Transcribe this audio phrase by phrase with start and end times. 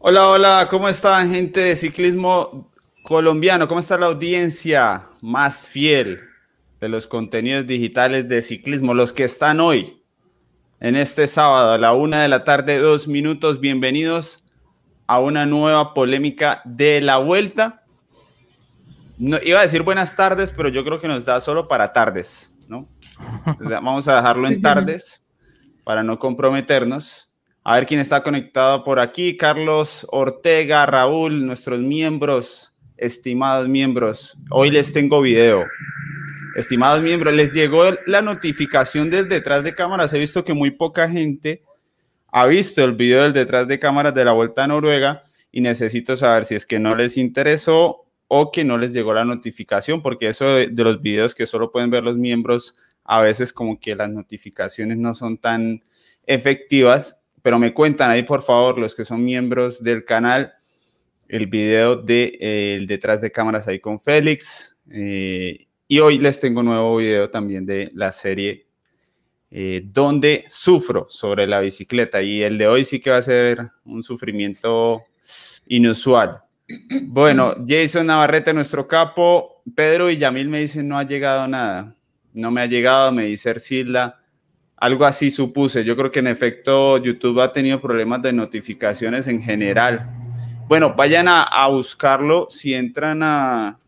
[0.00, 2.70] Hola, hola, ¿cómo están gente de ciclismo
[3.02, 3.66] colombiano?
[3.66, 6.20] ¿Cómo está la audiencia más fiel
[6.80, 8.94] de los contenidos digitales de ciclismo?
[8.94, 10.00] Los que están hoy,
[10.78, 14.46] en este sábado a la una de la tarde, dos minutos, bienvenidos
[15.08, 17.82] a una nueva polémica de la vuelta.
[19.18, 22.56] No, iba a decir buenas tardes, pero yo creo que nos da solo para tardes,
[22.68, 22.88] ¿no?
[23.58, 25.24] Vamos a dejarlo en tardes
[25.82, 27.27] para no comprometernos.
[27.68, 29.36] A ver quién está conectado por aquí.
[29.36, 34.38] Carlos Ortega, Raúl, nuestros miembros, estimados miembros.
[34.48, 35.66] Hoy les tengo video.
[36.56, 40.14] Estimados miembros, les llegó la notificación del detrás de cámaras.
[40.14, 41.62] He visto que muy poca gente
[42.28, 46.16] ha visto el video del detrás de cámaras de la Vuelta a Noruega y necesito
[46.16, 50.28] saber si es que no les interesó o que no les llegó la notificación, porque
[50.28, 53.94] eso de, de los videos que solo pueden ver los miembros, a veces como que
[53.94, 55.82] las notificaciones no son tan
[56.24, 60.52] efectivas pero me cuentan ahí, por favor, los que son miembros del canal,
[61.28, 64.76] el video de eh, el detrás de cámaras ahí con Félix.
[64.90, 68.66] Eh, y hoy les tengo un nuevo video también de la serie
[69.50, 72.20] eh, donde sufro sobre la bicicleta.
[72.20, 75.04] Y el de hoy sí que va a ser un sufrimiento
[75.68, 76.42] inusual.
[77.04, 79.62] Bueno, Jason Navarrete, nuestro capo.
[79.74, 81.96] Pedro y Yamil me dicen no ha llegado nada.
[82.34, 84.17] No me ha llegado, me dice Ercila.
[84.80, 85.84] Algo así supuse.
[85.84, 90.08] Yo creo que en efecto YouTube ha tenido problemas de notificaciones en general.
[90.68, 92.46] Bueno, vayan a, buscarlo.
[92.48, 93.80] Si entran a,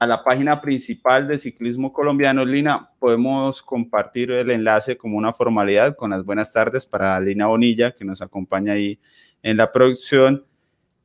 [0.00, 5.94] a la página principal de Ciclismo Colombiano, Lina, podemos compartir el enlace como una formalidad
[5.94, 8.98] con las buenas tardes para Lina Bonilla, que nos acompaña ahí
[9.40, 10.44] en la producción.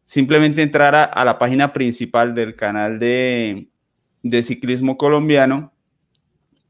[0.05, 3.67] Simplemente entrar a, la página principal del canal de,
[4.23, 5.71] de Ciclismo Colombiano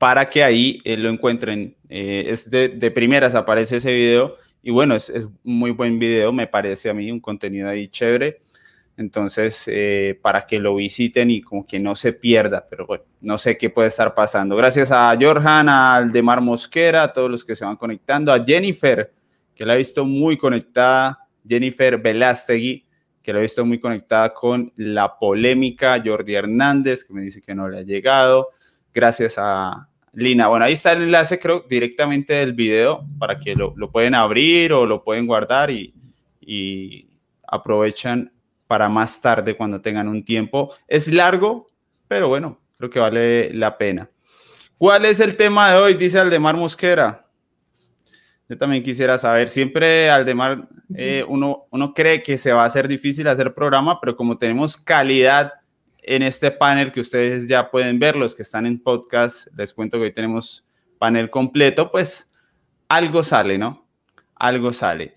[0.01, 1.75] para que ahí eh, lo encuentren.
[1.87, 6.89] Eh, es de, primeras aparece ese video y bueno, es, muy buen video, me parece
[6.89, 8.41] a mí, un contenido ahí chévere.
[8.97, 13.37] Entonces, eh, para que lo visiten y como que no se pierda, pero bueno, no
[13.37, 14.55] sé qué puede estar pasando.
[14.55, 19.13] Gracias a Jorjan, al Demar Mosquera, a todos los que se van conectando, a Jennifer,
[19.53, 22.87] que la he visto muy conectada, Jennifer Velástegui,
[23.21, 27.53] que la he visto muy conectada con la polémica, Jordi Hernández, que me dice que
[27.53, 28.49] no le ha llegado,
[28.91, 33.73] gracias a, Lina, bueno, ahí está el enlace, creo, directamente del video para que lo,
[33.91, 35.93] pueden abrir o lo pueden guardar y,
[36.41, 37.07] y,
[37.47, 38.31] aprovechan
[38.67, 40.73] para más tarde cuando tengan un tiempo.
[40.87, 41.67] Es largo,
[42.07, 44.09] pero bueno, creo que vale la pena.
[44.77, 45.93] ¿Cuál es el tema de hoy?
[45.93, 47.25] Dice Aldemar Mosquera.
[48.49, 52.87] Yo también quisiera saber, siempre Aldemar, eh, uno, uno cree que se va a hacer
[52.87, 55.53] difícil hacer programa, pero como tenemos calidad
[56.01, 59.97] en este panel que ustedes ya pueden ver, los que están en podcast, les cuento
[59.97, 60.65] que hoy tenemos
[60.97, 62.31] panel completo, pues
[62.87, 63.87] algo sale, ¿no?
[64.35, 65.15] Algo sale.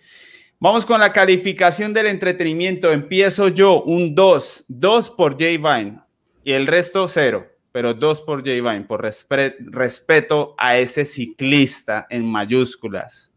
[0.61, 2.93] Vamos con la calificación del entretenimiento.
[2.93, 6.01] Empiezo yo, un 2, 2 por J Vine
[6.43, 12.25] y el resto 0, pero 2 por J Vine, por respeto a ese ciclista en
[12.31, 13.33] mayúsculas.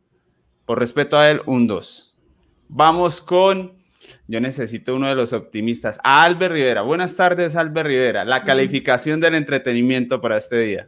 [0.66, 2.18] Por respeto a él, un 2.
[2.70, 3.78] Vamos con
[4.28, 6.00] yo necesito uno de los optimistas.
[6.04, 6.82] A Albert Rivera.
[6.82, 8.26] Buenas tardes, Albert Rivera.
[8.26, 10.88] La calificación del entretenimiento para este día.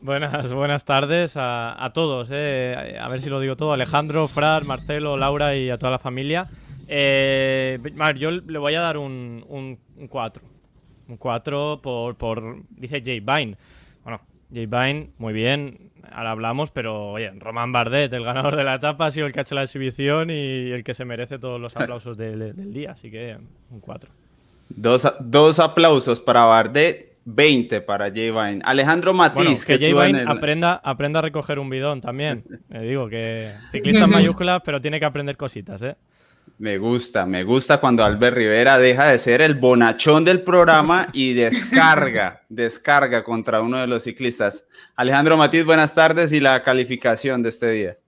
[0.00, 2.28] Buenas, buenas tardes a, todos.
[2.32, 2.98] Eh.
[3.00, 3.72] A ver si lo digo todo.
[3.72, 6.48] Alejandro, Fran, Marcelo, Laura y a toda la familia.
[6.88, 7.78] Eh,
[8.16, 10.42] yo le voy a dar un 4.
[11.08, 13.56] Un 4 por, por, dice Jay Vine.
[14.52, 19.06] Jay Vine, muy bien ahora hablamos, pero oye, Román Bardet, el ganador de la etapa,
[19.06, 21.76] ha sido el que ha hecho la exhibición y el que se merece todos los
[21.76, 23.36] aplausos del, día, así que
[23.70, 24.10] un 4.
[24.68, 28.14] Dos, aplausos para Bardet, 20 para J.
[28.14, 28.62] Vine.
[28.64, 32.44] Alejandro Matiz, que, que Vine aprenda, aprenda a recoger un bidón también.
[32.68, 35.96] Me digo que ciclista en mayúsculas, pero tiene que aprender cositas, ¿eh?
[36.58, 41.32] Me gusta, me gusta cuando Albert Rivera deja de ser el bonachón del programa y
[41.32, 44.68] descarga, descarga contra uno de los ciclistas.
[44.94, 47.98] Alejandro Matiz, buenas tardes y la calificación de este día.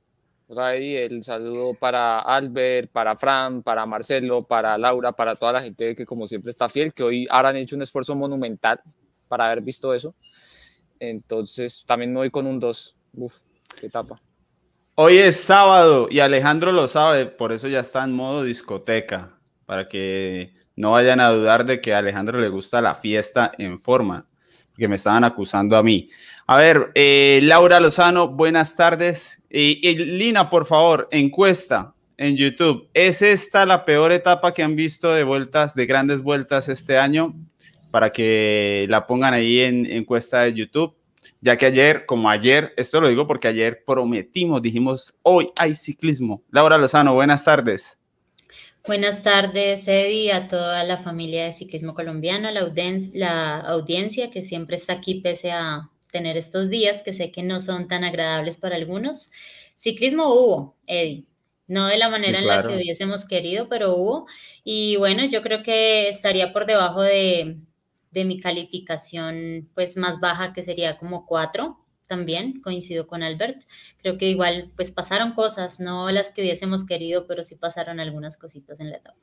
[0.57, 5.95] Ahí el saludo para Albert, para Fran, para Marcelo, para Laura, para toda la gente
[5.95, 8.81] que como siempre está fiel, que hoy ahora han hecho un esfuerzo monumental
[9.27, 10.15] para haber visto eso.
[11.01, 12.97] Entonces también me voy con un 2.
[13.15, 13.39] Uf,
[13.81, 14.21] qué etapa.
[14.97, 19.31] Hoy es sábado y Alejandro lo sabe, por eso ya está en modo discoteca,
[19.67, 23.81] para que no vayan a dudar de que a Alejandro le gusta la fiesta en
[23.81, 24.29] forma,
[24.77, 26.11] que me estaban acusando a mí.
[26.47, 29.43] A ver, eh, Laura Lozano, buenas tardes.
[29.51, 32.89] Y, Lina, por favor, encuesta en YouTube.
[32.95, 37.35] ¿Es esta la peor etapa que han visto de vueltas, de grandes vueltas este año?
[37.91, 40.95] Para que la pongan ahí en encuesta de YouTube
[41.45, 46.43] ya que ayer, como ayer, esto lo digo porque ayer prometimos, dijimos, hoy hay ciclismo.
[46.51, 48.01] Laura Lozano, buenas tardes.
[48.87, 52.73] Buenas tardes, Eddie, a toda la familia de ciclismo colombiano, la,
[53.13, 57.61] la audiencia que siempre está aquí pese a tener estos días que sé que no
[57.61, 59.31] son tan agradables para algunos.
[59.75, 61.27] Ciclismo hubo, Eddie,
[61.67, 64.27] no de la manera en la que hubiésemos querido, pero hubo.
[64.65, 67.59] Y bueno, yo creo que estaría por debajo de,
[68.15, 73.63] de mi calificación pues más baja, que sería como cuatro también, coincido con Albert.
[74.01, 78.37] Creo que igual pues pasaron cosas, no las que hubiésemos querido, pero sí pasaron algunas
[78.37, 79.19] cositas en la etapa.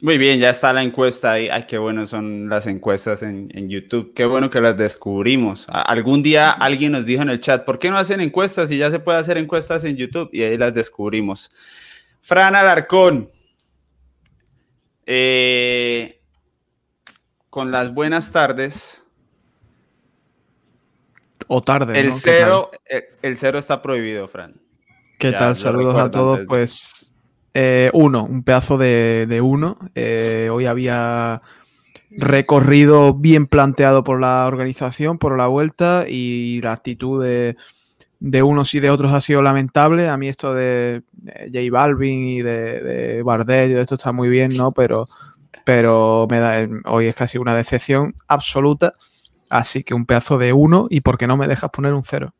[0.00, 1.48] Muy bien, ya está la encuesta ahí.
[1.48, 4.12] Ay, qué bueno son las encuestas en, YouTube.
[4.14, 5.66] Qué bueno que las descubrimos.
[5.68, 8.92] Algún día alguien nos dijo en el chat, ¿por qué no hacen encuestas y ya
[8.92, 10.30] se puede hacer encuestas en YouTube?
[10.32, 11.50] Y ahí las descubrimos.
[12.20, 13.32] Fran Alarcón.
[15.04, 16.17] Eh,
[17.58, 19.04] con las buenas tardes.
[21.48, 21.98] O tarde.
[21.98, 24.60] El, cero, eh, el, cero está prohibido, Fran.
[25.18, 25.56] ¿Qué tal?
[25.56, 26.46] Saludos a todos.
[26.46, 27.12] Pues
[27.54, 29.76] eh, uno, un pedazo de, uno.
[29.96, 31.42] Eh, hoy había
[32.10, 37.56] recorrido bien planteado por la organización, por la vuelta y la actitud de,
[38.40, 40.06] unos y de otros ha sido lamentable.
[40.06, 41.02] A mí esto de,
[41.52, 44.70] J Balvin y de, de Bardet, esto está muy bien, ¿no?
[44.70, 45.06] Pero,
[45.68, 48.94] pero me da, hoy es casi una decepción absoluta.
[49.50, 52.32] Así que un pedazo de uno y ¿por qué no me dejas poner un cero?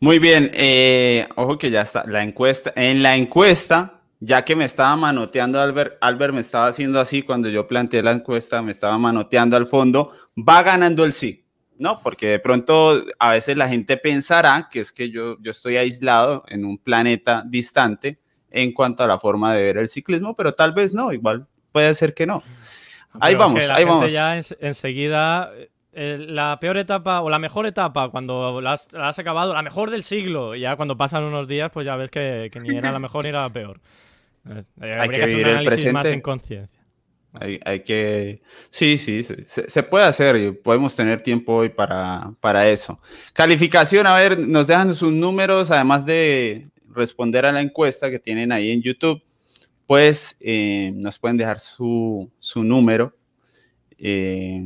[0.00, 2.74] Muy bien, eh, ojo que ya está la encuesta.
[2.76, 7.48] En la encuesta, ya que me estaba manoteando Albert, Albert me estaba haciendo así cuando
[7.48, 11.42] yo planteé la encuesta, me estaba manoteando al fondo, va ganando el sí.
[11.78, 12.02] ¿no?
[12.02, 16.44] Porque de pronto a veces la gente pensará que es que yo, yo estoy aislado
[16.48, 20.74] en un planeta distante en cuanto a la forma de ver el ciclismo, pero tal
[20.74, 22.42] vez no, igual puede ser que no.
[23.20, 24.10] Ahí vamos, ahí vamos.
[24.10, 25.52] Ya enseguida
[25.92, 30.54] la peor etapa o la mejor etapa cuando la has, acabado, la mejor del siglo,
[30.54, 33.42] ya cuando pasan unos días, pues ya ves que, ni era la mejor ni era
[33.42, 33.80] la peor.
[34.48, 35.92] Eh, hay que, vivir el presente.
[35.92, 36.80] más en conciencia.
[37.64, 38.42] Hay, que.
[38.70, 43.00] Sí, sí, se, puede hacer y podemos tener tiempo hoy para, para eso.
[43.32, 48.52] Calificación, a ver, nos dejan sus números, además de responder a la encuesta que tienen
[48.52, 49.20] ahí en YouTube,
[49.86, 53.14] pues eh, nos pueden dejar su, su número.
[53.98, 54.62] Eh,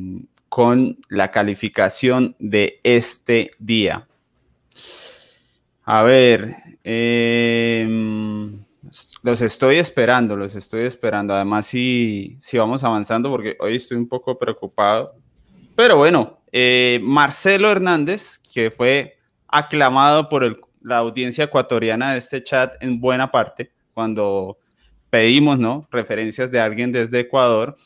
[0.51, 4.09] con la calificación de este día.
[5.85, 8.65] A ver, em,
[9.23, 11.35] los estoy esperando, los estoy esperando.
[11.35, 15.15] Además, si, si vamos avanzando, porque hoy estoy un poco preocupado.
[15.77, 22.75] Pero bueno, eh, Marcelo Hernández, que fue aclamado por la audiencia ecuatoriana de este chat
[22.81, 24.59] en buena parte, cuando
[25.11, 25.87] pedimos ¿no?
[25.91, 27.77] referencias de alguien desde Ecuador,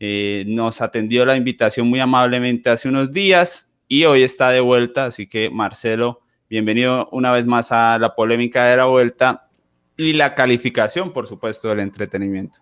[0.00, 5.06] eh, nos atendió la invitación muy amablemente hace unos días y hoy está de vuelta,
[5.06, 9.48] así que Marcelo, bienvenido una vez más a la polémica de la vuelta
[9.96, 12.58] y la calificación, por supuesto, del entretenimiento.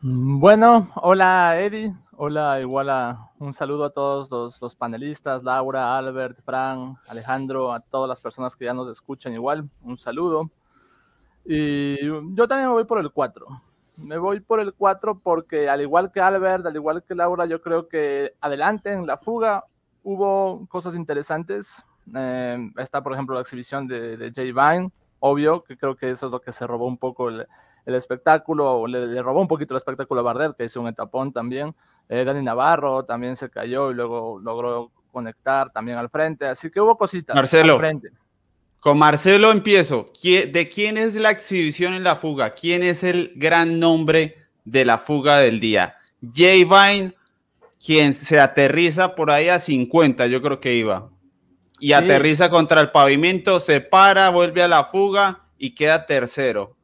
[0.00, 6.40] Bueno, hola Eddie, hola igual a un saludo a todos los, los, panelistas, Laura, Albert,
[6.42, 10.50] Fran, Alejandro, a todas las personas que ya nos escuchan igual, un saludo.
[11.52, 13.46] Y yo también me voy por el 4
[14.02, 17.60] me voy por el 4 porque al igual que Albert, al igual que Laura, yo
[17.60, 19.64] creo que adelante en la fuga
[20.02, 21.84] hubo cosas interesantes.
[22.14, 26.26] Eh, está, por ejemplo, la exhibición de, de Jay Vine, obvio, que creo que eso
[26.26, 27.46] es lo que se robó un poco el,
[27.84, 31.74] espectáculo, o le, robó un poquito el espectáculo a Bardet, que hizo un etapón también.
[32.08, 36.80] Eh, Dani Navarro también se cayó y luego logró conectar también al frente, así que
[36.80, 37.34] hubo cositas.
[37.34, 38.10] Marcelo, al frente.
[38.80, 40.10] Con Marcelo empiezo.
[40.22, 42.54] ¿De quién es la exhibición en la fuga?
[42.54, 45.96] ¿Quién es el gran nombre de la fuga del día?
[46.34, 47.14] Jay Vine,
[47.84, 51.10] quien se aterriza por ahí a 50, yo creo que iba.
[51.78, 56.76] Y aterriza contra el pavimento, se para, vuelve a la fuga y queda tercero.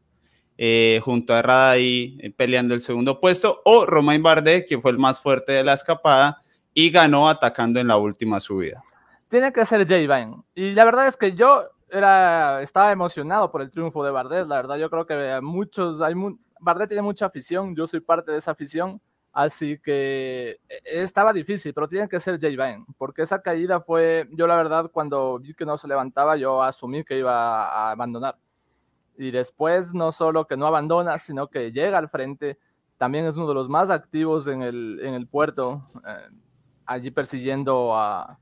[0.59, 3.62] Eh, junto a Herrada ahí eh, peleando el segundo puesto.
[3.65, 7.88] O Romain Bardet, quien fue el más fuerte de la escapada y ganó atacando en
[7.88, 8.83] la última subida.
[9.29, 10.43] Tiene que ser Jay Vine.
[10.55, 14.57] Y la verdad es que yo era, estaba emocionado por el triunfo de Bardet, la
[14.57, 16.14] verdad yo creo que muchos, hay
[16.61, 19.00] Bardet tiene mucha afición, yo soy parte de esa afición,
[19.33, 24.28] así que e, estaba difícil, pero tiene que ser Jay Vine, porque esa caída fue,
[24.33, 28.38] yo la verdad cuando vi que no se levantaba, yo asumí que iba a abandonar.
[29.19, 32.59] Y después no solo que no abandona, sino que llega al frente,
[32.99, 36.28] también es uno de los más activos en el, en el puerto, eh,
[36.85, 38.38] allí persiguiendo a,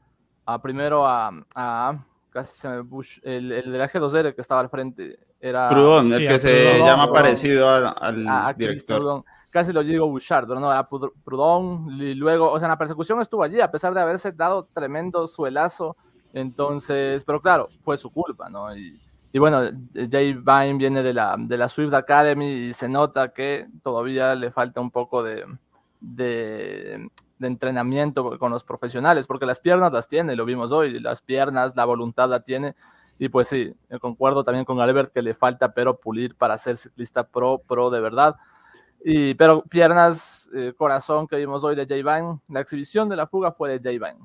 [0.47, 4.69] a primero a, a casi se me Bush, el, el del AG2R que estaba al
[4.69, 5.69] frente era...
[5.69, 9.23] Prudón, el que se llama parecido al, ah, director.
[9.53, 13.61] Casi lo digo Bouchard, no, era Prudón, y luego, o sea, la persecución estuvo allí,
[13.61, 15.97] a pesar de haberse dado tremendo suelazo,
[16.33, 18.76] entonces, pero claro, fue su culpa, ¿no?
[18.76, 19.00] Y,
[19.31, 19.62] Y bueno,
[20.11, 24.50] Jay Vine viene de la, de la Swift Academy y se nota que todavía le
[24.50, 25.45] falta un poco de,
[26.00, 27.09] de,
[27.45, 31.75] de, entrenamiento con los profesionales, porque las piernas las tiene, lo vimos hoy, las piernas,
[31.77, 32.75] la voluntad la tiene.
[33.19, 37.27] Y pues sí, concuerdo también con Albert que le falta pero pulir para ser ciclista
[37.27, 38.37] pro, pro de verdad.
[39.05, 43.27] Y, pero piernas, eh, corazón que vimos hoy de Jay Vine, la exhibición de la
[43.27, 44.19] fuga fue de Jay Vine.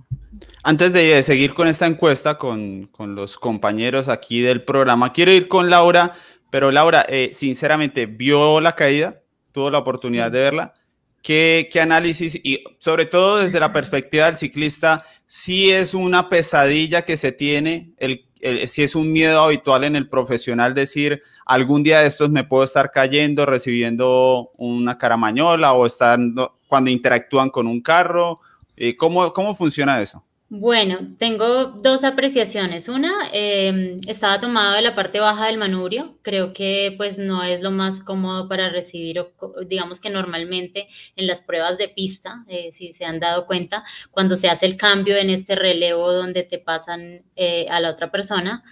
[0.63, 5.49] Antes de seguir con esta encuesta con, con, los compañeros aquí del programa, quiero ir
[5.49, 6.13] con Laura,
[6.49, 9.21] pero Laura, eh, sinceramente, ¿vio la caída?
[9.51, 10.73] ¿Tuvo la oportunidad de verla?
[11.21, 12.39] ¿Qué, ¿Qué, análisis?
[12.43, 17.93] Y sobre todo desde la perspectiva del ciclista, si es una pesadilla que se tiene
[17.97, 18.25] el
[18.67, 22.63] si es un miedo habitual en el profesional decir, algún día de estos me puedo
[22.63, 28.39] estar cayendo, recibiendo una caramañola o estando, cuando interactúan con un carro.
[28.77, 30.23] Eh, ¿Cómo, ¿Cómo funciona eso?
[30.51, 32.89] Bueno, tengo dos apreciaciones.
[32.89, 36.17] Una, em, estaba tomado de la parte baja del manubrio.
[36.23, 39.23] Creo que pues no es lo más cómodo para recibir,
[39.67, 44.35] digamos que normalmente en las pruebas de pista, eh, si se han dado cuenta, cuando
[44.35, 48.63] se hace el cambio en este relevo donde te pasan eh, a la otra persona,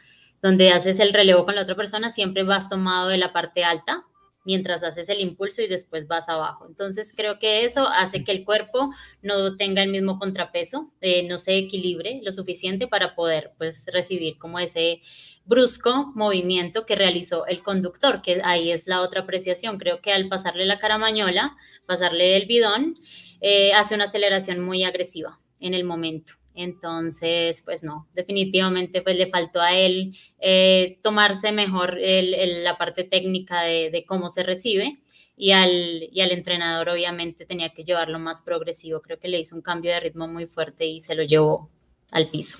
[0.41, 4.03] donde haces el relevo con la otra persona, siempre vas tomado de la parte alta
[4.47, 6.65] mientras haces el impulso y después vas abajo.
[6.69, 11.37] Entonces creo que eso hace que el cuerpo no tenga el mismo contrapeso, eh, no
[11.37, 15.01] se equilibre lo suficiente para poder pues recibir como ese
[15.43, 19.77] brusco movimiento que realizó el conductor, que ahí es la otra apreciación.
[19.77, 22.97] Creo que al pasarle la caramañola, pasarle el bidón,
[23.41, 26.35] eh, hace una aceleración muy agresiva en el momento.
[26.59, 33.61] Entonces, pues no, definitivamente pues le faltó a él eh, tomarse mejor la parte técnica
[33.61, 34.97] de, cómo se recibe
[35.37, 39.01] y al, y al entrenador obviamente tenía que llevarlo más progresivo.
[39.01, 41.69] Creo que le hizo un cambio de ritmo muy fuerte y se lo llevó
[42.09, 42.57] al piso.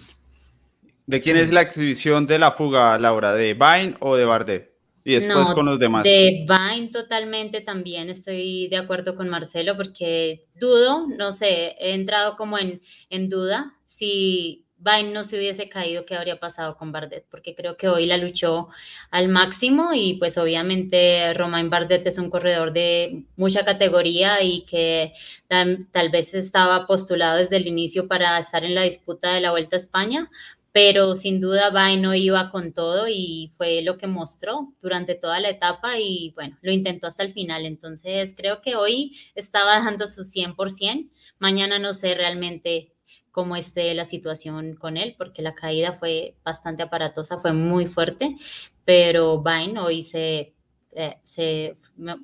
[1.07, 3.33] ¿De quién es la exhibición de la fuga, Laura?
[3.33, 4.77] ¿De Vine o de Bardet?
[5.03, 6.03] Y después con los demás.
[6.03, 12.37] De Vine totalmente también estoy de acuerdo con Marcelo porque dudo, no sé, he entrado
[12.37, 17.25] como en, en duda si Vine no se hubiese caído, ¿qué habría pasado con Bardet?
[17.31, 18.69] Porque creo que hoy la luchó
[19.09, 25.13] al máximo y pues obviamente Romain Bardet es un corredor de mucha categoría y que
[25.47, 29.49] tal, tal, vez estaba postulado desde el inicio para estar en la disputa de la
[29.49, 30.29] Vuelta a España,
[30.71, 35.49] pero sin duda no iba con todo y fue lo que mostró durante toda la
[35.49, 37.65] etapa y bueno, lo intentó hasta el final.
[37.65, 41.09] Entonces creo que hoy estaba dando su 100%.
[41.39, 42.93] Mañana no sé realmente
[43.37, 48.35] cómo esté la situación con él, porque la caída fue bastante aparatosa, fue muy fuerte,
[48.83, 50.55] pero Vine hoy se,
[50.93, 51.77] eh, se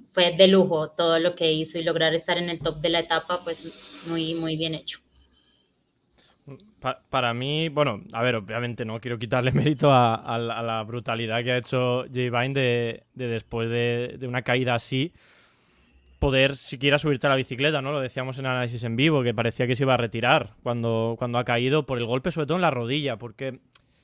[0.10, 3.02] fue de lujo todo lo que hizo y lograr estar en el top de la
[3.02, 3.72] etapa, pues
[4.08, 5.02] muy, muy bien hecho
[7.10, 11.58] para mí, bueno, a ver, obviamente no quiero quitarle mérito a, la, brutalidad que ha
[11.58, 12.42] hecho J.
[12.42, 15.14] Vine de, después de, una caída así,
[16.24, 17.92] poder siquiera subirte a la bicicleta, ¿no?
[17.92, 21.38] Lo decíamos en análisis en vivo, que parecía que se iba a retirar cuando, cuando
[21.38, 23.60] ha caído por el golpe, sobre todo en la rodilla, porque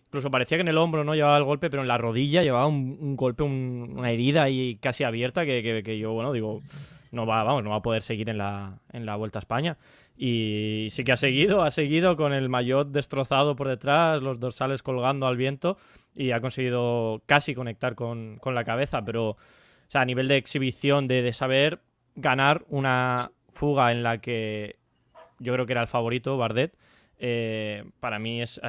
[0.07, 2.67] incluso parecía que en el hombro no llevaba el golpe, pero en la rodilla llevaba
[2.67, 6.61] un, golpe, una herida ahí casi abierta que, que, yo, bueno, digo,
[7.11, 9.77] no va, vamos, no va a poder seguir en la, en la Vuelta a España.
[10.17, 14.83] Y sí que ha seguido, ha seguido con el maillot destrozado por detrás, los dorsales
[14.83, 15.77] colgando al viento
[16.13, 19.37] y ha conseguido casi conectar con, la cabeza, pero o
[19.87, 21.79] sea, a nivel de exhibición, de, saber
[22.15, 24.77] ganar una fuga en la que
[25.39, 26.75] yo creo que era el favorito, Bardet,
[27.17, 28.59] eh, para mí es,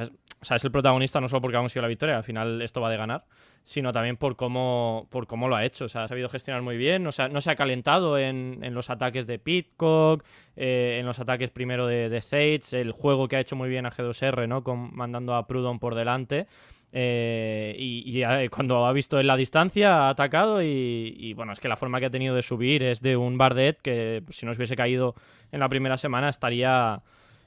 [0.41, 2.81] o sea, es el protagonista no solo porque ha conseguido la victoria, al final esto
[2.81, 3.25] va de ganar,
[3.63, 5.85] sino también por cómo, por cómo lo ha hecho.
[5.85, 8.59] O sea, ha sabido gestionar muy bien, no se ha, no se ha calentado en,
[8.73, 13.39] los ataques de Pitcock, eh, en los ataques primero de, de el juego que ha
[13.39, 14.63] hecho muy bien a G2R, ¿no?
[14.63, 16.47] Con, mandando a Prudon por delante.
[16.93, 21.77] Eh, y, cuando ha visto en la distancia ha atacado y, bueno, es que la
[21.77, 24.75] forma que ha tenido de subir es de un Bardet que si no se hubiese
[24.75, 25.15] caído
[25.51, 27.01] en la primera semana estaría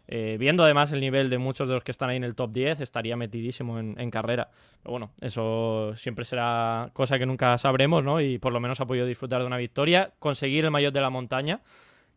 [0.07, 2.53] eh, viendo además el nivel de muchos de los que están ahí en el top
[2.53, 4.51] 10, estaría metidísimo en, carrera.
[4.83, 8.21] Pero bueno, eso siempre será cosa que nunca sabremos, ¿no?
[8.21, 11.11] Y por lo menos ha podido disfrutar de una victoria, conseguir el mayor de la
[11.11, 11.61] montaña,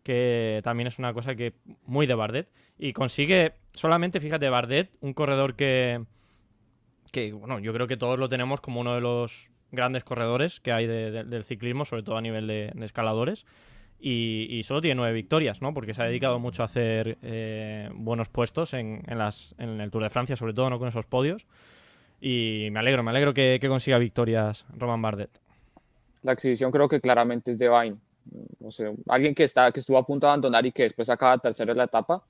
[0.03, 1.53] que también es una cosa que
[1.85, 2.49] muy de Bardet.
[2.77, 6.01] Y consigue solamente, fíjate, Bardet, un corredor que,
[7.11, 10.71] que bueno, yo creo que todos lo tenemos como uno de los grandes corredores que
[10.71, 13.45] hay del ciclismo, sobre todo a nivel de escaladores
[13.99, 15.73] y, solo tiene nueve victorias, ¿no?
[15.73, 20.03] Porque se ha dedicado mucho a hacer eh, buenos puestos en, las, en el Tour
[20.03, 20.79] de Francia, sobre todo, ¿no?
[20.79, 21.45] Con esos podios.
[22.21, 25.29] Y me alegro, me alegro que, consiga victorias Roman Bardet.
[26.21, 27.97] La exhibición creo que claramente es de Vine.
[28.59, 31.37] No sé, alguien que, está, que estuvo a punto de abandonar y que después acaba
[31.37, 32.21] tercero en la etapa.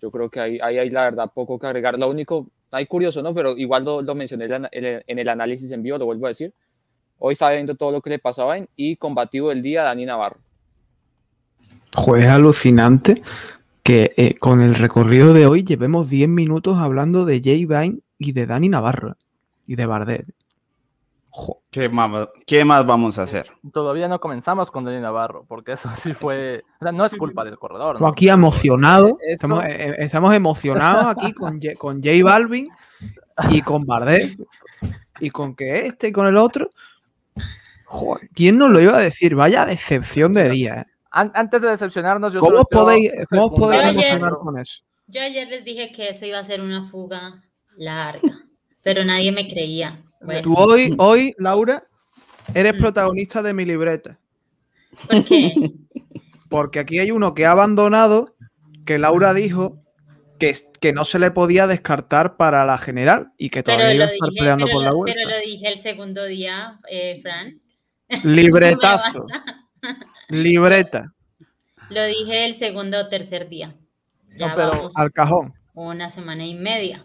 [0.00, 1.98] Yo creo que ahí, ahí hay la verdad poco que agregar.
[1.98, 3.34] Lo único, hay curioso, ¿no?
[3.34, 6.52] Pero igual lo, mencioné en el análisis en vivo, lo vuelvo a decir.
[7.18, 10.40] Hoy sabiendo todo lo que le pasaba en y combativo del día, Dani Navarro.
[12.16, 13.22] Es alucinante
[13.82, 18.32] que eh, con el recorrido de hoy llevemos 10 minutos hablando de Jay Vine y
[18.32, 19.16] de Dani Navarro
[19.66, 20.26] y de Bardet.
[21.70, 23.50] ¿Qué más, ¿Qué más vamos a hacer?
[23.72, 26.62] Todavía no comenzamos con Dani Navarro, porque eso sí fue.
[26.80, 28.00] O sea, no es culpa del corredor.
[28.00, 28.06] ¿no?
[28.06, 29.18] Aquí emocionado.
[29.22, 32.68] Estamos, eh, eh, estamos, emocionados aquí con, con J Balvin
[33.50, 34.36] y con Bardet.
[35.20, 36.70] Y con que este y con el otro.
[37.86, 39.34] Joder, ¿quién nos lo iba a decir?
[39.34, 40.80] Vaya decepción de día.
[40.80, 40.92] ¿eh?
[41.12, 44.82] antes de decepcionarnos, yo ¿Cómo podéis, ¿cómo podéis emocionar con eso?
[45.06, 47.42] Yo ayer les dije que eso iba a ser una fuga
[47.76, 48.46] larga,
[48.82, 50.02] pero nadie me creía.
[50.42, 51.84] Tú hoy, hoy, Laura,
[52.54, 52.78] eres mm.
[52.78, 54.18] protagonista de mi libreta.
[55.08, 55.72] ¿Por qué?
[56.48, 58.34] Porque aquí hay uno que ha abandonado,
[58.84, 59.82] que Laura dijo
[60.38, 64.08] que, que no se le podía descartar para la general y que todavía iba a
[64.08, 65.16] estar peleando por la vuelta.
[65.16, 67.60] Pero lo dije el segundo día, eh, Fran.
[68.24, 69.26] Libretazo.
[70.28, 71.14] Libreta.
[71.90, 73.74] Lo dije el segundo o tercer día.
[74.36, 75.54] Ya pero al cajón.
[75.74, 77.04] Una semana y media.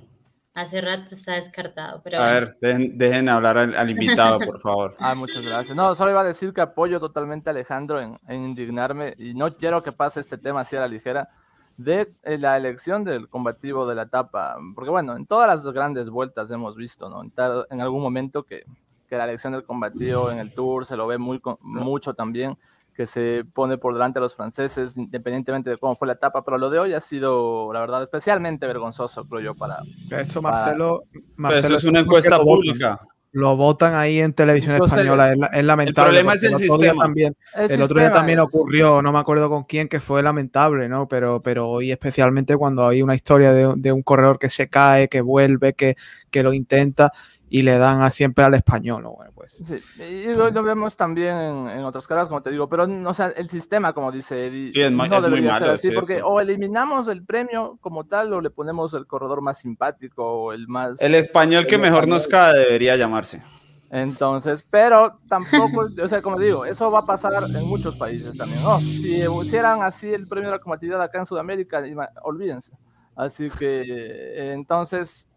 [0.57, 2.01] Hace rato está descartado.
[2.03, 4.95] Pero a ver, dejen, hablar al, invitado, por favor.
[4.99, 5.75] Ah, muchas gracias.
[5.75, 9.83] No, solo iba a decir que apoyo totalmente a Alejandro en, indignarme y no quiero
[9.83, 11.29] que pase este tema así a la ligera
[11.77, 14.57] de eh, la elección del combativo de la etapa.
[14.73, 17.21] Porque bueno, en todas las grandes vueltas hemos visto, ¿no?
[17.69, 18.63] En, algún momento que,
[19.07, 22.57] que, la elección del combativo en el Tour se lo ve muy, mucho también
[22.97, 26.57] que se pone por delante a los franceses, independientemente de cómo fue la etapa, pero
[26.57, 29.83] lo de hoy ha sido, la verdad, especialmente vergonzoso, creo yo, para...
[30.09, 31.03] Esto, Marcelo...
[31.51, 32.99] eso es una encuesta pública.
[33.33, 35.83] Lo votan ahí en televisión española, es, lamentable.
[35.83, 35.93] El
[36.25, 37.03] problema es el, sistema.
[37.03, 41.07] También, el, otro día también ocurrió, no me acuerdo con quién, que fue lamentable, ¿no?
[41.07, 45.07] Pero, pero hoy especialmente cuando hay una historia de, de un corredor que se cae,
[45.07, 45.97] que vuelve, que,
[46.31, 47.11] que lo intenta,
[47.49, 49.03] y le dan a siempre al español.
[49.03, 49.61] Bueno, pues.
[49.65, 51.35] Sí, y lo, vemos también
[51.69, 54.81] en, otras caras, como te digo, pero no, sea, el sistema, como dice Eddie, sí,
[54.81, 58.41] es, no es muy malo, ser así, porque o eliminamos el premio como tal o
[58.41, 61.01] le ponemos el corredor más simpático o el más...
[61.01, 63.41] El español que mejor nos cae debería llamarse.
[63.89, 68.61] Entonces, pero tampoco, o sea, como digo, eso va a pasar en muchos países también.
[68.61, 68.79] ¿no?
[68.79, 71.81] Si hicieran así el premio de la combatividad acá en Sudamérica,
[72.23, 72.73] olvídense.
[73.15, 75.27] Así que, entonces,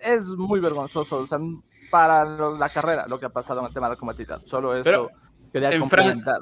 [0.00, 1.26] es muy vergonzoso
[1.90, 4.42] para la carrera lo que ha pasado en el tema de la combatividad.
[4.46, 5.10] Solo eso
[5.52, 6.40] quería en complementar.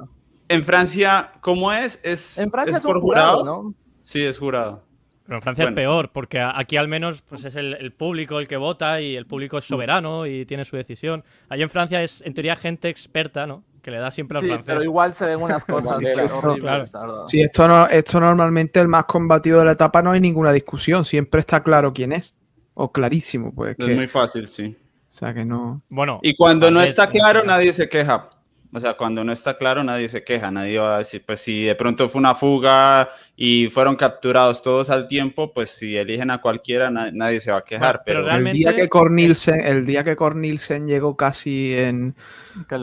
[0.49, 2.01] en Francia, ¿cómo es?
[2.03, 3.45] ¿Es, en Francia es, por jurado?
[3.45, 3.75] ¿no?
[4.03, 4.83] Sí, es jurado.
[5.25, 8.57] Pero en Francia es peor, porque aquí al menos pues es el, público el que
[8.57, 11.25] vota y el público es soberano y tiene su decisión.
[11.49, 13.64] Allí en Francia es, en teoría, gente experta, ¿no?
[13.83, 15.99] Que le da siempre al sí, pero igual se ven unas cosas
[16.33, 16.92] horribles.
[17.27, 21.05] Sí, esto, no, esto normalmente el más combatido de la etapa no hay ninguna discusión,
[21.05, 22.35] siempre está claro quién es
[22.79, 23.75] o clarísimo, pues.
[23.79, 24.77] Es muy fácil, sí.
[25.09, 25.81] O sea que no.
[25.89, 26.21] Bueno.
[26.23, 28.29] Y cuando no está claro, nadie se queja.
[28.71, 30.51] O sea, cuando no está claro, nadie se queja.
[30.51, 34.91] Nadie va a decir, pues si de pronto fue una fuga y fueron capturados todos
[34.91, 38.03] al tiempo, pues si eligen a cualquiera, nadie se va a quejar.
[38.05, 38.59] pero, realmente...
[38.59, 42.15] el día que Cornilsen, el día que Cornilsen llegó casi en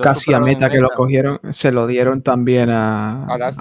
[0.02, 3.26] casi a meta, que lo cogieron, se lo dieron también a.
[3.26, 3.52] A, a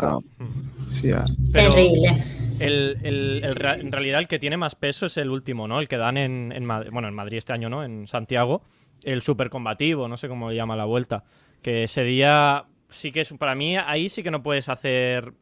[0.86, 1.10] sí,
[1.52, 2.41] Terrible.
[2.62, 5.80] El, en realidad el que tiene más peso es el último, ¿no?
[5.80, 7.84] El que dan en, Madrid, bueno, en Madrid este año, ¿no?
[7.84, 8.62] En Santiago,
[9.04, 11.24] el super combativo, no sé cómo llama la vuelta.
[11.62, 15.32] Que ese día sí que es, para mí ahí sí que no puedes hacer,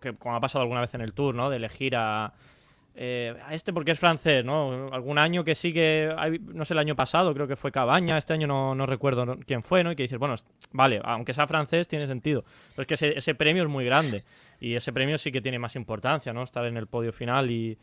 [0.00, 1.50] que como ha pasado alguna vez en el Tour, ¿no?
[1.50, 2.34] De elegir a,
[2.96, 4.88] eh, a este porque es francés, ¿no?
[4.92, 6.14] Algún año que sí que,
[6.54, 9.64] no sé, el año pasado creo que fue Cabaña, este año no, no recuerdo quién
[9.64, 9.90] fue, ¿no?
[9.90, 10.36] Y que dices, bueno,
[10.70, 12.44] vale, aunque sea francés tiene sentido,
[12.76, 14.22] pero es que ese, premio es muy grande.
[14.60, 16.44] Y ese premio sí que tiene más importancia, ¿no?
[16.44, 17.76] Estar en el podio final y,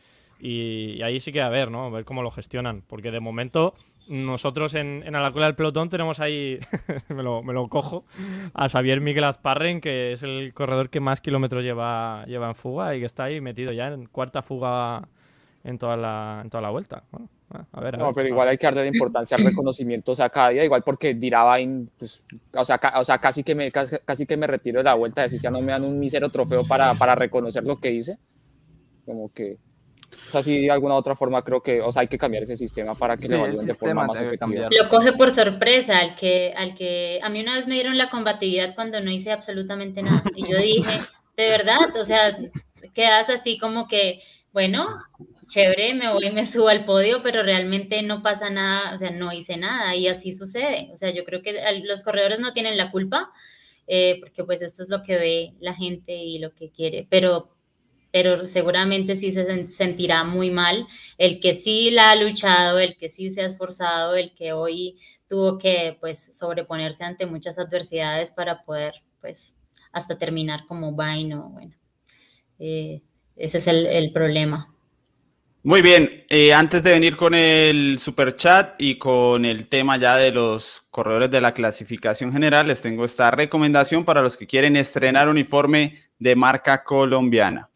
[1.03, 1.91] ahí sí que a ver, ¿no?
[1.91, 2.81] Ver cómo lo gestionan.
[2.87, 3.75] Porque de momento
[4.11, 6.59] nosotros en, en la cola del pelotón tenemos ahí,
[7.09, 8.03] me, lo, me, lo, cojo,
[8.53, 12.93] a Xavier Miguel Azparren, que es el corredor que más kilómetros lleva, lleva en fuga
[12.93, 15.07] y que está ahí metido ya en cuarta fuga
[15.63, 17.03] en toda la, en toda la vuelta.
[17.09, 17.29] Bueno,
[17.97, 21.45] no, pero igual hay que darle importancia al reconocimiento a cada día, igual porque dirá
[21.97, 22.23] pues,
[22.55, 25.29] o, sea, o sea, casi que me, casi, que me retiro de la vuelta, de
[25.29, 28.17] si ya no me dan un mísero trofeo para, para reconocer lo que hice.
[29.05, 29.57] Como que,
[30.27, 32.55] o sea, sí, de alguna otra forma creo que, o sea, hay que cambiar ese
[32.55, 34.69] sistema para que le evalúen de forma más efectiva.
[34.69, 38.09] Lo coge por sorpresa, al que, al que, a mí una vez me dieron la
[38.09, 40.89] combatividad cuando no hice absolutamente nada, y yo dije,
[41.37, 42.29] de verdad, o sea,
[42.93, 44.21] quedas así como que,
[44.53, 44.87] bueno,
[45.47, 49.11] chévere, me voy y me subo al podio, pero realmente no pasa nada, o sea,
[49.11, 50.89] no hice nada y así sucede.
[50.93, 53.31] O sea, yo creo que los corredores no tienen la culpa,
[53.87, 57.49] eh, porque pues esto es lo que ve la gente y lo que quiere, pero
[58.11, 63.09] pero seguramente sí se sentirá muy mal el que sí la ha luchado, el que
[63.09, 68.63] sí se ha esforzado, el que hoy tuvo que pues sobreponerse ante muchas adversidades para
[68.63, 69.57] poder pues
[69.93, 71.73] hasta terminar como vaino, bueno,
[72.59, 73.01] eh,
[73.35, 74.73] ese es el, problema.
[75.63, 80.17] Muy bien, eh, antes de venir con el super chat y con el tema ya
[80.17, 84.75] de los corredores de la clasificación general, les tengo esta recomendación para los que quieren
[84.75, 87.70] estrenar uniforme de marca colombiana.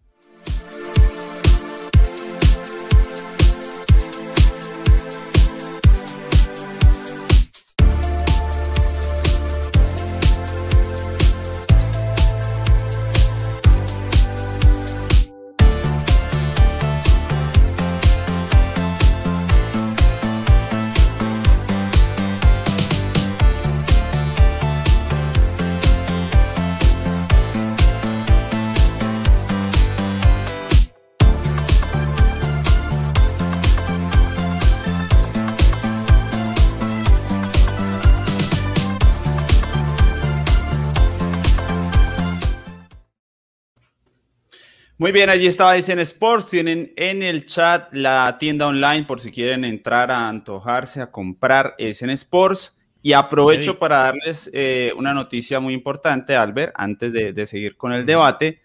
[45.06, 46.48] Muy bien, allí estaba Eisen Sports.
[46.48, 51.76] Tienen en el chat la tienda online por si quieren entrar a antojarse, a comprar
[51.78, 52.76] Eisen Sports.
[53.04, 58.08] Y aprovecho para darles eh, una noticia muy importante, Albert, antes de, seguir con el
[58.08, 58.64] debate.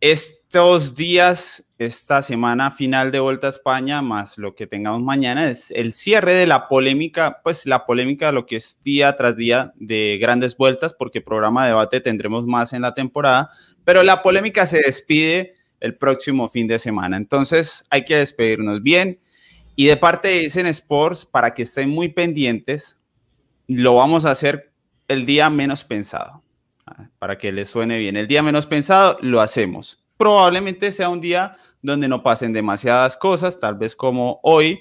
[0.00, 5.70] Estos días, esta semana final de Vuelta a España, más lo que tengamos mañana, es
[5.70, 9.72] el cierre de la polémica, pues la polémica de lo que es día tras día
[9.76, 13.50] de grandes vueltas, porque programa de debate tendremos más en la temporada,
[13.84, 17.16] pero la polémica se despide el próximo fin de semana.
[17.16, 19.18] Entonces hay que despedirnos bien.
[19.76, 22.98] Y de parte de Isen Sports, para que estén muy pendientes,
[23.68, 24.68] lo vamos a hacer
[25.06, 26.42] el día menos pensado.
[26.86, 28.16] Ah, para que les suene bien.
[28.16, 30.04] El día menos pensado lo hacemos.
[30.16, 34.80] Probablemente sea un día donde no pasen demasiadas cosas, tal vez como hoy.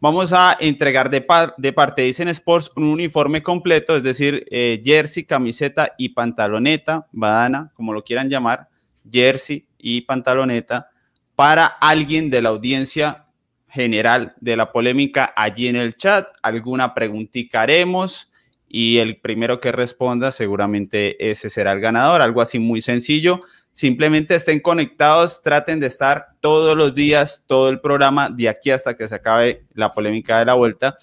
[0.00, 5.24] Vamos a entregar de, parte de Isen Sports un uniforme completo, es decir, eh, jersey,
[5.24, 8.68] camiseta y pantaloneta, badana, como lo quieran llamar,
[9.10, 10.88] jersey, y pantaloneta
[11.36, 13.26] para alguien de la audiencia
[13.68, 16.26] general de la polémica allí en el chat.
[16.42, 18.32] Alguna preguntita haremos
[18.66, 22.22] y el primero que responda seguramente ese será el ganador.
[22.22, 23.42] Algo así muy sencillo.
[23.72, 28.96] Simplemente estén conectados, traten de estar todos los días, todo el programa, de aquí hasta
[28.96, 30.96] que se acabe la polémica de la vuelta,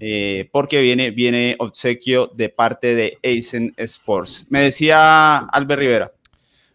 [0.00, 4.46] eh, porque viene, viene obsequio de parte de Aizen Sports.
[4.48, 6.12] Me decía Albert Rivera.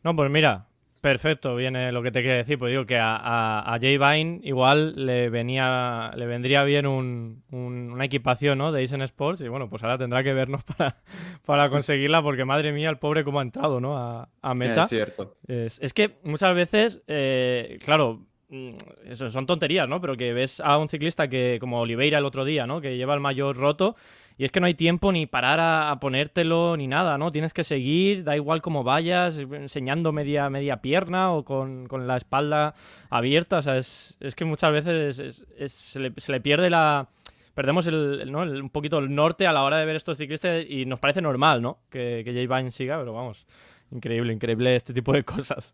[0.04, 0.69] No, pues mira,
[1.02, 2.60] Perfecto, viene lo que te quiero decir.
[2.60, 8.04] Pues digo que a, a, Jay Vine igual le venía, le vendría bien un, una
[8.04, 8.74] equipación ¿no?
[8.74, 9.40] de Asian Sports.
[9.40, 10.98] Y bueno, pues ahora tendrá que vernos para,
[11.46, 13.98] para conseguirla, porque madre mía, el pobre cómo ha entrado, ¿no?
[13.98, 14.84] A, a meta.
[14.84, 15.38] Es cierto.
[15.48, 18.74] Es, que muchas veces, eh, claro, mm,
[19.06, 20.02] eso son tonterías, ¿no?
[20.02, 22.82] Pero que ves a un ciclista que, como Oliveira el otro día, ¿no?
[22.82, 23.96] Que lleva el mayor roto
[24.40, 27.30] y es que no hay tiempo ni parar a, ponértelo ni nada, ¿no?
[27.30, 32.74] Tienes que seguir, da igual cómo vayas, enseñando media, media pierna o con, la espalda
[33.10, 33.58] abierta.
[33.58, 37.10] O sea, es, que muchas veces se, le, pierde la.
[37.54, 41.00] Perdemos el, un poquito el norte a la hora de ver estos ciclistas y nos
[41.00, 41.80] parece normal, ¿no?
[41.90, 43.46] Que, que Jay Vine siga, pero vamos,
[43.92, 45.74] increíble, increíble este tipo de cosas.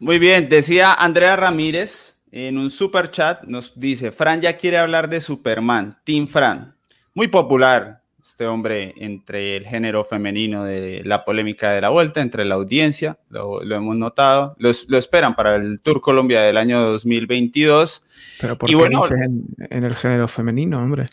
[0.00, 5.08] Muy bien, decía Andrea Ramírez en un super chat, nos dice, Fran ya quiere hablar
[5.08, 6.74] de Superman, Team Fran.
[7.14, 7.99] Muy popular,
[8.30, 13.18] este hombre entre el género femenino de la polémica de la vuelta, entre la audiencia,
[13.28, 18.04] lo, hemos notado, lo, esperan para el Tour Colombia del año 2022.
[18.40, 21.10] Pero ¿por qué bueno, en, el género femenino, hombre?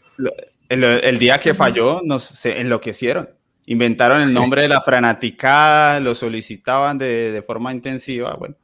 [0.70, 3.30] el, día que falló, nos se enloquecieron.
[3.66, 8.36] Inventaron el nombre de la fanaticada, lo solicitaban de, forma intensiva.
[8.36, 8.56] Bueno,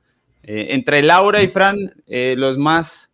[0.43, 3.13] eh, entre Laura y Fran, eh, los más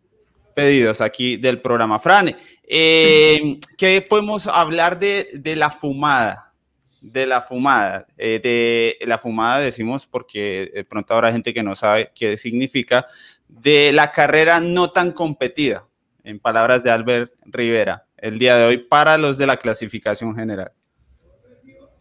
[0.54, 1.98] pedidos aquí del programa.
[1.98, 2.36] Fran,
[2.72, 6.54] eh, ¿Qué podemos hablar de, la fumada?
[7.00, 8.06] De la fumada.
[8.16, 13.06] Eh, de la fumada decimos porque de pronto habrá gente que no sabe qué significa.
[13.48, 15.84] De la carrera no tan competida,
[16.22, 20.70] en palabras de Albert Rivera, el día de hoy para los de la clasificación general.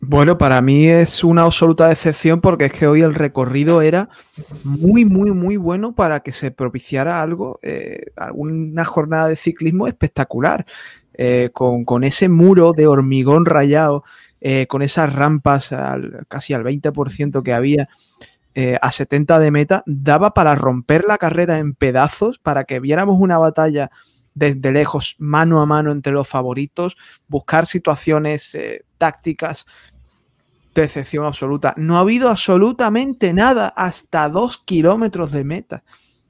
[0.01, 4.07] Bueno, para mí es una absoluta decepción porque es que hoy el recorrido era
[4.63, 10.65] muy, muy, muy bueno para que se propiciara algo, eh, una jornada de ciclismo espectacular,
[11.13, 14.05] eh, con, ese muro de hormigón rayado,
[14.39, 15.71] eh, con esas rampas
[16.29, 17.89] casi al 20% que había.
[18.81, 23.37] a 70 de meta, daba para romper la carrera en pedazos, para que viéramos una
[23.37, 23.89] batalla
[24.33, 28.57] desde lejos, mano a mano entre los favoritos, buscar situaciones
[28.99, 29.65] tácticas.
[30.75, 31.73] Decepción absoluta.
[31.77, 35.83] No ha habido absolutamente nada hasta dos kilómetros de meta.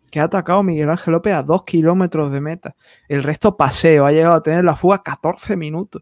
[0.09, 2.75] que ha atacado Miguel Ángel López a dos kilómetros de meta.
[3.07, 6.01] El resto paseo, ha llegado a tener la fuga 14 minutos.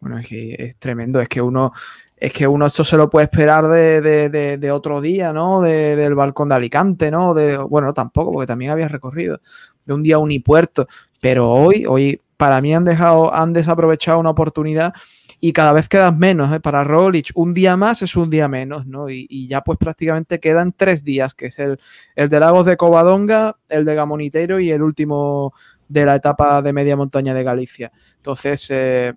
[0.00, 1.72] Bueno, es que es tremendo, es que uno,
[2.16, 5.60] es que uno esto se lo puede esperar de, otro día, ¿no?
[5.60, 7.34] del balcón de Alicante, ¿no?
[7.34, 9.40] De, bueno, tampoco, porque también había recorrido,
[9.84, 10.86] de un día unipuerto.
[11.20, 14.94] Pero hoy, hoy, para mí han dejado, han desaprovechado una oportunidad
[15.40, 16.52] y cada vez quedan menos.
[16.54, 16.60] ¿eh?
[16.60, 19.08] Para Roglic, un día más es un día menos, ¿no?
[19.10, 21.78] Y, ya pues prácticamente quedan tres días, que es el,
[22.14, 25.52] el de Lagos de Covadonga, el de Gamonitero y el último
[25.88, 27.92] de la etapa de media montaña de Galicia.
[28.16, 29.14] Entonces, eh,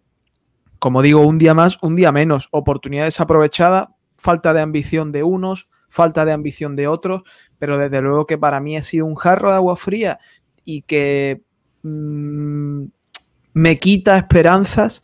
[0.77, 2.47] como digo, un día más, un día menos.
[2.51, 7.23] Oportunidad desaprovechada, falta de ambición de unos, falta de ambición de otros,
[7.57, 10.19] pero desde luego que para mí ha sido un jarro de agua fría
[10.63, 11.41] y que
[11.83, 12.83] mm,
[13.53, 15.01] me quita esperanzas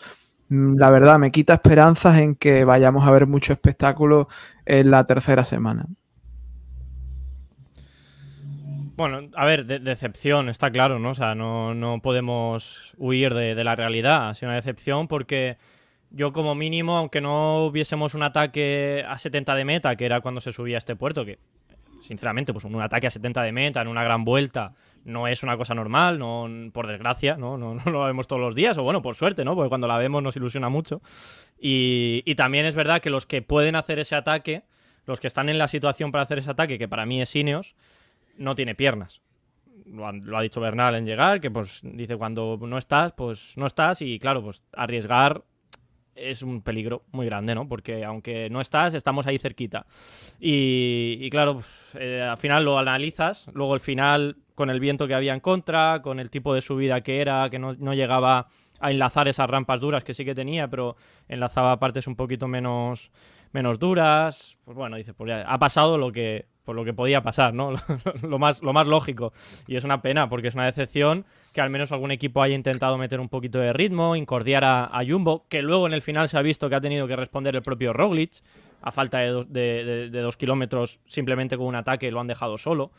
[0.50, 4.28] la verdad, me quita esperanzas en que vayamos a ver mucho espectáculo
[4.66, 5.88] en la tercera semana.
[8.96, 11.10] Bueno, a ver, decepción, está claro, ¿no?
[11.10, 14.30] O sea, no, podemos huir de, la realidad.
[14.30, 15.58] Ha sido una decepción porque
[16.12, 20.40] yo como mínimo, aunque no hubiésemos un ataque a 70 de meta, que era cuando
[20.40, 21.40] se subía a este puerto, que
[22.02, 24.74] sinceramente, pues un ataque a 70 de meta en una gran vuelta
[25.06, 27.58] no es una cosa normal, no, por desgracia, ¿no?
[27.58, 29.56] No, lo vemos todos los días, o bueno, por suerte, ¿no?
[29.56, 31.02] Porque cuando la vemos nos ilusiona mucho.
[31.58, 34.64] Y, también es verdad que los que pueden hacer ese ataque,
[35.06, 37.76] los que están en la situación para hacer ese ataque, que para mí es Ineos,
[38.38, 39.22] no tiene piernas.
[39.86, 44.02] Lo ha, dicho Bernal en llegar, que pues dice cuando no estás, pues no estás
[44.02, 45.44] y claro, pues arriesgar
[46.16, 47.68] es un peligro muy grande, ¿no?
[47.68, 49.86] Porque aunque no estás, estamos ahí cerquita.
[50.40, 55.14] Y, claro, pues, eh, al final lo analizas, luego al final con el viento que
[55.14, 58.48] había en contra, con el tipo de subida que era, que no, llegaba
[58.80, 60.96] a enlazar esas rampas duras que sí que tenía, pero
[61.28, 63.12] enlazaba partes un poquito menos,
[63.52, 64.58] menos duras.
[64.64, 67.74] Pues bueno, dice, pues ya ha pasado lo que, por lo que podía pasar, ¿no?
[68.24, 69.32] lo, más, lo más lógico.
[69.68, 72.98] Y es una pena, porque es una decepción que al menos algún equipo haya intentado
[72.98, 76.42] meter un poquito de ritmo, incordiar a, Jumbo, que luego en el final se ha
[76.42, 78.42] visto que ha tenido que responder el propio Roglic,
[78.82, 82.92] a falta de, dos kilómetros, simplemente con un ataque lo han dejado solo.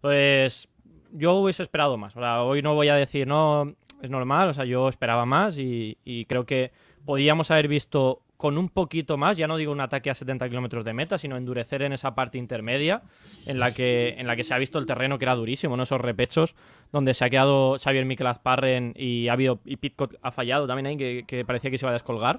[0.00, 0.68] Pues
[1.12, 2.14] yo hubiese esperado más.
[2.16, 6.26] Hoy no voy a decir, no, es normal, o sea, yo esperaba más y, y
[6.26, 6.70] creo que
[7.04, 10.84] podíamos haber visto con un poquito más, ya no digo un ataque a 70 kilómetros
[10.84, 13.02] de meta, sino endurecer en esa parte intermedia
[13.46, 15.82] en la que, en la que se ha visto el terreno que era durísimo, ¿no?
[15.82, 16.54] esos repechos
[16.92, 20.86] donde se ha quedado Xavier Mikel Azparren y ha habido y Pitcock ha fallado también
[20.86, 22.38] ahí, que, parecía que se iba a descolgar.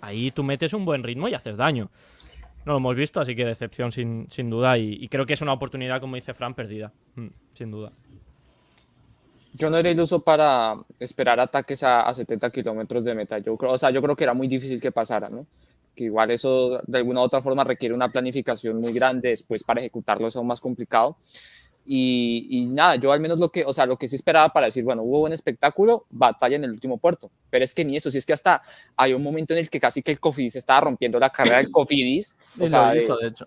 [0.00, 1.88] Ahí tú metes un buen ritmo y haces daño.
[2.66, 5.52] No lo hemos visto, así que decepción sin, sin duda y, creo que es una
[5.52, 7.92] oportunidad, como dice Fran, perdida, mm, sin duda.
[9.58, 13.38] Yo no era iluso para esperar ataques a, 70 kilómetros de meta.
[13.38, 15.46] Yo creo, o sea, yo creo que era muy difícil que pasara, ¿no?
[15.96, 19.80] Que igual eso de alguna u otra forma requiere una planificación muy grande después para
[19.80, 21.16] ejecutarlo es aún más complicado.
[21.90, 24.84] Y, nada, yo al menos lo que, o sea, lo que sí esperaba para decir,
[24.84, 27.30] bueno, hubo buen espectáculo, batalla en el último puerto.
[27.48, 28.60] Pero es que ni eso, si es que hasta
[28.94, 31.70] hay un momento en el que casi que el Cofidis estaba rompiendo la carrera del
[31.70, 32.36] Cofidis.
[32.60, 33.46] O sea, de hecho.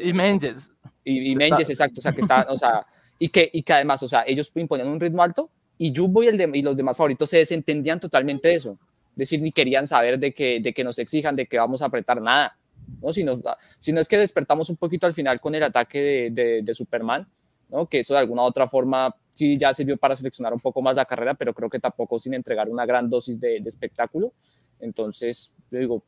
[0.00, 0.70] y Menges.
[1.02, 2.86] Y, y Menges, exacto, o sea, que está, o sea,
[3.20, 6.26] y que, y que además, o sea, ellos imponían un ritmo alto y Jumbo y,
[6.26, 8.78] el de, y los demás favoritos se desentendían totalmente de eso.
[9.12, 11.86] Es decir, ni querían saber de que, de que nos exijan, de que vamos a
[11.86, 12.58] apretar nada.
[13.02, 13.12] ¿no?
[13.12, 13.40] Si, nos,
[13.78, 17.28] si no es que despertamos un poquito al final con el ataque de, de, Superman,
[17.68, 17.86] ¿no?
[17.86, 20.96] que eso de alguna u otra forma sí ya sirvió para seleccionar un poco más
[20.96, 24.32] la carrera, pero creo que tampoco sin entregar una gran dosis de, de espectáculo.
[24.80, 26.04] Entonces, yo digo,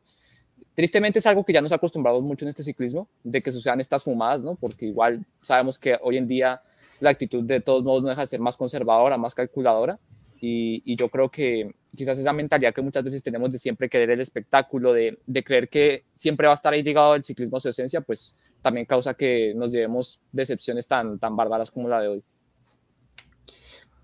[0.74, 4.02] tristemente es algo que ya nos acostumbramos mucho en este ciclismo, de que sucedan estas
[4.02, 4.54] fumadas, ¿no?
[4.54, 6.62] porque igual sabemos que hoy en día
[7.02, 9.98] la actitud de todos modos no deja de ser más conservadora, más calculadora.
[10.40, 14.20] Y, yo creo que quizás esa mentalidad que muchas veces tenemos de siempre querer el
[14.20, 18.00] espectáculo, de, creer que siempre va a estar ahí ligado el ciclismo a su esencia,
[18.00, 22.24] pues también causa que nos llevemos decepciones tan, tan bárbaras como la de hoy.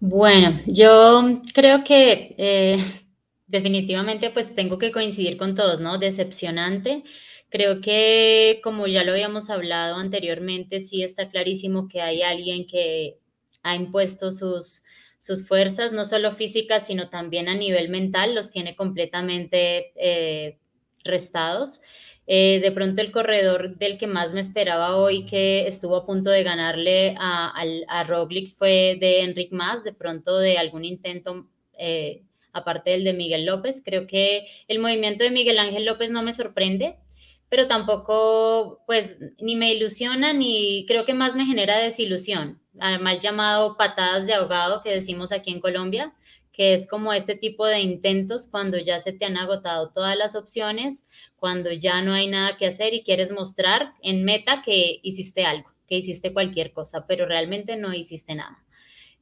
[0.01, 2.79] Bueno, yo creo que eh,
[3.47, 5.99] definitivamente pues tengo que coincidir con todos, ¿no?
[5.99, 7.05] Decepcionante.
[7.51, 13.19] Creo que, como ya lo habíamos hablado anteriormente, sí está clarísimo que hay alguien que
[13.63, 14.85] ha impuesto sus,
[15.17, 20.59] sus fuerzas, no solo físicas, sino también a nivel mental, los tiene completamente eh,
[21.05, 21.81] restados.
[22.27, 26.29] Eh, de pronto el corredor del que más me esperaba hoy, que estuvo a punto
[26.29, 27.55] de ganarle a,
[27.89, 33.15] a, Roglic, fue de Enric Mas, de pronto de algún intento, eh, aparte del de
[33.15, 33.81] Miguel López.
[33.83, 36.99] Creo que el movimiento de Miguel Ángel López no me sorprende
[37.49, 43.77] pero tampoco, pues, ni me ilusiona, ni creo que más me genera desilusión, mal llamado
[43.77, 46.15] patadas de ahogado que decimos aquí en Colombia,
[46.53, 50.35] que es como este tipo de intentos cuando ya se te han agotado todas las
[50.35, 55.45] opciones, cuando ya no hay nada que hacer y quieres mostrar en meta que hiciste
[55.45, 55.71] algo.
[55.87, 58.59] que hiciste cualquier cosa, pero realmente no hiciste nada.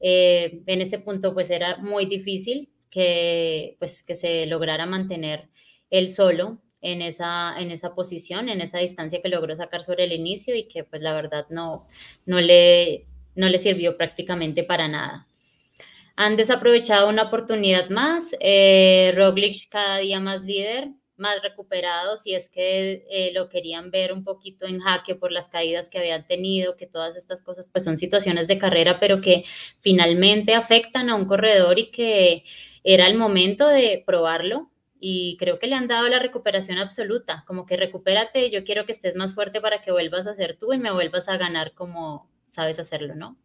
[0.01, 5.49] Eh, en ese punto pues era muy difícil que, pues, que se lograra mantener
[5.91, 10.13] él solo en esa, en esa posición, en esa distancia que logró sacar sobre el
[10.13, 11.87] inicio y que pues la verdad no,
[12.27, 15.27] no, le, no le sirvió prácticamente para nada.
[16.15, 22.49] Han desaprovechado una oportunidad más, eh, Roglic cada día más líder, más recuperado, si es
[22.49, 26.77] que eh, lo querían ver un poquito en jaque por las caídas que habían tenido,
[26.77, 29.45] que todas estas cosas pues son situaciones de carrera, pero que
[29.81, 32.45] finalmente afectan a un corredor y que
[32.85, 34.71] era el momento de probarlo,
[35.01, 38.93] y creo que le han dado la recuperación absoluta, como que recupérate, yo quiero que
[38.93, 42.31] estés más fuerte para que vuelvas a ser tú y me vuelvas a ganar como
[42.47, 43.37] sabes hacerlo, ¿no?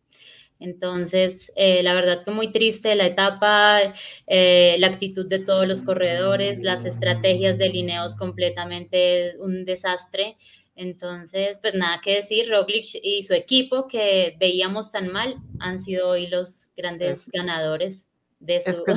[0.60, 3.94] Entonces, eh, la verdad que muy triste la etapa,
[4.28, 10.38] eh, la actitud de todos los corredores, las estrategias de lineos completamente un desastre.
[10.76, 16.10] Entonces, pues nada que decir, Roglic y su equipo que veíamos tan mal han sido
[16.10, 18.70] hoy los grandes ganadores de su...
[18.70, 18.94] Es que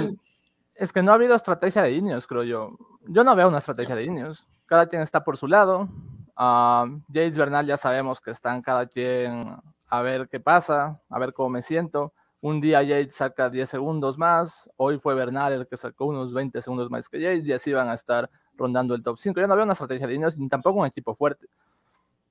[1.03, 2.77] no ha habido estrategia de Ineos, creo yo.
[3.07, 4.47] Yo no veo una estrategia de Ineos.
[4.67, 5.89] Cada quien está por su lado.
[6.37, 9.57] Uh, James Bernal ya sabemos que están cada quien
[9.89, 12.13] a ver qué pasa, a ver cómo me siento.
[12.41, 16.61] Un día Yates saca 10 segundos más, hoy fue Bernal el que sacó unos 20
[16.61, 19.41] segundos más que Yates y así van a estar rondando el top 5.
[19.41, 21.47] Yo no veo una estrategia de Ineos ni tampoco un equipo fuerte.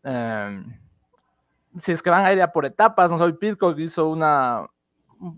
[0.03, 0.77] Em,
[1.79, 4.67] si es que van a ir a por etapas, no soy Pitcock hizo una,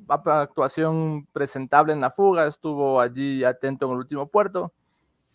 [0.07, 4.73] actuación presentable en la fuga, estuvo allí atento en el último puerto.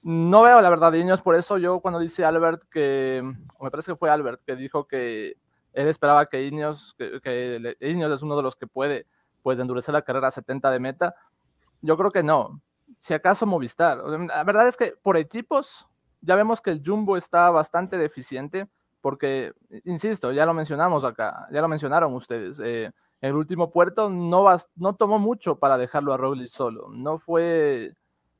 [0.02, 3.22] No veo la verdad de Ineos, por eso yo cuando dice Albert que,
[3.58, 5.36] o me parece que fue Albert, que dijo que
[5.72, 9.06] él esperaba que Ineos, que, Ineos es uno de los que puede
[9.42, 11.14] pues endurecer la carrera a 70 de meta,
[11.82, 12.60] yo creo que no.
[12.98, 13.98] Si acaso Movistar.
[13.98, 15.86] La verdad es que por equipos
[16.20, 18.68] ya vemos que el Jumbo está bastante deficiente
[19.00, 19.52] porque,
[19.84, 22.60] insisto, ya lo mencionamos acá, ya lo mencionaron ustedes.
[22.60, 26.88] Eh, el último puerto no, tomó mucho para dejarlo a Roglic solo.
[26.90, 27.92] No fue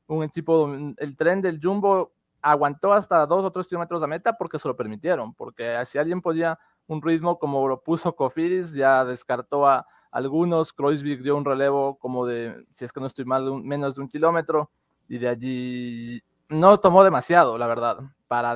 [0.07, 4.57] un equipo, el tren del Jumbo aguantó hasta dos o tres kilómetros de meta porque
[4.57, 9.67] se lo permitieron, porque si alguien podía un ritmo como lo puso Cofidis, ya descartó
[9.67, 13.95] a algunos, Kreuzvik dio un relevo como de, si es que no estoy mal, menos
[13.95, 14.71] de un kilómetro,
[15.07, 18.55] y de allí no tomó demasiado, la verdad, para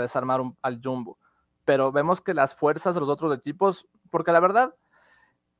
[0.00, 1.18] desarmar al Jumbo.
[1.64, 4.74] Pero vemos que las fuerzas de los otros equipos, porque la verdad,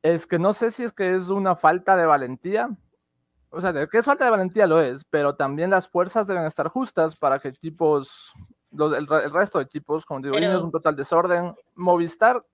[0.04, 2.68] es que no sé si es que es una falta de valentía.
[3.48, 6.44] O sea, de que es falta de valentía lo es, pero también las fuerzas deben
[6.44, 8.34] estar justas para que equipos,
[8.70, 11.54] el, resto de equipos, como digo, es un total desorden.
[11.74, 12.44] Movistar,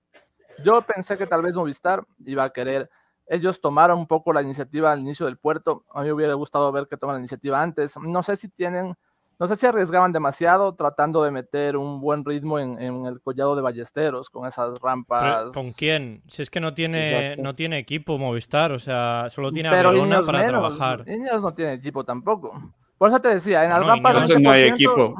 [0.63, 2.89] yo pensé que tal vez Movistar iba a querer,
[3.27, 6.71] ellos tomaron un poco la iniciativa al inicio del puerto, a mí me hubiera gustado
[6.71, 8.95] ver que toman la iniciativa antes, no sé si tienen
[9.41, 12.77] no sé si arriesgaban demasiado tratando de meter un buen ritmo en,
[13.07, 15.51] el collado de ballesteros con esas rampas.
[15.51, 16.21] ¿Con quién?
[16.27, 20.21] Si es que no tiene, no tiene equipo Movistar, o sea, solo tiene a Verona
[20.21, 21.05] para trabajar.
[21.07, 22.71] Ineos no tiene equipo tampoco.
[22.99, 24.13] Por eso te decía, en las rampas.
[24.13, 25.15] Entonces no hay equipo.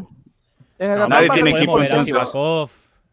[0.78, 1.82] Nadie tiene equipo.
[1.84, 2.70] Sivakov,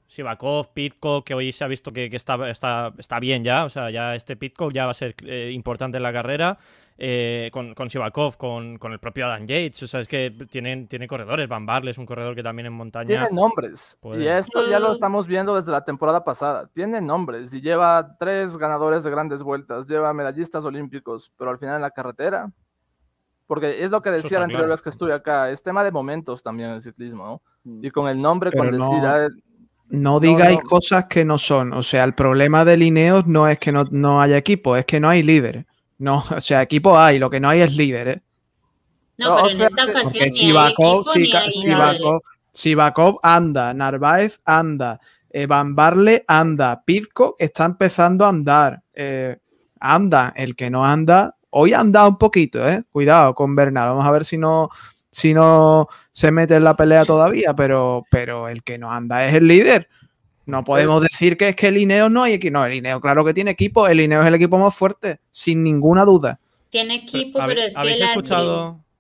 [0.09, 3.89] Sivakov, Pitcock, que hoy se ha visto que, está, está, está, bien ya, o sea,
[3.89, 6.59] ya este Pitcock ya va a ser eh, importante en la carrera.
[7.01, 9.85] Eh, con, con Sivakov, con, con, el propio Adam Yates.
[9.85, 11.49] O sea, es que tienen, tiene corredores.
[11.49, 13.07] Van Barley es un corredor que también en montaña.
[13.07, 13.97] Tiene nombres.
[14.17, 16.69] Y esto ya lo estamos viendo desde la temporada pasada.
[16.73, 19.87] Tiene nombres y lleva tres ganadores de grandes vueltas.
[19.87, 22.51] Lleva medallistas olímpicos, pero al final en la carretera.
[23.47, 25.51] Porque es lo que decía la anterior vez que estuve acá.
[25.51, 27.43] Es tema de momentos también el ciclismo, ¿no?
[27.63, 27.85] Mm.
[27.85, 29.05] Y con el nombre, con decir.
[29.05, 29.29] Ah,
[29.89, 31.73] no digáis cosas que no son.
[31.75, 34.99] O sea, el problema de Lineos no es que no, no haya equipo, es que
[34.99, 35.65] no hay líderes.
[35.99, 38.23] No, o sea, equipo hay, lo que no hay es líder, ¿eh?
[39.19, 40.31] No, pero en esta ocasión
[42.53, 49.39] Sivakov, anda, Narváez anda, eh, Van Barle anda, Pizco está empezando a andar, eh,
[49.81, 52.85] anda, el que no anda, hoy anda un poquito, ¿eh?
[52.91, 54.71] Cuidado con Bernal, vamos a ver si no,
[55.11, 59.35] si no se mete en la pelea todavía, pero, pero el que no anda es
[59.35, 59.89] el líder.
[60.49, 62.55] No podemos decir que es que el Ineo no hay equipo.
[62.55, 63.87] No, el Ineo, claro que tiene equipo.
[63.87, 66.41] El Ineo es el equipo más fuerte, sin ninguna duda.
[66.71, 67.99] Tiene equipo, pero, es que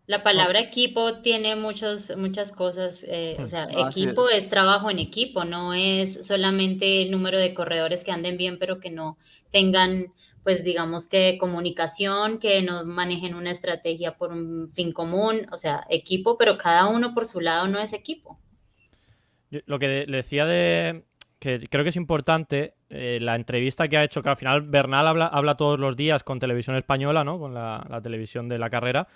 [0.07, 3.03] la, palabra equipo tiene muchos, muchas cosas.
[3.09, 4.51] Eh, o sea, equipo es.
[4.51, 8.91] trabajo en equipo, no es solamente el número de corredores que anden bien, pero que
[8.91, 9.17] no
[9.51, 10.13] tengan,
[10.45, 15.47] pues digamos que comunicación, que no manejen una estrategia por un fin común.
[15.51, 18.39] O sea, equipo, pero cada uno por su lado no es equipo.
[19.51, 21.08] lo que le decía de,
[21.39, 25.07] que creo que es importante eh, la entrevista que ha hecho, que al final Bernal
[25.07, 27.39] habla, habla todos los días con televisión española, ¿no?
[27.39, 29.07] Con la, televisión de la carrera,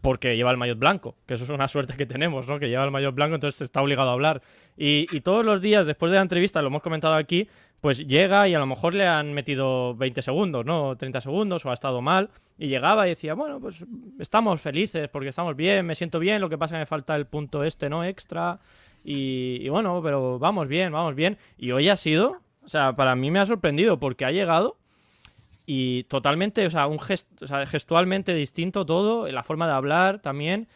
[0.00, 2.58] porque lleva el maillot blanco, que eso es una suerte que tenemos, ¿no?
[2.58, 4.42] Que lleva el maillot blanco, entonces está obligado a hablar.
[4.76, 7.48] Y, todos los días, después de la entrevista, lo hemos comentado aquí,
[7.80, 10.96] pues llega y a lo mejor le han metido 20 segundos, ¿no?
[10.96, 13.84] 30 segundos o ha estado mal y llegaba y decía, bueno, pues
[14.18, 17.16] estamos felices porque estamos bien, me siento bien, lo que pasa es que me falta
[17.16, 18.04] el punto este, ¿no?
[18.04, 18.58] Extra
[19.04, 21.38] y, bueno, pero vamos bien, vamos bien.
[21.58, 24.76] Y hoy ha sido, o sea, para mí me ha sorprendido porque ha llegado
[25.66, 30.68] y totalmente, o sea, un gestualmente distinto todo, la forma de hablar también,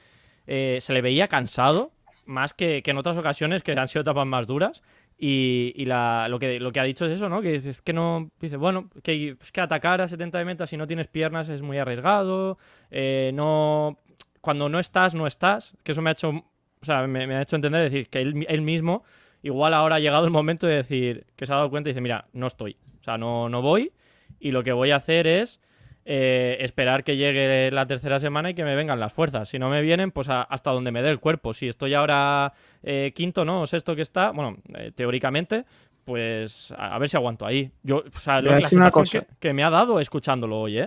[0.47, 1.91] eh, se le veía cansado,
[2.25, 4.83] más que, en otras ocasiones que han sido etapas más duras.
[5.19, 7.41] Y, lo, que, lo que ha dicho es eso, ¿no?
[7.41, 8.31] Que es que no.
[8.39, 12.59] Dice, bueno, que atacar a 70 de meta si no tienes piernas es muy arriesgado.
[12.91, 13.99] Eh, no.
[14.43, 15.75] Cuando no estás, no estás.
[15.83, 16.45] Que eso me ha hecho.
[16.89, 19.05] O sea, me, ha hecho entender decir que él, él, mismo,
[19.43, 22.01] igual ahora ha llegado el momento de decir que se ha dado cuenta y dice,
[22.01, 22.77] mira, no estoy.
[23.01, 23.93] O sea, no, no voy.
[24.39, 25.61] Y lo que voy a hacer es
[26.05, 29.49] eh, esperar que llegue la tercera semana y que me vengan las fuerzas.
[29.49, 31.53] Si no me vienen, pues hasta donde me dé el cuerpo.
[31.53, 32.53] Si estoy ahora
[32.85, 33.63] eh, quinto, ¿no?
[33.63, 35.65] O sexto que está, bueno, eh, teóricamente,
[36.05, 37.71] pues a, ver si aguanto ahí.
[37.83, 40.87] Yo, o sea, lo que, que, me ha dado escuchándolo hoy, ¿eh?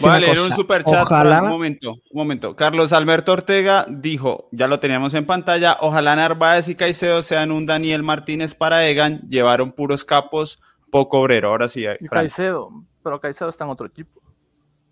[0.00, 1.02] Vale, en un super chat.
[1.02, 1.42] Ojalá...
[1.42, 2.56] Un momento, un momento.
[2.56, 7.66] Carlos Alberto Ortega dijo, ya lo teníamos en pantalla, ojalá Narváez y Caicedo sean un
[7.66, 10.60] Daniel Martínez para Egan, llevaron puros capos,
[10.90, 11.50] poco obrero.
[11.50, 11.84] Ahora sí.
[12.00, 12.70] Y Caicedo,
[13.02, 14.20] pero Caicedo está en otro equipo.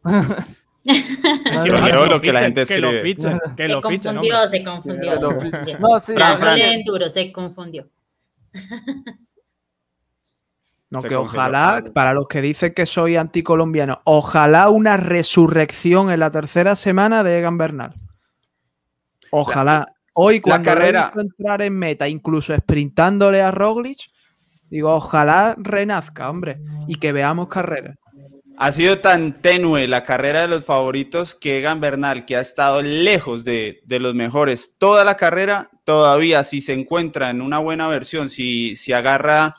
[0.87, 3.17] Sí, lo que la gente escribe.
[3.57, 5.79] Que lo ficha, se confundió, se confundió.
[5.79, 7.89] No, sí, Fran, duro, se confundió.
[10.89, 16.31] No, que ojalá, para los que dicen que soy anticolombiano, ojalá una resurrección en la
[16.31, 17.95] tercera semana de Egan Bernal.
[19.31, 19.87] Ojalá.
[20.15, 21.13] Hoy, cuando carrera...
[21.17, 23.99] entrar en meta, incluso sprintándole a Roglic,
[24.71, 27.97] digo, ojalá renazca, hombre, y que veamos carreras.
[28.59, 32.81] Ha sido tan tenue la carrera de los favoritos que Egan Bernal, que ha estado
[32.81, 38.31] lejos de, los mejores toda la carrera, todavía si se encuentra en una buena versión,
[38.31, 39.55] si, si agarra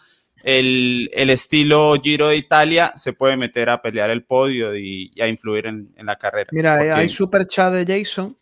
[0.48, 5.68] el, estilo Giro de Italia, se puede meter a pelear el podio y, a influir
[5.68, 6.50] en, la carrera.
[6.54, 8.38] Mira, hay super chat de Jason.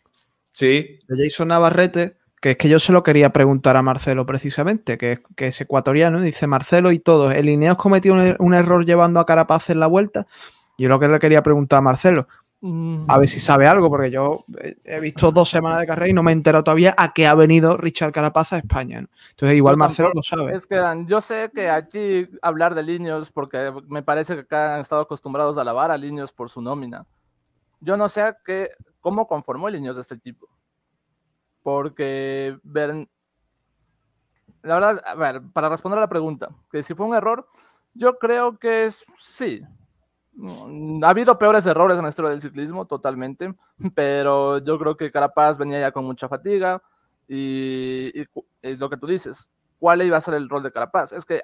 [0.52, 1.00] Sí.
[1.08, 5.12] De Jason Navarrete, que es que yo se lo quería preguntar a Marcelo precisamente, que
[5.12, 9.26] es, que es ecuatoriano, dice Marcelo y todos, ¿el Ineos cometió un, error llevando a
[9.26, 10.28] Carapaz en la vuelta?
[10.78, 12.28] Yo lo que le quería preguntar a Marcelo.
[12.62, 14.44] A ver si sabe algo, porque yo
[14.84, 17.34] he visto dos semanas de carrera y no me he enterado todavía a qué ha
[17.34, 18.98] venido Richard Carapaz a España.
[18.98, 20.54] Entonces, igual Marcelo lo sabe.
[20.54, 24.80] Es que yo sé que aquí hablar de líneas, porque me parece que acá han
[24.80, 27.06] estado acostumbrados a alabar a líneas por su nómina.
[27.80, 30.48] Yo no sé qué, cómo conformó líneas de este tipo
[31.66, 33.08] porque ver,
[34.62, 37.48] la verdad, a ver, para responder a la pregunta, que si fue un error,
[37.92, 39.62] yo creo que es sí.
[40.36, 43.54] Mm, ha habido peores errores en la historia del ciclismo, totalmente,
[43.94, 46.82] pero yo creo que Carapaz venía ya con mucha fatiga
[47.26, 48.12] y,
[48.62, 51.12] es lo que tú dices, ¿cuál iba a ser el rol de Carapaz?
[51.12, 51.42] Es que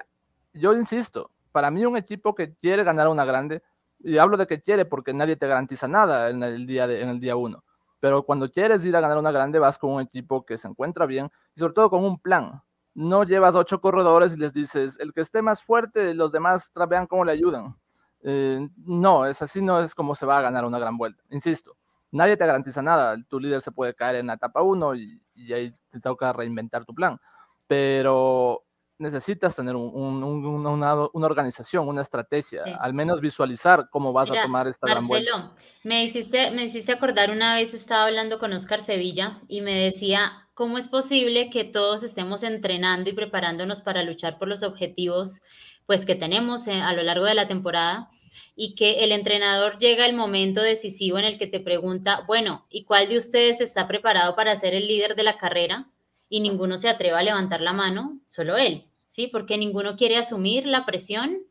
[0.53, 3.63] yo insisto, para mí un equipo que quiere ganar una grande,
[3.99, 7.09] y hablo de que quiere porque nadie te garantiza nada en el día, de, en
[7.09, 7.63] el día uno,
[7.99, 11.05] pero cuando quieres ir a ganar una grande vas con un equipo que se encuentra
[11.05, 12.61] bien y sobre todo con un plan.
[12.95, 17.07] No llevas ocho corredores y les dices, el que esté más fuerte, los demás vean
[17.07, 17.75] cómo le ayudan.
[18.23, 21.23] Eh, no, es así, no es como se va a ganar una gran vuelta.
[21.29, 21.77] Insisto,
[22.11, 23.17] nadie te garantiza nada.
[23.27, 26.85] Tu líder se puede caer en la etapa 1 y, y ahí te toca reinventar
[26.85, 27.19] tu plan.
[27.67, 28.63] Pero
[29.03, 30.95] necesitas tener una,
[31.25, 35.51] organización, una estrategia, al menos visualizar cómo vas a tomar esta gran vuelta.
[35.83, 40.47] Me hiciste, me hiciste acordar una vez estaba hablando con Oscar Sevilla y me decía,
[40.53, 45.41] ¿cómo es posible que todos estemos entrenando y preparándonos para luchar por los objetivos
[45.85, 48.09] pues que tenemos eh, a lo largo de la temporada?
[48.55, 52.83] y que el entrenador llega el momento decisivo en el que te pregunta, bueno, ¿y
[52.83, 55.89] cuál de ustedes está preparado para ser el líder de la carrera?
[56.29, 58.85] Y ninguno se atreva a levantar la mano, solo él.
[59.13, 59.27] ¿sí?
[59.27, 61.43] Porque ninguno quiere asumir la presión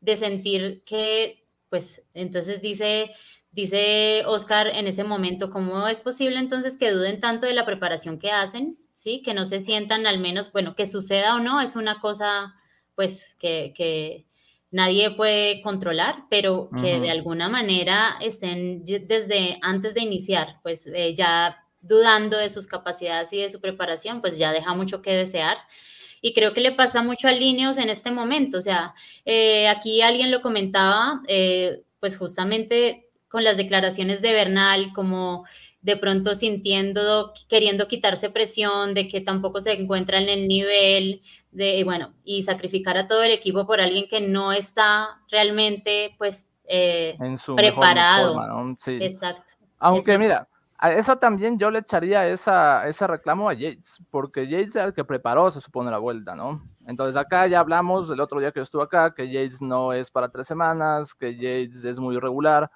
[0.00, 3.10] de sentir que, pues, entonces dice,
[3.50, 8.20] dice Oscar en ese momento, ¿cómo es posible entonces que duden tanto de la preparación
[8.20, 8.78] que hacen?
[8.92, 9.22] ¿Sí?
[9.22, 12.54] Que no se sientan al menos, bueno, que suceda o no, es una cosa,
[12.98, 14.24] pues, que,
[14.72, 21.14] nadie puede controlar, pero que de alguna manera estén desde antes de iniciar, pues eh,
[21.14, 25.58] ya dudando de sus capacidades y de su preparación, pues ya deja mucho que desear.
[26.20, 28.58] Y creo que le pasa mucho a Lineos en este momento.
[28.58, 28.94] O sea,
[29.24, 35.44] eh, aquí alguien lo comentaba, eh, pues justamente con las declaraciones de Bernal, como
[35.82, 41.82] de pronto sintiendo, queriendo quitarse presión de que tampoco se encuentra en el nivel de,
[41.84, 47.16] bueno, y sacrificar a todo el equipo por alguien que no está realmente, pues, eh,
[47.56, 48.76] preparado.
[48.86, 49.54] Exacto.
[49.78, 50.48] Aunque mira,
[50.80, 54.94] a eso también yo le echaría esa, ese reclamo a Yates, porque Yates es el
[54.94, 56.62] que preparó, se supone, la vuelta, ¿no?
[56.86, 60.10] Entonces acá ya hablamos el otro día que yo estuve acá, que Yates no es
[60.10, 62.70] para tres semanas, que Yates es muy irregular.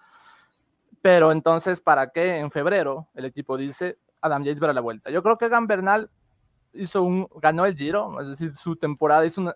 [1.00, 5.10] Pero entonces, ¿para qué en febrero el equipo dice Adam Yates para la vuelta?
[5.10, 6.10] Yo creo que Egan Bernal
[6.74, 9.54] hizo un, ganó el Giro, es decir, su temporada hizo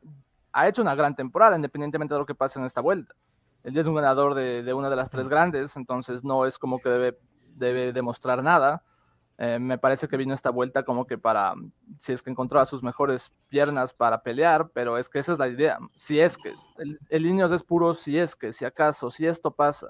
[0.52, 3.14] ha hecho una gran temporada, independientemente de lo que pase en esta vuelta.
[3.62, 6.78] Él es un ganador de, de una de las tres grandes, entonces no es como
[6.78, 7.18] que debe,
[7.54, 8.82] debe demostrar nada.
[9.38, 11.54] Eh, me parece que vino esta vuelta como que para,
[11.98, 15.48] si es que encontraba sus mejores piernas para pelear, pero es que esa es la
[15.48, 15.78] idea.
[15.94, 19.88] Si es que el, el es puro, si es que, si acaso, si esto pasa.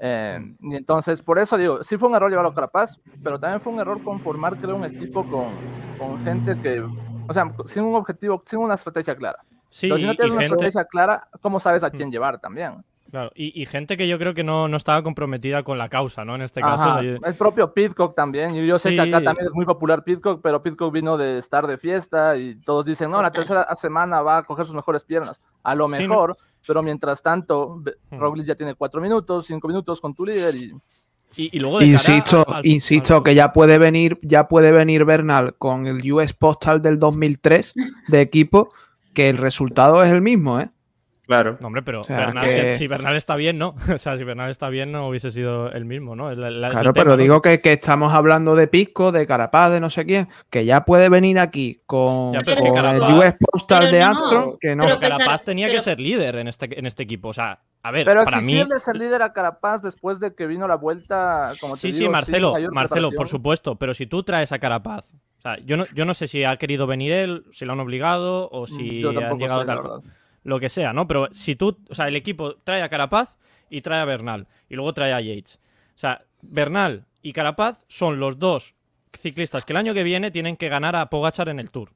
[0.00, 3.60] Eh, y entonces, por eso digo, sí fue un error llevarlo a Carapaz, pero también
[3.60, 5.48] fue un error conformar, creo, un equipo con,
[5.98, 9.44] con gente que, o sea, sin un objetivo, sin una estrategia clara.
[9.70, 12.84] si no tienes una estrategia clara, ¿cómo sabes a quién llevar también?
[13.10, 16.34] Claro, y, gente que yo creo que no, no, estaba comprometida con la causa, ¿no?
[16.34, 16.98] En este caso.
[16.98, 18.54] El propio Pitcock también.
[18.54, 21.66] Y yo sé que acá también es muy popular Pitcock, pero Pitcock vino de estar
[21.66, 25.48] de fiesta y todos dicen, no, la tercera semana va a coger sus mejores piernas.
[25.62, 26.36] A lo mejor,
[26.66, 28.18] pero mientras tanto, hmm.
[28.18, 30.70] Roglic ya tiene cuatro minutos, cinco minutos con tu líder y.
[31.36, 36.32] Y, luego insisto, insisto que ya puede venir, ya puede venir Bernal con el US
[36.32, 37.74] Postal del 2003
[38.08, 38.68] de equipo,
[39.12, 40.70] que el resultado es el mismo, ¿eh?
[41.28, 41.58] Claro.
[41.62, 43.74] hombre, pero si Bernal está bien, ¿no?
[43.94, 46.34] O sea, si Bernal está bien, no hubiese sido el mismo, ¿no?
[46.34, 50.64] claro, pero digo que, estamos hablando de Pisco, de Carapaz, de no sé quién, que
[50.64, 54.84] ya puede venir aquí con, el US Postal de Armstrong, que no.
[54.84, 57.28] Pero Carapaz tenía que ser líder en este, en este equipo.
[57.28, 58.62] O sea, a ver, pero para mí.
[58.78, 62.54] ser líder a Carapaz después de que vino la vuelta, como te Sí, sí, Marcelo,
[62.72, 63.76] Marcelo, por supuesto.
[63.76, 66.56] Pero si tú traes a Carapaz, o sea, yo no, yo no sé si ha
[66.56, 70.10] querido venir él, si lo han obligado o si han llegado sé,
[70.48, 71.06] lo que sea, ¿no?
[71.06, 73.36] Pero si tú, o sea, el equipo trae a Carapaz
[73.70, 75.60] y trae a Bernal y luego trae a Yates.
[75.94, 78.74] O sea, Bernal y Carapaz son los dos
[79.16, 81.92] ciclistas que el año que viene tienen que ganar a Pogachar en el Tour.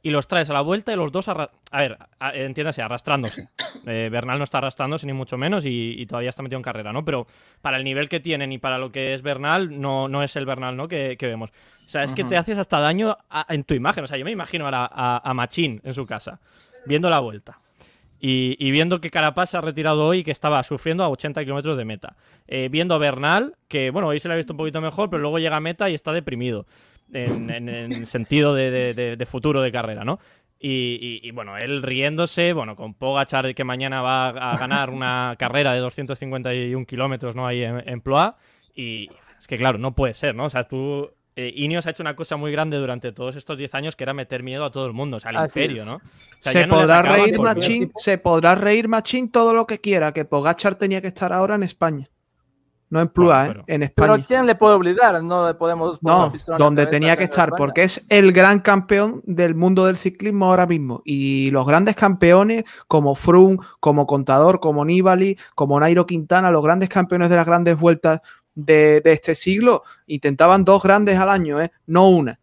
[0.00, 1.98] Y los traes a la vuelta y los dos, a ver,
[2.34, 3.48] entiéndase, arrastrándose.
[3.86, 7.04] Eh, Bernal no está arrastrándose ni mucho menos y, todavía está metido en carrera, ¿no?
[7.06, 7.26] Pero
[7.62, 10.44] para el nivel que tienen y para lo que es Bernal, no, no es el
[10.44, 10.88] Bernal, ¿no?
[10.88, 11.50] Que, vemos.
[11.86, 13.16] O sea, es que te haces hasta daño
[13.48, 14.04] en tu imagen.
[14.04, 16.38] O sea, yo me imagino a, a Machín en su casa,
[16.84, 17.56] viendo la vuelta.
[18.20, 21.84] Y, viendo que Carapaz se ha retirado hoy, que estaba sufriendo a 80 kilómetros de
[21.84, 22.16] meta.
[22.48, 25.22] Eh, viendo a Bernal, que bueno, hoy se le ha visto un poquito mejor, pero
[25.22, 26.66] luego llega a meta y está deprimido.
[27.12, 30.18] En, en, sentido de, futuro de carrera, ¿no?
[30.60, 35.78] Y, bueno, él riéndose, bueno, con Pogachar que mañana va a ganar una carrera de
[35.78, 37.46] 251 kilómetros, ¿no?
[37.46, 38.36] Ahí en, en Ploa.
[38.74, 39.08] Y
[39.38, 40.46] es que claro, no puede ser, ¿no?
[40.46, 41.08] O sea, tú
[41.40, 44.12] eh, Ineos ha hecho una cosa muy grande durante todos estos 10 años que era
[44.12, 46.00] meter miedo a todo el mundo, o sea, al imperio, ¿no?
[46.12, 51.00] se, podrá reír Machín, se podrá reír Machín todo lo que quiera, que Pogachar tenía
[51.00, 52.08] que estar ahora en España.
[52.90, 53.62] No en Plua, ¿eh?
[53.66, 54.14] en España.
[54.14, 55.22] Pero ¿quién le puede obligar?
[55.22, 56.02] No le podemos.
[56.02, 60.66] No, donde tenía que estar, porque es el gran campeón del mundo del ciclismo ahora
[60.66, 61.02] mismo.
[61.04, 66.88] Y los grandes campeones, como Froome, como Contador, como Nibali, como Nairo Quintana, los grandes
[66.88, 68.22] campeones de las grandes vueltas
[68.58, 71.70] de, este siglo intentaban dos grandes al año, ¿eh?
[71.86, 72.38] no una.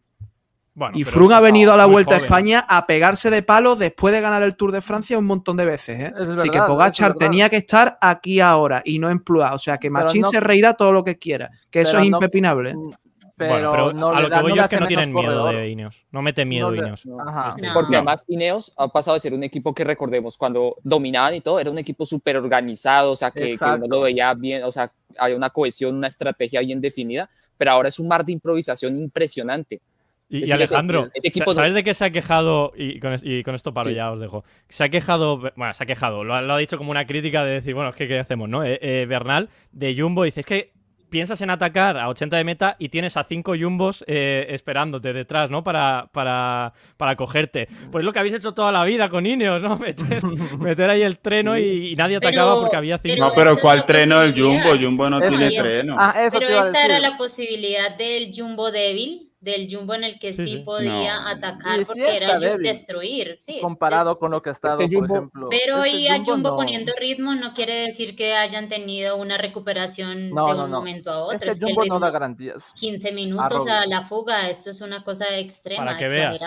[0.93, 4.21] y Froome ha venido a la Vuelta a España a pegarse de palos después de
[4.21, 5.99] ganar el Tour de Francia un montón de veces.
[5.99, 6.13] ¿eh?
[6.37, 9.53] Así que Pogachar tenía que estar aquí ahora y no en Plua.
[9.53, 12.75] O sea que Machín se reirá todo lo que quiera, que eso es impepinable.
[12.75, 12.91] Mm,
[13.35, 16.05] pero, no a lo que voy yo es que no tienen miedo de Ineos.
[16.11, 17.03] No mete miedo Ineos.
[17.05, 21.41] Este, Porque además Ineos ha pasado de ser un equipo que recordemos cuando dominaban y
[21.41, 24.71] todo, era un equipo súper organizado, o sea, que, que, uno lo veía bien, o
[24.71, 28.97] sea, había una cohesión, una estrategia bien definida, pero ahora es un mar de improvisación
[28.97, 29.81] impresionante.
[30.27, 31.07] Y, Alejandro,
[31.53, 32.73] ¿sabes de qué se ha quejado?
[32.75, 33.13] Y con,
[33.55, 34.43] esto paro ya os dejo.
[34.69, 37.75] Se ha quejado, bueno, se ha quejado, lo, ha dicho como una crítica de decir,
[37.75, 38.63] bueno, es que ¿qué hacemos, no?
[38.63, 40.73] Eh, eh, Bernal de Jumbo dice, es que
[41.15, 45.49] piensas en atacar a 80 de meta y tienes a 5 jumbos eh, esperándote detrás,
[45.49, 45.63] ¿no?
[45.63, 47.69] Para, para, para cogerte.
[47.89, 49.79] Pues lo que habéis hecho toda la vida con Ineos, ¿no?
[50.59, 53.17] Meter, ahí el treno y, nadie atacaba porque había 5.
[53.17, 54.21] No, pero ¿cuál treno?
[54.21, 54.77] El Jumbo.
[54.77, 55.95] Jumbo no tiene treno.
[55.97, 60.63] Ah, pero esta era la posibilidad del Jumbo débil del Jumbo en el que sí,
[60.65, 63.39] podía atacar porque era destruir.
[63.61, 65.47] comparado con lo que ha estado, este por ejemplo.
[65.49, 70.31] Pero este hoy a Jumbo poniendo ritmo no quiere decir que hayan tenido una recuperación
[70.31, 71.49] de un momento a otro.
[71.49, 72.73] Este Jumbo no da garantías.
[72.75, 75.85] 15 minutos a, la fuga, esto es una cosa extrema.
[75.85, 76.41] Para que veas.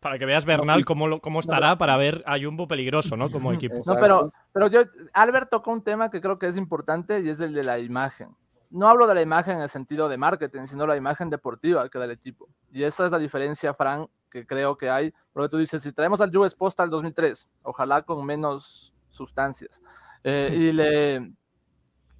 [0.00, 3.30] Para que veas Bernal cómo, cómo estará para ver a Jumbo peligroso, ¿no?
[3.30, 3.76] Como equipo.
[3.86, 4.82] No, pero, pero yo,
[5.12, 8.34] Albert tocó un tema que creo que es importante y es el de la imagen
[8.70, 11.98] no hablo de la imagen en el sentido de marketing, sino la imagen deportiva que
[11.98, 12.48] da el equipo.
[12.70, 15.12] Y esa es la diferencia, Frank, que creo que hay.
[15.32, 19.80] Porque tú dices, si traemos al US Postal 2003, ojalá con menos sustancias,
[20.22, 21.32] eh, y, le,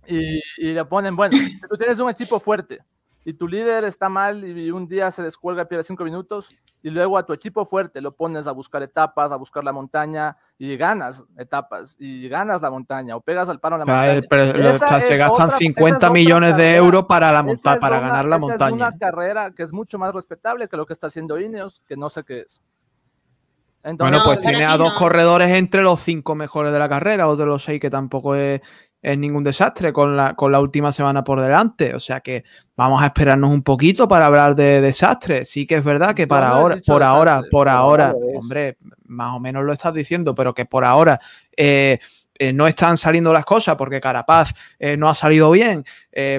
[0.07, 1.37] y, le ponen, bueno,
[1.69, 2.81] tú tienes un equipo fuerte,
[3.25, 6.51] y tu líder está mal y un día se descuelga y pierde cinco minutos
[6.83, 10.37] y luego a tu equipo fuerte lo pones a buscar etapas, a buscar la montaña
[10.57, 14.21] y ganas etapas y ganas la montaña o pegas al paro en la montaña.
[14.29, 18.69] Pero se gastan 50 millones de euros para, la monta para ganar la montaña.
[18.69, 21.97] Es una carrera que es mucho más respetable que lo que está haciendo Ineos, que
[21.97, 22.63] no sé qué es.
[23.99, 27.45] bueno, pues tiene a dos corredores entre los cinco mejores de la carrera, o de
[27.45, 28.63] los seis que tampoco es,
[29.03, 31.95] es ningún desastre con la, con la última semana por delante.
[31.95, 32.45] O sea que
[32.77, 35.45] vamos a esperarnos un poquito para hablar de desastre.
[35.45, 38.77] Sí que es verdad que para ahora, por ahora, por ahora, hombre,
[39.07, 41.21] más o menos lo estás diciendo, pero que por ahora
[41.57, 41.99] eh,
[42.39, 45.85] eh, no están saliendo las cosas porque Carapaz eh, no ha salido bien,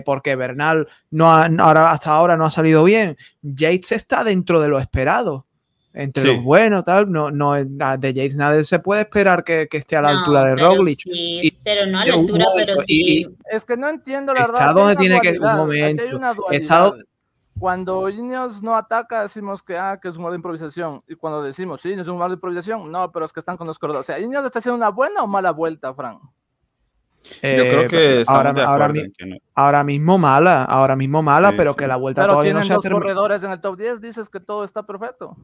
[0.05, 3.18] porque Bernal no hasta ahora no ha salido bien.
[3.41, 5.47] Yates está dentro de lo esperado
[5.93, 10.01] entre los buenos, tal, no, no, de James nadie se puede esperar que, esté a
[10.01, 10.99] la altura de Roglic.
[10.99, 13.27] Sí, pero no a la altura, pero sí.
[13.49, 14.61] es que no entiendo la verdad.
[14.61, 16.03] Está donde tiene que un momento.
[16.51, 16.97] Estado...
[17.59, 21.03] Cuando Ineos no ataca, decimos que, ah, que es un jugador de improvisación.
[21.07, 23.67] Y cuando decimos, sí, es un jugador de improvisación, no, pero es que están con
[23.67, 24.09] los corredores.
[24.09, 26.19] O sea, Ineos está haciendo una buena o mala vuelta, Fran.
[27.23, 28.51] Yo creo que eh, ahora,
[29.53, 32.79] ahora, mismo mala, ahora mismo mala, pero que la vuelta pero todavía no se ha
[32.79, 33.03] terminado.
[33.03, 35.37] corredores en el top 10, dices que todo está perfecto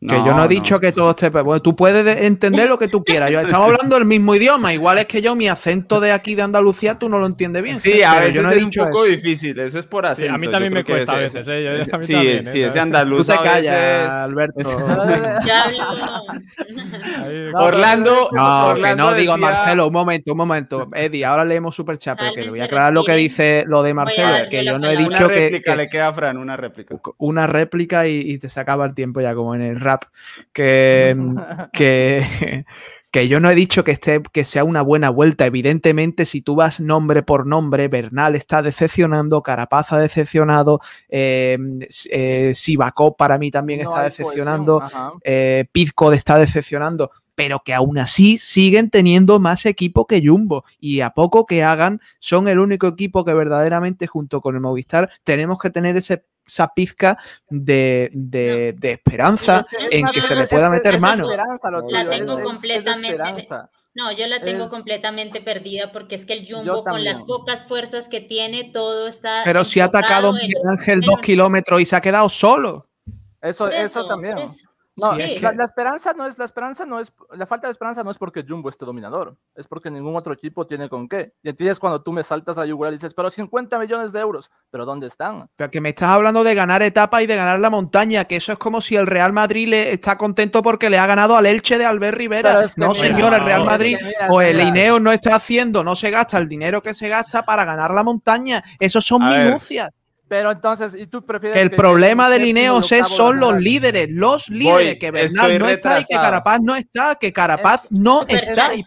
[0.00, 1.28] que yo no he dicho que todo esté.
[1.28, 3.30] Bueno, tú puedes entender lo que tú quieras.
[3.30, 4.72] Yo estamos hablando el mismo idioma.
[4.72, 7.80] Igual es que yo, mi acento de aquí de Andalucía, tú no lo entiendes bien.
[7.80, 9.58] Sí, a veces es un poco difícil.
[9.58, 10.34] Eso es por acento.
[10.34, 11.46] a mí también me cuesta a veces.
[11.48, 11.84] ¿eh?
[12.00, 12.42] sí, ¿eh?
[12.44, 13.26] sí, ese andaluz.
[13.26, 14.60] Tú te callas, Alberto.
[17.54, 18.30] Orlando.
[18.32, 19.88] No, que no digo Marcelo.
[19.88, 20.88] Un momento, un momento.
[20.94, 23.92] Eddie, ahora leemos super chat, que le voy a aclarar lo que dice lo de
[23.92, 24.48] Marcelo.
[24.50, 25.20] Que yo no he dicho que.
[25.20, 26.96] Una réplica le queda a Fran, una réplica.
[27.18, 29.89] Una réplica y te se acaba el tiempo ya, como en el
[30.52, 31.16] que,
[31.72, 32.64] que,
[33.10, 35.46] que yo no he dicho que, esté, que sea una buena vuelta.
[35.46, 41.58] Evidentemente, si tú vas nombre por nombre, Bernal está decepcionando, Carapaz ha decepcionado, eh,
[42.10, 42.54] eh
[43.18, 44.82] para mí también está decepcionando,
[45.24, 47.10] eh, Pizco está decepcionando
[47.40, 52.02] pero que aún así siguen teniendo más equipo que Jumbo y a poco que hagan
[52.18, 56.68] son el único equipo que verdaderamente junto con el Movistar tenemos que tener ese esa
[56.74, 57.16] pizca
[57.48, 61.26] de, de, de esperanza en que se le pueda meter mano.
[61.88, 63.16] La tengo completamente.
[63.94, 68.08] No, yo la tengo completamente perdida porque es que el Jumbo con las pocas fuerzas
[68.08, 69.42] que tiene, todo está.
[69.44, 72.86] Pero si ha atacado Miguel Ángel dos kilómetros y se ha quedado solo.
[73.40, 74.36] Eso, eso, también.
[75.00, 78.18] No, la, esperanza no es, la esperanza no es, la falta de esperanza no es
[78.18, 81.32] porque Jumbo esté dominador, es porque ningún otro equipo tiene con qué.
[81.42, 84.50] Y entonces cuando tú me saltas a yugular y dices, pero 50 millones de euros,
[84.70, 85.48] ¿pero dónde están?
[85.56, 88.52] Pero que me estás hablando de ganar etapa y de ganar la montaña, que eso
[88.52, 91.78] es como si el Real Madrid le está contento porque le ha ganado al Elche
[91.78, 92.66] de Albert Rivera.
[92.76, 93.96] no, señor, el Real Madrid
[94.28, 97.64] o el Ineo no está haciendo, no se gasta el dinero que se gasta para
[97.64, 98.62] ganar la montaña.
[98.78, 99.90] Eso son minucias.
[100.30, 104.48] Pero entonces, ¿y tú prefieres que el problema de Lineos es, son los líderes, los
[104.48, 108.72] líderes, que Bernal no está y que Carapaz no está, que Carapaz no está.
[108.72, 108.86] Y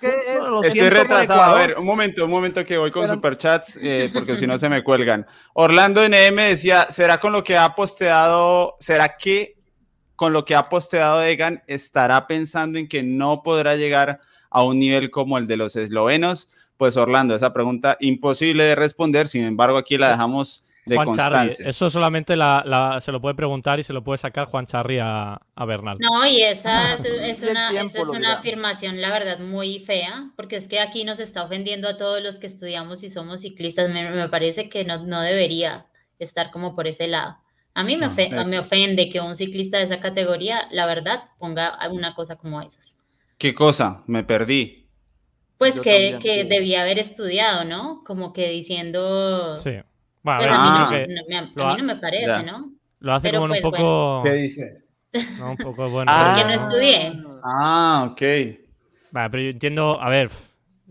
[0.63, 1.41] estoy retrasado.
[1.41, 4.69] A ver, un momento, un momento que voy con superchats, eh, porque si no se
[4.69, 5.25] me cuelgan.
[5.53, 9.57] Orlando NM decía, ¿será con lo que ha posteado, será que
[10.15, 14.79] con lo que ha posteado Egan estará pensando en que no podrá llegar a un
[14.79, 16.47] nivel como el de los eslovenos?
[16.77, 21.89] Pues Orlando, esa pregunta imposible de responder, sin embargo aquí la dejamos Juan Charri, eso
[21.89, 25.97] solamente se lo puede preguntar y se lo puede sacar Juan Charri a, Bernal.
[25.99, 31.19] No, y esa es, una, afirmación, la verdad, muy fea, porque es que aquí nos
[31.19, 33.89] está ofendiendo a todos los que estudiamos y somos ciclistas.
[33.89, 35.85] Me, parece que no, debería
[36.19, 37.37] estar como por ese lado.
[37.75, 38.09] A mí me,
[38.45, 42.99] me ofende que un ciclista de esa categoría, la verdad, ponga alguna cosa como esas.
[43.37, 44.03] ¿Qué cosa?
[44.05, 44.87] Me perdí.
[45.57, 48.03] Pues que, que debía haber estudiado, ¿no?
[48.05, 49.55] Como que diciendo...
[49.57, 49.71] Sí
[50.23, 51.07] bueno, a, mí
[51.55, 52.71] no, me, parece, ¿no?
[52.99, 54.21] Lo hace como un pues, poco.
[54.23, 54.83] ¿Qué dice?
[55.37, 56.11] No, un poco bueno.
[56.13, 57.23] Ah, Porque no estudié.
[57.43, 58.21] Ah, ok.
[59.11, 60.29] Vale, pero yo entiendo, a ver,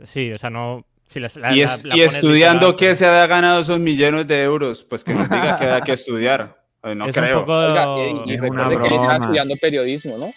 [0.04, 0.84] sí, o sea, no.
[1.06, 5.56] Si y, estudiando que se había ganado esos millones de euros, pues que nos diga
[5.56, 6.60] que hay que estudiar.
[6.82, 7.42] No es creo.
[7.42, 8.88] Un poco, y, y es una broma.
[8.88, 10.32] que está estudiando periodismo, ¿no?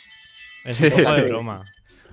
[0.63, 1.63] Es un poco de broma.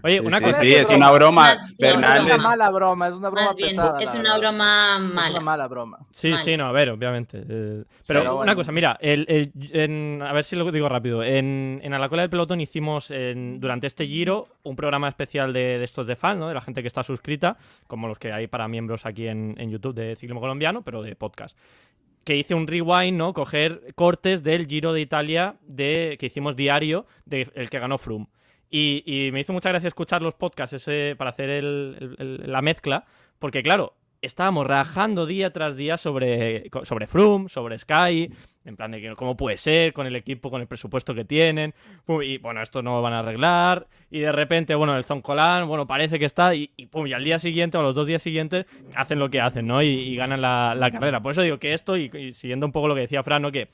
[0.02, 0.60] Oye, una cosa.
[0.60, 1.56] Sí, es una broma.
[1.78, 4.00] Bernal es una mala broma, es una broma pesada.
[4.00, 5.28] Es una broma mala.
[5.28, 5.98] Es una mala broma.
[6.10, 7.44] Sí, sí, no, a ver, obviamente.
[7.48, 11.22] Eh, pero una cosa, mira, el, a ver si lo digo rápido.
[11.22, 15.82] En, en A la cola del pelotón hicimos durante este giro un programa especial de,
[15.82, 16.48] estos de fans, ¿no?
[16.48, 19.70] De la gente que está suscrita, como los que hay para miembros aquí en, en
[19.70, 21.56] YouTube de Ciclismo Colombiano, pero de podcast
[22.24, 23.32] que hice un rewind, ¿no?
[23.32, 28.28] Coger cortes del Giro de Italia de, que hicimos diario, del el que ganó Froome.
[28.74, 33.04] Y, me hizo mucha gracia escuchar los podcasts ese, para hacer la mezcla,
[33.38, 33.92] porque claro,
[34.22, 38.32] estábamos rajando día tras día sobre, sobre Froome, sobre Sky,
[38.64, 41.74] en plan de que cómo puede ser con el equipo, con el presupuesto que tienen,
[42.22, 45.86] y bueno, esto no lo van a arreglar, y de repente, bueno, el Zoncolan, bueno,
[45.86, 48.64] parece que está, y, pum, y al día siguiente o a los dos días siguientes
[48.94, 49.82] hacen lo que hacen, ¿no?
[49.82, 51.20] Y, ganan la, carrera.
[51.20, 53.52] Por eso digo que esto, y, siguiendo un poco lo que decía Fran, ¿no?
[53.52, 53.68] Que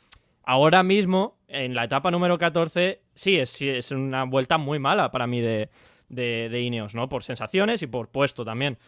[0.49, 5.27] ahora mismo, en la etapa número 14, sí, es, es una vuelta muy mala para
[5.27, 5.69] mí de,
[6.09, 7.07] de, de Ineos, ¿no?
[7.07, 8.79] Por sensaciones y por puesto también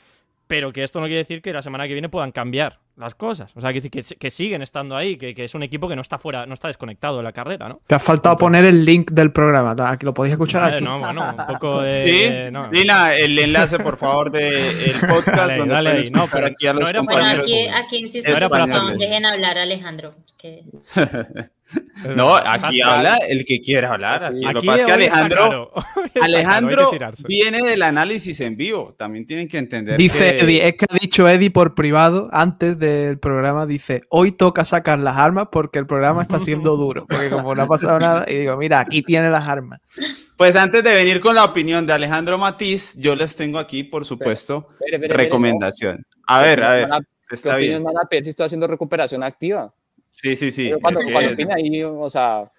[0.51, 3.53] pero que esto no quiere decir que la semana que viene puedan cambiar las cosas.
[3.55, 6.19] O sea, que, que, que siguen estando ahí, que, es un equipo que no está
[6.19, 7.81] fuera, no está desconectado de la carrera, ¿no?
[7.87, 10.83] Te ha faltado poner el link del programa, que lo podéis escuchar aquí.
[10.83, 12.03] No, bueno, un poco de...
[12.03, 12.69] Sí, no.
[12.69, 16.11] Dina, el enlace, por favor, del podcast dale, donde dale ahí.
[16.11, 17.47] No, pero aquí a los no compañeros.
[17.47, 20.17] Bueno, aquí, aquí insisto, no dejen hablar a Alejandro.
[20.37, 20.65] Que...
[22.17, 24.25] no, aquí habla el que quiera hablar.
[24.25, 25.73] Aquí, lo que pasa es que Alejandro,
[26.21, 26.91] Alejandro
[27.27, 28.95] viene del análisis en vivo.
[28.97, 29.97] También tienen que entender.
[29.99, 33.67] Dice Eddie, es que ha dicho Eddie por privado antes del programa.
[33.67, 37.07] Dice: Hoy toca sacar las armas porque el programa está siendo duro.
[37.09, 39.81] Porque como no ha pasado nada, y digo: Mira, aquí tiene las armas.
[40.37, 44.05] Pues antes de venir con la opinión de Alejandro Matiz, yo les tengo aquí, por
[44.05, 44.67] supuesto,
[45.09, 46.07] recomendación.
[46.27, 46.89] A ver, a ver.
[47.31, 47.85] Está bien.
[48.23, 49.73] si estoy haciendo recuperación activa.
[50.13, 50.73] Sí, sí, sí.
[50.81, 52.51] cuando, ahí, o sea,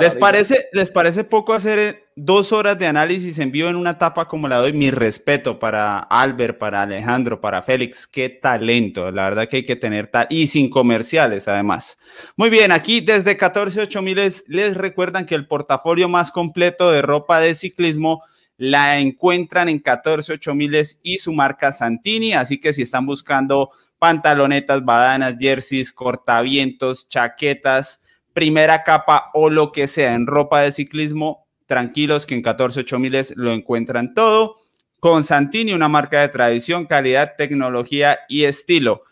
[0.00, 4.28] ¿Les parece, ¿Les parece poco hacer dos horas de análisis en vivo en una etapa
[4.28, 4.72] como la de hoy?
[4.72, 8.06] Mi respeto para Albert, para Alejandro, para Félix.
[8.06, 9.10] Qué talento.
[9.10, 10.26] La verdad que hay que tener tal.
[10.30, 11.96] Y sin comerciales, además.
[12.36, 17.40] Muy bien, aquí desde 14.8000 les, les recuerdan que el portafolio más completo de ropa
[17.40, 18.22] de ciclismo
[18.56, 22.34] la encuentran en 14.8000 y su marca Santini.
[22.34, 23.70] Así que si están buscando
[24.02, 31.46] pantalonetas, badanas, jerseys, cortavientos, chaquetas, primera capa o lo que sea en ropa de ciclismo,
[31.66, 34.56] tranquilos que en 14.8000 lo encuentran todo.
[34.98, 39.04] Con Santini, una marca de tradición, calidad, tecnología y estilo.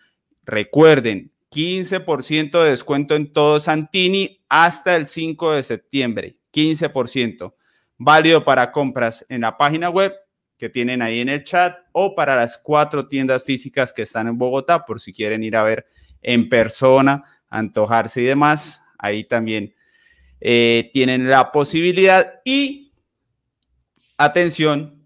[0.43, 6.37] Recuerden, 15% de descuento en todo Santini hasta el 5 de septiembre.
[6.53, 7.55] 15%.
[7.97, 10.13] Válido para compras en la página web
[10.61, 14.37] que tienen ahí en el chat o para las cuatro tiendas físicas que están en
[14.37, 15.87] Bogotá por si quieren ir a ver
[16.21, 18.83] en persona, antojarse y demás.
[18.99, 19.75] Ahí también
[20.39, 22.93] eh, tienen la posibilidad y
[24.19, 25.03] atención,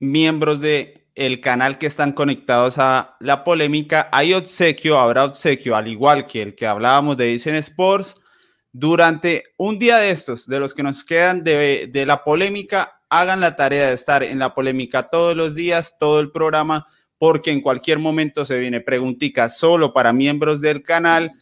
[0.00, 1.06] miembros de
[1.40, 6.56] canal que están conectados a la polémica, hay obsequio, habrá obsequio, al igual que el
[6.56, 8.20] que hablábamos de Dicen Sports,
[8.72, 13.40] durante un día de estos, de los que nos quedan de, de la polémica, hagan
[13.40, 16.86] la tarea de estar en la polémica todos los días, todo el programa,
[17.18, 21.32] porque en cualquier momento se viene preguntica solo para miembros del canal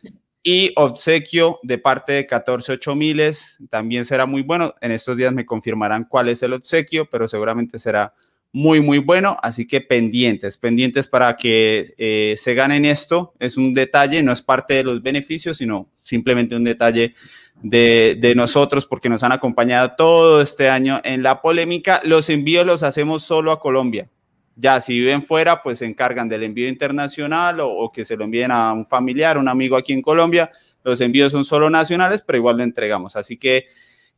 [0.42, 3.58] y obsequio de parte de 14 miles.
[3.70, 4.74] También será muy bueno.
[4.80, 8.12] En estos días me confirmarán cuál es el obsequio, pero seguramente será
[8.52, 9.36] muy, muy bueno.
[9.42, 13.34] Así que pendientes, pendientes para que eh, se ganen esto.
[13.40, 17.14] Es un detalle, no es parte de los beneficios, sino simplemente un detalle
[17.62, 22.00] de, nosotros porque nos han acompañado todo este año en la polémica.
[22.04, 24.08] Los envíos los hacemos solo a Colombia.
[24.56, 28.50] Ya si viven fuera, pues se encargan del envío internacional o, que se lo envíen
[28.50, 30.50] a un familiar, un amigo aquí en Colombia.
[30.84, 33.16] Los envíos son solo nacionales, pero igual lo entregamos.
[33.16, 33.66] Así que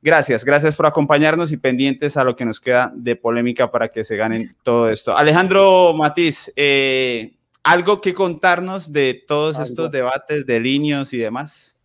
[0.02, 4.04] gracias, gracias por acompañarnos y pendientes a lo que nos queda de polémica para que
[4.04, 5.16] se ganen todo esto.
[5.16, 11.75] Alejandro Matiz, eh, ¿algo que contarnos de todos estos debates de líneas y demás?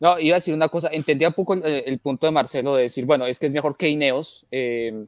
[0.00, 3.04] No, iba a decir una cosa, entendía un poco el, punto de Marcelo de decir,
[3.04, 5.06] bueno, es que es mejor que Ineos, eh,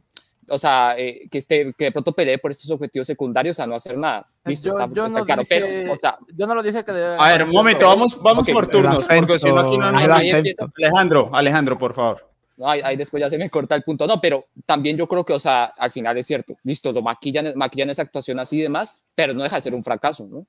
[0.49, 3.77] o sea, eh, que, esté, que de pronto pelee por estos objetivos secundarios a no
[3.77, 4.27] hacer nada.
[4.45, 6.91] Listo, yo, está, yo no claro, dije, pero, o sea, yo no lo dije que
[6.91, 11.79] A ver, un momento, vamos, vamos por turnos, porque si no aquí no, Alejandro, Alejandro,
[11.79, 12.31] por favor.
[12.57, 14.07] No, ahí, después ya se me corta el punto.
[14.07, 16.59] No, pero también yo creo que, o sea, al final es cierto.
[16.63, 19.83] Listo, lo maquillan, maquillan esa actuación así y demás, pero no deja de ser un
[19.83, 20.45] fracaso, ¿no?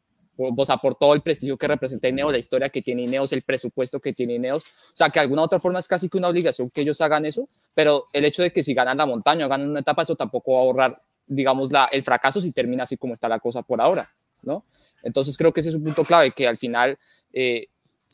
[0.50, 3.42] O sea, por todo el prestigio que representa Ineos, la historia que tiene Ineos, el
[3.42, 4.64] presupuesto que tiene Ineos.
[4.64, 7.48] O sea, que alguna otra forma es casi que una obligación que ellos hagan eso,
[7.74, 10.54] pero el hecho de que si ganan la montaña o ganan una etapa, eso tampoco
[10.54, 10.92] va a ahorrar,
[11.28, 14.10] digamos, la, el fracaso si termina así como está la cosa por ahora,
[14.44, 14.66] ¿no?
[15.04, 16.98] Entonces creo que ese es un punto clave, que al final
[17.34, 17.68] eh,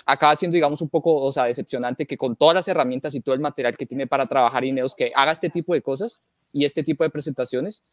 [0.05, 3.35] acaba siendo, digamos, un poco, o sea, decepcionante que con todas las herramientas y todo
[3.35, 6.21] el material que tiene para trabajar Ineos, que haga este tipo de cosas
[6.53, 7.83] y este tipo de presentaciones,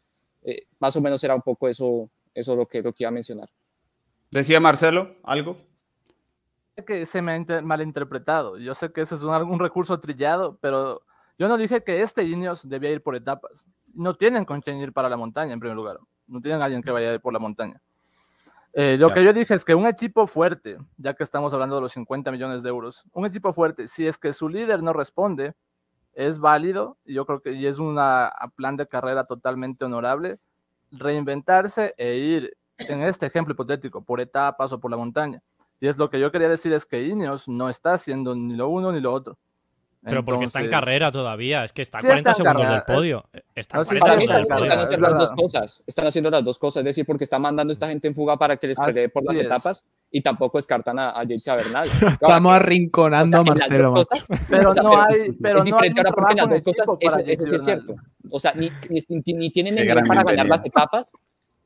[0.43, 3.11] eh, más o menos era un poco eso, eso lo que, lo que iba a
[3.11, 3.49] mencionar.
[4.31, 5.57] Decía Marcelo, ¿algo?
[6.85, 8.57] Que se me ha malinterpretado.
[8.57, 11.03] Yo sé que ese es un, recurso trillado, pero
[11.39, 13.65] yo no dije que este Ineos debía ir por etapas.
[13.93, 15.99] No tienen con quién ir para la montaña, en primer lugar.
[16.27, 17.81] No tienen alguien que vaya a ir por la montaña.
[18.73, 21.81] Eh, lo que yo dije es que un equipo fuerte, ya que estamos hablando de
[21.81, 25.53] los 50 millones de euros, un equipo fuerte, si es que su líder no responde,
[26.13, 27.95] es válido, y yo creo que y es un
[28.55, 30.39] plan de carrera totalmente honorable,
[30.91, 35.41] reinventarse e ir en este ejemplo hipotético, por etapas o por la montaña.
[35.79, 38.69] Y es lo que yo quería decir es que Ineos no está haciendo ni lo
[38.69, 39.37] uno ni lo otro.
[40.05, 43.25] Pero porque está en carrera todavía, es que está a 40 segundos del podio.
[43.55, 47.39] Está están haciendo las dos cosas, están haciendo las dos cosas, es decir, porque está
[47.39, 50.99] mandando esta gente en fuga para que les pelee por las etapas y tampoco descartan
[50.99, 51.89] a, a Bernal.
[52.21, 53.95] Estamos arrinconando a Marcelo.
[54.47, 57.95] pero no hay, pero es diferente ahora porque las dos cosas, eso, eso es cierto.
[58.29, 61.09] O sea, ni, ni, tienen el para ganar las etapas,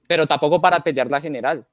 [0.09, 1.67] pero tampoco para pelear la general.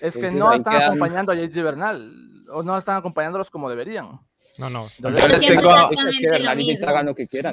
[0.00, 4.20] Es que no están acompañando a JJ Bernal, o no están acompañándolos como deberían.
[4.58, 4.88] No, no.
[4.98, 5.90] Yo, les tengo...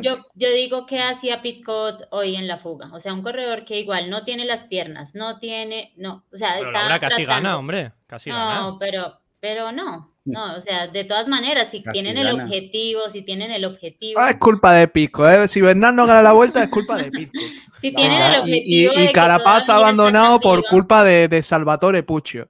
[0.01, 2.91] yo, yo, digo que hacía Pitcott hoy en la fuga.
[2.93, 6.57] O sea, un corredor que igual no tiene las piernas, no tiene, no, o sea,
[6.59, 8.61] pero está casi gana, hombre, casi gana.
[8.61, 10.13] No, pero, pero no.
[10.25, 14.19] No, o sea, de todas maneras, si tienen el objetivo, si tienen el objetivo.
[14.19, 15.47] Ah, es culpa de Pico, ¿eh?
[15.47, 17.39] Si Bernal no gana la vuelta, es culpa de Pico.
[17.79, 18.93] Si tienen el objetivo.
[18.95, 22.49] Y, y, Carapaz ha abandonado por culpa de, de Salvatore Puccio.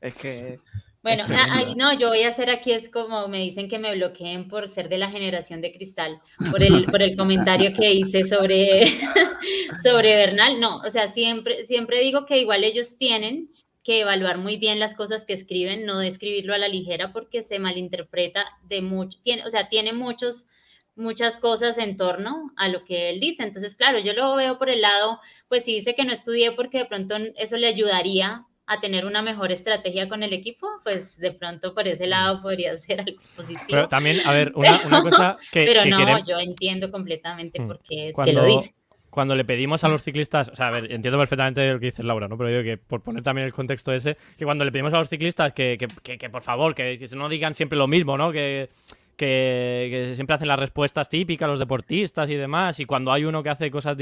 [0.00, 0.58] Es que.
[1.06, 4.48] Bueno, ah, no, yo voy a hacer aquí es como me dicen que me bloqueen
[4.48, 6.20] por ser de la generación de cristal,
[6.50, 8.86] por el, por el comentario que hice sobre,
[9.84, 10.58] sobre Bernal.
[10.58, 13.52] No, o sea, siempre, siempre digo que igual ellos tienen
[13.84, 17.60] que evaluar muy bien las cosas que escriben, no escribirlo a la ligera porque se
[17.60, 20.48] malinterpreta de mucho, tiene, o sea, tiene muchos
[20.96, 23.42] muchas cosas en torno a lo que él dice.
[23.42, 26.78] Entonces, claro, yo lo veo por el lado, pues si dice que no estudié porque
[26.78, 31.30] de pronto eso le ayudaría a tener una mejor estrategia con el equipo, pues de
[31.30, 33.66] pronto por ese lado podría ser algo positivo.
[33.70, 35.64] Pero también, a ver, una, cosa que...
[35.66, 38.74] Pero no, yo entiendo completamente por qué es que lo dice.
[39.10, 42.02] Cuando le pedimos a los ciclistas, o sea, a ver, entiendo perfectamente lo que dice
[42.02, 42.36] Laura, ¿no?
[42.36, 45.08] Pero digo que por poner también el contexto ese, que cuando le pedimos a los
[45.08, 48.30] ciclistas que, que, que, por favor, que, que no digan siempre lo mismo, ¿no?
[48.30, 48.68] Que,
[49.16, 53.50] que, siempre hacen las respuestas típicas, los deportistas y demás, y cuando hay uno que
[53.50, 53.96] hace cosas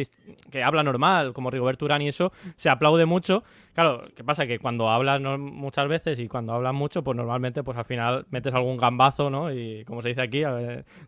[0.51, 3.45] que habla normal, como Rigoberto Urán y eso, se aplaude mucho.
[3.73, 4.47] Claro, ¿qué pasa?
[4.47, 8.55] Que cuando hablas muchas veces y cuando hablas mucho, pues normalmente pues al final metes
[8.55, 9.53] algún gambazo, ¿no?
[9.53, 10.43] Y como se dice aquí,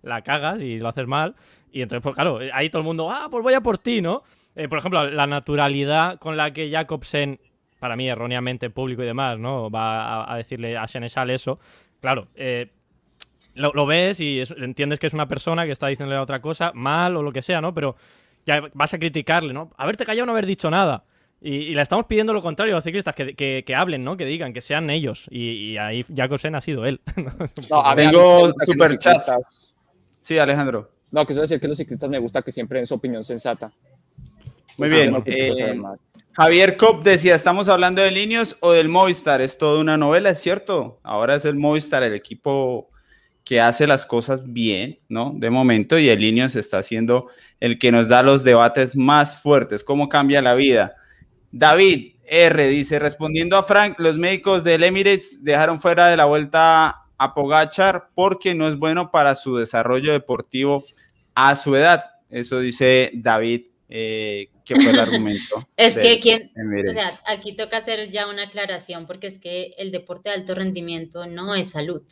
[0.03, 1.35] la cagas y lo haces mal.
[1.73, 4.23] Y entonces, pues claro, ahí todo el mundo, ah, pues voy a por ti, ¿no?
[4.55, 7.39] Eh, por ejemplo, la naturalidad con la que Jacobsen,
[7.79, 9.71] para mí erróneamente público y demás, ¿no?
[9.71, 11.59] Va a, decirle a Senesal eso.
[12.01, 12.71] Claro, eh,
[13.57, 17.23] lo, ves y entiendes que es una persona que está diciéndole otra cosa, mal o
[17.23, 17.75] lo que sea, ¿no?
[17.75, 17.97] Pero
[18.47, 19.71] ya vas a criticarle, ¿no?
[19.77, 21.05] Haberte callado no haber dicho nada.
[21.41, 24.17] Y, le estamos pidiendo lo contrario a los ciclistas, que, que, hablen, ¿no?
[24.17, 25.27] Que digan, que sean ellos.
[25.31, 27.01] Y, y ahí Jacobsen ha sido él.
[27.71, 29.75] no, a Tengo super chats.
[30.19, 30.91] Sí, Alejandro.
[31.13, 33.71] No, que eso decir que los ciclistas me gusta que siempre den su opinión sensata.
[34.79, 35.23] Muy bien.
[35.25, 35.81] Eh,
[36.33, 39.41] Javier Cop decía, ¿estamos hablando de Linios o del Movistar?
[39.41, 41.01] Es toda una novela, es cierto.
[41.03, 42.91] Ahora es el Movistar, el equipo
[43.47, 45.33] que hace las cosas bien, ¿no?
[45.33, 47.31] De momento, y el Ineos está siendo
[47.61, 49.85] el que nos da los debates más fuertes.
[49.85, 50.97] ¿Cómo cambia la vida?
[51.53, 52.67] David R.
[52.67, 58.09] dice, respondiendo a Frank, los médicos del Emirates dejaron fuera de la vuelta a Pogachar
[58.17, 60.85] porque no es bueno para su desarrollo deportivo
[61.37, 62.05] a su edad.
[62.29, 65.69] Eso dice David, eh, que fue el argumento.
[65.77, 66.51] es que quien,
[66.91, 70.57] o sea, aquí toca hacer ya una aclaración porque es que el deporte de alto
[70.57, 72.03] rendimiento no es salud.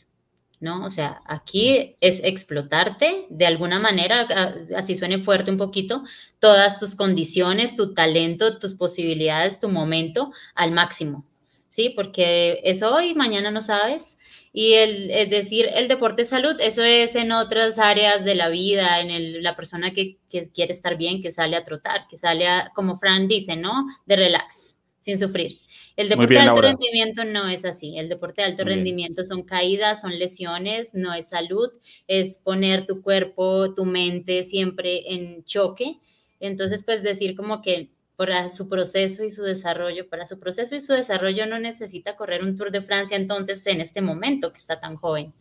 [0.64, 0.84] ¿No?
[0.84, 4.26] O sea, aquí es explotarte de alguna manera,
[4.74, 6.02] así suene fuerte un poquito,
[6.40, 11.26] todas tus condiciones, tu talento, tus posibilidades, tu momento al máximo,
[11.68, 11.90] ¿sí?
[11.94, 14.18] Porque eso hoy, mañana no sabes.
[14.52, 19.00] Y el, es decir, el deporte salud, eso es en otras áreas de la vida,
[19.00, 22.46] en el, la persona que, que quiere estar bien, que sale a trotar, que sale
[22.46, 23.86] a, como Fran dice, ¿no?
[24.06, 25.60] De relax, sin sufrir.
[25.96, 27.98] El deporte de alto rendimiento no es así.
[27.98, 31.70] El deporte de alto rendimiento son caídas, son lesiones, no es salud,
[32.08, 35.98] es poner tu cuerpo, tu mente siempre en choque.
[36.40, 40.80] Entonces, pues decir como que para su proceso y su desarrollo, para su proceso y
[40.80, 44.80] su desarrollo no necesita correr un Tour de Francia entonces en este momento que está
[44.80, 45.32] tan joven,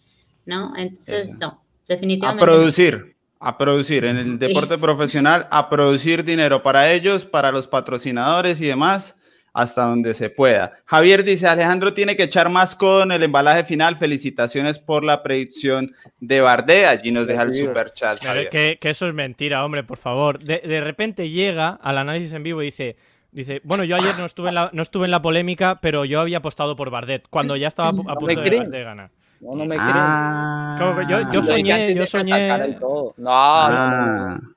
[0.46, 0.74] ¿no?
[0.78, 2.44] Entonces, no, definitivamente.
[2.44, 7.68] A producir, a producir en el deporte profesional, a producir dinero para ellos, para los
[7.68, 9.16] patrocinadores y demás
[9.54, 10.74] hasta donde se pueda.
[10.86, 13.96] Javier dice, Alejandro tiene que echar más codo en el embalaje final.
[13.96, 16.88] Felicitaciones por la predicción de Bardet.
[16.88, 18.16] Allí nos deja el super chat.
[18.52, 20.40] Que, que, eso es mentira, hombre, por favor.
[20.40, 22.98] De, repente llega al análisis en vivo y dice...
[23.32, 26.20] Dice, bueno, yo ayer no estuve, en la, no estuve en la polémica, pero yo
[26.20, 29.10] había apostado por Bardet, cuando ya estaba a punto de, ganar.
[29.42, 31.32] No, no me ah, creen.
[31.32, 32.78] yo, soñé, yo soñé.
[32.80, 34.54] No, no, no.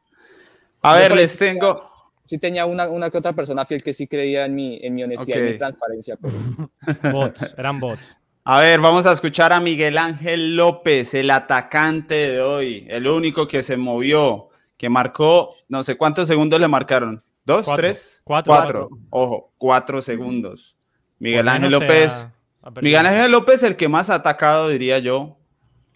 [0.82, 1.95] A ver, les tengo
[2.26, 5.04] sí tenía una, una que otra persona fiel que sí creía en mi, en mi
[5.04, 6.18] honestidad y mi transparencia.
[7.12, 8.16] bots, eran bots.
[8.44, 13.48] A ver, vamos a escuchar a Miguel Ángel López, el atacante de hoy, el único
[13.48, 17.24] que se movió, que marcó, no sé cuántos segundos le marcaron.
[17.44, 17.66] ¿Dos?
[17.74, 18.20] ¿Tres?
[18.24, 18.52] Cuatro.
[18.52, 18.88] Cuatro.
[19.10, 20.76] Ojo, cuatro segundos.
[21.18, 22.28] Miguel Ángel López.
[22.82, 25.36] Miguel Ángel López, el que más ha atacado, diría yo.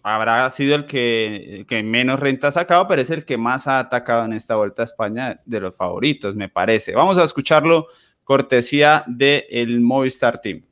[0.03, 3.77] Habrá sido el que, que menos renta ha sacado, pero es el que más ha
[3.77, 6.95] atacado en esta vuelta a España de los favoritos, me parece.
[6.95, 7.87] Vamos a escucharlo,
[8.23, 10.63] cortesía del Movistar Team.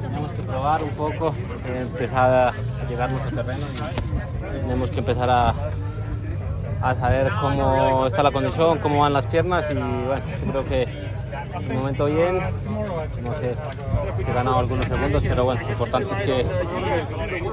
[0.00, 1.34] Tenemos que probar un poco,
[1.66, 2.54] empezar a
[2.88, 3.66] llegar a nuestro terreno
[4.56, 5.54] y tenemos que empezar a,
[6.80, 11.10] a saber cómo está la condición, cómo van las piernas y bueno, creo que
[11.56, 13.54] un momento bien, no sé
[14.16, 16.46] si he ganado algunos segundos, pero bueno, lo importante es que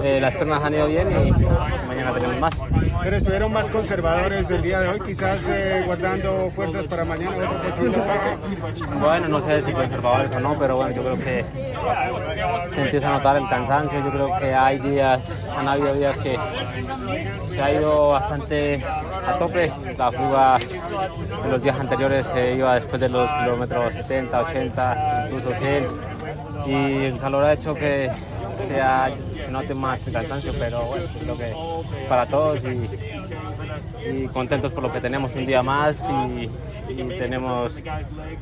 [0.03, 2.61] eh, las piernas han ido bien y mañana tenemos más.
[3.03, 7.35] Pero estuvieron más conservadores el día de hoy, quizás eh, guardando fuerzas para mañana.
[8.99, 11.45] Bueno, no sé si conservadores o no, pero bueno, yo creo que
[12.73, 14.03] se empieza a notar el cansancio.
[14.03, 15.21] Yo creo que hay días,
[15.57, 16.37] han habido días que
[17.49, 18.83] se ha ido bastante
[19.27, 19.71] a tope.
[19.97, 25.51] La fuga de los días anteriores se iba después de los kilómetros 70, 80, incluso
[25.51, 25.87] 100.
[26.67, 28.11] Y el calor ha hecho que
[28.57, 31.53] se note más el cansancio, pero bueno, creo que
[32.09, 36.49] para todos y, contentos por lo que tenemos un día más y,
[37.17, 37.77] tenemos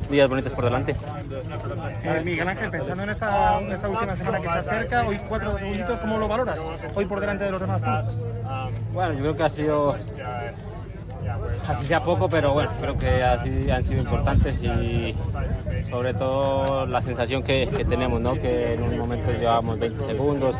[0.08, 0.94] días bonitos por delante.
[2.24, 6.18] Miguel Ángel, pensando en esta, esta, última semana que se acerca, hoy cuatro segunditos, ¿cómo
[6.18, 6.60] lo valoras?
[6.94, 7.82] Hoy por delante de los demás.
[8.92, 9.96] Bueno, yo creo que ha sido
[11.66, 15.14] así sea poco, pero bueno, creo que así han sido importantes y
[15.88, 18.34] sobre todo la sensación que, tenemos, ¿no?
[18.34, 20.56] que en un momento llevábamos 20 segundos,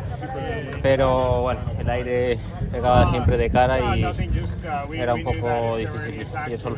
[0.81, 2.39] pero bueno, el aire
[2.71, 4.05] pegaba siempre de cara y
[4.93, 6.77] era un poco difícil y solo.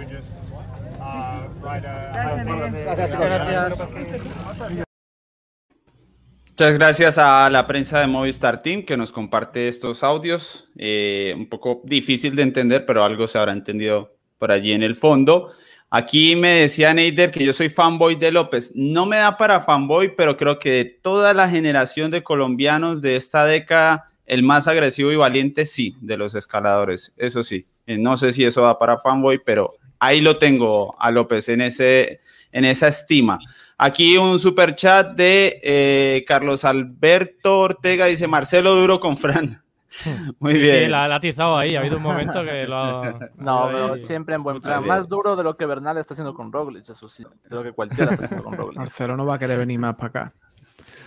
[6.60, 10.68] Muchas gracias a la prensa de Movistar Team que nos comparte estos audios.
[10.76, 14.98] Eh, un poco difícil de entender, pero algo se habrá entendido por allí en el
[14.98, 15.54] fondo.
[15.90, 18.74] Aquí me decía Neider que yo soy fanboy de López.
[18.76, 23.16] No me da para fanboy, pero creo que de toda la generación de colombianos de
[23.16, 27.14] esta década, el más agresivo y valiente, sí, de los escaladores.
[27.16, 27.68] Eso sí.
[27.88, 31.62] Eh, no sé si eso da para fanboy, pero ahí lo tengo a López en,
[31.62, 32.20] ese,
[32.52, 33.38] en esa estima.
[33.82, 39.64] Aquí un super chat de eh, Carlos Alberto Ortega dice Marcelo duro con Fran.
[40.40, 40.84] Muy bien.
[40.84, 41.78] Sí, la ha atizado ahí.
[41.78, 43.20] Ha habido un momento que lo ha.
[43.38, 44.86] No, pero siempre en buen plan.
[44.86, 47.24] Más duro de lo que Bernal está haciendo con Roglic, eso sí.
[47.50, 48.80] De lo que cualquiera está haciendo con Roglic.
[48.80, 50.34] Marcelo no va a querer venir más para acá.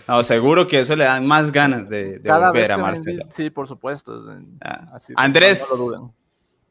[0.07, 3.25] No, seguro que eso le dan más ganas de, volver a Marcelo.
[3.29, 4.19] Sí, por supuesto.
[4.61, 4.97] Ah.
[5.15, 5.69] Andrés.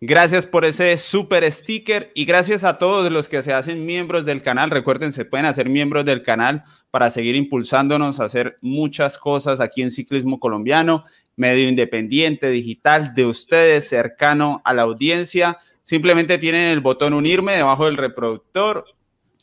[0.04, 4.42] Gracias por ese super sticker y gracias a todos los que se hacen miembros del
[4.42, 4.68] canal.
[4.72, 9.80] Recuerden, se pueden hacer miembros del canal para seguir impulsándonos a hacer muchas cosas aquí
[9.80, 11.04] en Ciclismo Colombiano,
[11.36, 15.58] medio independiente, digital, de ustedes, cercano a la audiencia.
[15.84, 18.84] Simplemente tienen el botón unirme debajo del reproductor,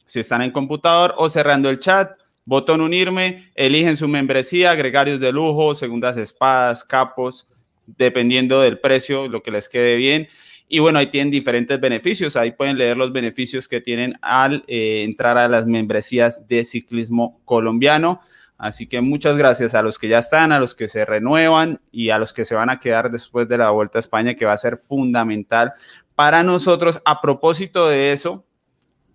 [0.04, 2.20] si están en computador o cerrando el chat.
[2.44, 7.48] Botón unirme, eligen su membresía, agregarios de lujo, segundas espadas, capos,
[7.86, 10.28] dependiendo del precio, lo que les quede bien.
[10.72, 12.38] Y bueno, ahí tienen diferentes beneficios.
[12.38, 17.42] Ahí pueden leer los beneficios que tienen al eh, entrar a las membresías de ciclismo
[17.44, 18.20] colombiano.
[18.56, 22.12] Así que muchas gracias a los que ya están, a los que se renuevan y
[22.12, 24.54] a los que se van a quedar después de la Vuelta a España, que va
[24.54, 25.74] a ser fundamental
[26.14, 27.02] para nosotros.
[27.04, 28.46] A propósito de eso,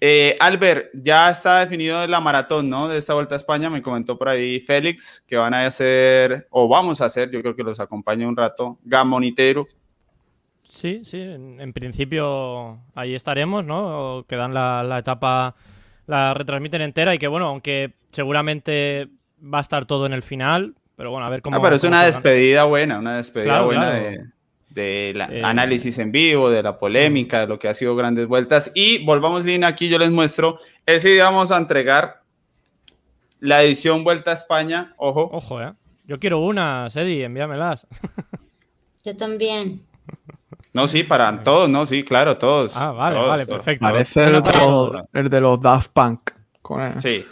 [0.00, 2.88] eh, Albert, ya está definido la maratón, ¿no?
[2.88, 6.66] De esta Vuelta a España, me comentó por ahí Félix, que van a hacer, o
[6.66, 9.68] vamos a hacer, yo creo que los acompaña un rato, Gamonitero
[10.74, 14.24] Sí, sí, en, principio ahí estaremos, ¿no?
[14.28, 15.54] Quedan la, la etapa,
[16.06, 19.08] la retransmiten entera y que bueno, aunque seguramente
[19.42, 21.56] va a estar todo en el final, pero bueno, a ver cómo...
[21.56, 24.24] Ah, pero es una despedida buena, una despedida buena de,
[24.70, 28.72] de eh, análisis en vivo, de la polémica, de lo que ha sido grandes vueltas.
[28.74, 32.22] Y volvamos, Lina, aquí yo les muestro, ese día vamos a entregar
[33.38, 35.28] la edición Vuelta a España, ojo.
[35.32, 35.72] Ojo, eh.
[36.06, 37.86] Yo quiero una, Eddie, envíamelas.
[39.04, 39.82] Yo también.
[40.74, 42.76] No, sí, para todos, no, sí, claro, todos.
[42.76, 43.84] Ah, vale, vale, perfecto.
[43.84, 44.42] Parece el,
[45.12, 46.32] el, de los Daft Punk.
[46.98, 47.24] Sí.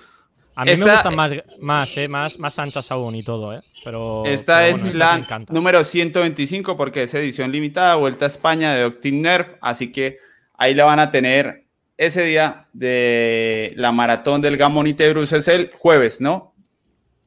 [0.55, 3.61] A mí me gustan más, más, eh, más, más anchas aún y todo, ¿eh?
[3.85, 9.23] Pero, esta es la número 125 porque es edición limitada, Vuelta a España de Octin
[9.23, 10.19] Nerf, así que
[10.57, 11.65] ahí la van a tener
[11.97, 16.55] ese día de la maratón del Gamon y Tebrus, es el jueves, ¿no?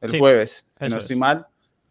[0.00, 1.46] El jueves, si no estoy mal.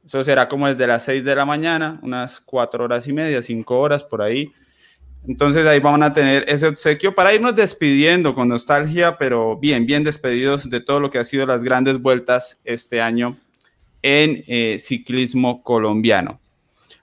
[0.05, 3.79] Eso será como desde las 6 de la mañana, unas 4 horas y media, 5
[3.79, 4.51] horas por ahí.
[5.27, 10.03] Entonces ahí van a tener ese obsequio para irnos despidiendo con nostalgia, pero bien, bien
[10.03, 13.37] despedidos de todo lo que ha sido las grandes vueltas este año
[14.03, 16.39] en eh, ciclismo colombiano.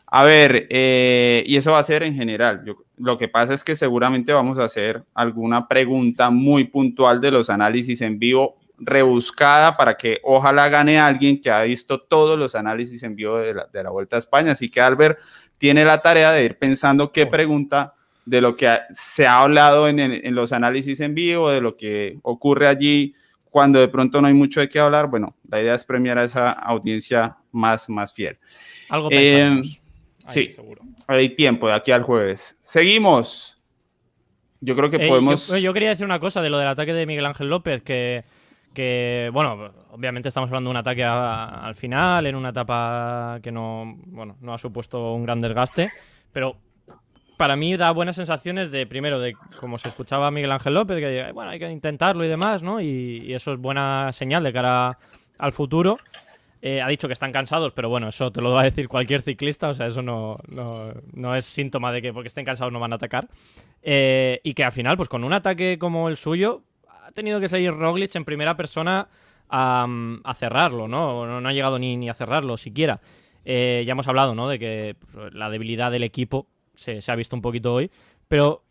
[0.06, 2.62] A ver, eh, y eso va a ser en general.
[2.98, 7.50] lo que pasa es que seguramente vamos a hacer alguna pregunta muy puntual de los
[7.50, 13.02] análisis en vivo, rebuscada para que ojalá gane alguien que ha visto todos los análisis
[13.02, 14.52] en vivo de la, de la Vuelta a España.
[14.52, 15.18] Así que Albert
[15.58, 19.98] tiene la tarea de ir pensando qué pregunta de lo que se ha hablado en,
[19.98, 23.14] en, los análisis en vivo, de lo que ocurre allí
[23.50, 25.08] cuando de pronto no hay mucho de qué hablar.
[25.08, 28.38] Bueno, la idea es premiar a esa audiencia más, más fiel.
[28.88, 29.62] Algo eh,
[30.28, 30.82] Sí, seguro.
[31.06, 32.58] hay tiempo de aquí al jueves.
[32.62, 33.58] Seguimos.
[34.60, 35.48] Yo creo que podemos.
[35.60, 38.24] Yo, quería decir una cosa de lo del ataque de Miguel Ángel López, que,
[38.74, 43.96] que bueno, obviamente estamos hablando de un ataque al final, en una etapa que no,
[44.06, 45.92] bueno, no ha supuesto un gran desgaste,
[46.32, 46.56] pero
[47.36, 51.32] para mí da buenas sensaciones de, primero, de como se escuchaba Miguel Ángel López, que
[51.32, 52.80] bueno, hay que intentarlo y demás, ¿no?
[52.80, 54.98] Y, eso es buena señal de cara
[55.38, 55.98] al futuro.
[56.60, 59.22] Eh, ha dicho que están cansados, pero bueno, eso te lo va a decir cualquier
[59.22, 60.36] ciclista, o sea, eso no,
[61.12, 63.28] no, es síntoma de que porque estén cansados no van a atacar.
[63.82, 66.62] Eh, y que al final, pues con un ataque como el suyo,
[67.02, 69.08] ha tenido que salir Roglic en primera persona
[69.48, 71.40] a, cerrarlo, ¿no?
[71.40, 71.48] ¿no?
[71.48, 73.00] ha llegado ni, a cerrarlo siquiera.
[73.44, 74.48] Eh, ya hemos hablado, ¿no?
[74.48, 77.90] De que pues, la debilidad del equipo se, ha visto un poquito hoy.
[78.28, 78.64] Pero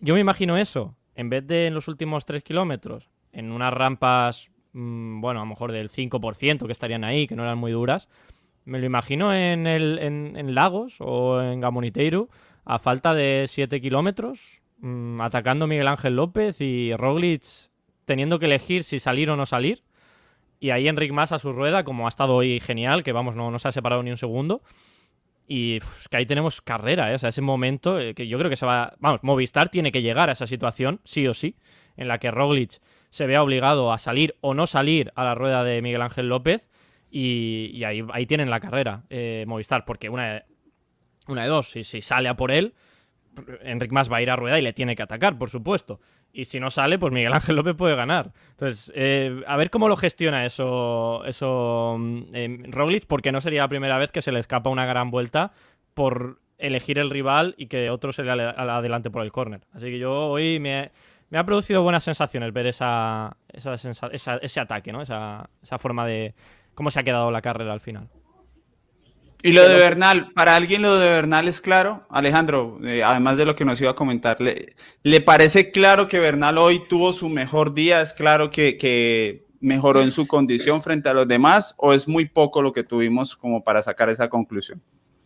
[0.00, 4.50] yo me imagino eso, en vez de en los últimos 3 kilómetros, en unas rampas,
[4.74, 8.08] mm, bueno, a lo mejor del 5% que estarían ahí, que no eran muy duras,
[8.64, 12.28] me lo imagino en, Lagos o en Gamoniteiru,
[12.64, 17.70] a falta de 7 kilómetros, mm, atacando Miguel Ángel López y Roglic
[18.08, 19.84] teniendo que elegir si salir o no salir.
[20.58, 23.52] Y ahí Enric Mas a su rueda, como ha estado hoy genial, que vamos, no,
[23.52, 24.62] no se ha separado ni un segundo.
[25.46, 25.78] Y
[26.10, 27.16] que ahí tenemos carrera, ¿eh?
[27.22, 28.94] Ese momento eh, que yo creo que se va.
[28.98, 31.56] Vamos, Movistar tiene que llegar a esa situación, sí o sí,
[31.96, 32.80] en la que Roglic
[33.10, 36.68] se vea obligado a salir o no salir a la rueda de Miguel Ángel López.
[37.10, 40.44] Y, ahí, ahí, tienen la carrera, eh, Movistar, porque una de,
[41.28, 42.74] una de dos, si, sale a por él,
[43.62, 46.00] Enric Mas va a ir a rueda y le tiene que atacar, por supuesto.
[46.32, 48.32] Y si no sale, pues Miguel Ángel López puede ganar.
[48.50, 51.96] Entonces, eh, a ver cómo lo gestiona eso, eso
[52.32, 52.70] eh,
[53.08, 55.52] porque no sería la primera vez que se le escapa una gran vuelta
[55.94, 59.62] por elegir el rival y que otro se le adelante por el córner.
[59.72, 60.90] Así que yo hoy me,
[61.32, 65.02] ha producido buenas sensaciones ver esa, ese ataque, ¿no?
[65.02, 66.34] Esa, esa forma de
[66.74, 68.08] cómo se ha quedado la carrera al final.
[69.42, 73.44] Y lo de Bernal, para alguien lo de Bernal es claro, Alejandro, eh, además de
[73.44, 77.72] lo que nos iba a comentar, ¿le, parece claro que Bernal hoy tuvo su mejor
[77.72, 78.00] día?
[78.00, 82.62] ¿Es claro que, mejoró en su condición frente a los demás o es muy poco
[82.62, 84.80] lo que tuvimos como para sacar esa conclusión?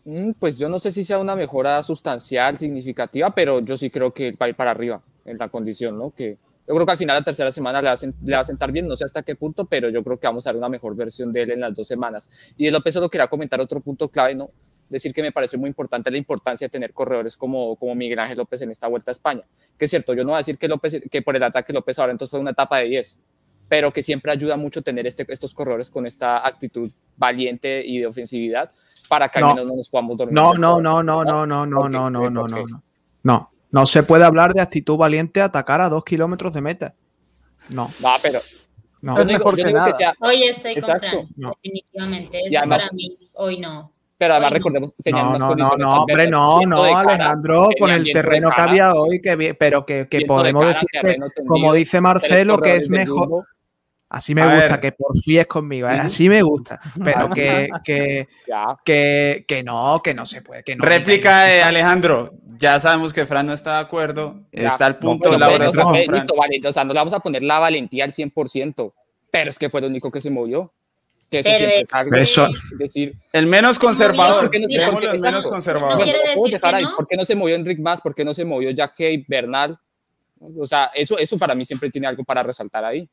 [0.04, 4.12] Mm, pues yo no sé si sea una mejora sustancial, significativa, pero yo sí creo
[4.12, 6.10] que va a ir para arriba en la condición, ¿no?
[6.14, 6.36] Que,
[6.66, 8.70] yo creo que al final la tercera semana le va, a, le va a sentar
[8.70, 10.94] bien, no sé hasta qué punto, pero yo creo que vamos a ver una mejor
[10.94, 12.30] versión de él en las dos semanas.
[12.56, 14.50] Y de López solo quería comentar otro punto clave, ¿no?
[14.88, 18.38] Decir que me parece muy importante la importancia de tener corredores como, como Miguel Ángel
[18.38, 19.42] López en esta vuelta a España.
[19.76, 21.98] Que es cierto, yo no voy a decir que, López, que por el ataque López
[21.98, 23.18] ahora entonces fue una etapa de 10,
[23.68, 28.06] pero que siempre ayuda mucho tener este, estos corredores con esta actitud valiente y de
[28.06, 28.70] ofensividad
[29.08, 30.34] para que no, no nos podamos dormir.
[30.34, 32.82] No, no, no, no, no, no, no, no, no, no, no, no.
[33.24, 33.52] No
[33.86, 36.94] se puede hablar de actitud valiente atacar a dos kilómetros de meta.
[37.68, 37.90] No.
[38.04, 38.40] Va, pero.
[39.00, 39.18] No.
[39.18, 39.92] Es mejor que nada.
[40.20, 41.26] Hoy estoy Exacto.
[41.34, 42.40] definitivamente.
[42.46, 43.92] Eso para mí, hoy no.
[44.16, 45.84] Pero además recordemos que tenían no, unas no, condiciones.
[45.84, 50.06] No, no, hombre, no, no, Alejandro, con el terreno que había hoy, que, pero que,
[50.08, 53.46] que podemos decir que, como dice Marcelo, que es mejor.
[54.08, 55.98] Así me gusta, que por fin es conmigo, ¿eh?
[55.98, 56.78] así me gusta.
[57.02, 58.28] Pero que, que,
[58.84, 60.62] que, que, no, que no se puede.
[60.62, 62.34] Que no Réplica de Alejandro.
[62.56, 64.40] Ya sabemos que Fran no está de acuerdo.
[64.50, 66.60] está al punto de la no, Listo, vale.
[66.64, 68.92] O sea, no le vamos a poner la valentía al 100%.
[69.30, 70.72] Pero es que fue el único que se movió.
[71.30, 72.46] Que eso siempre eso.
[72.78, 73.16] decir.
[73.32, 74.42] El menos conservador.
[74.42, 76.04] ¿Por qué no se, el menos conservador?
[76.96, 78.00] ¿Por qué no se movió Enric Más?
[78.02, 79.78] ¿Por qué no se movió Jack Hay, Bernal?
[80.58, 83.08] O sea, eso, eso para mí siempre tiene algo para resaltar ahí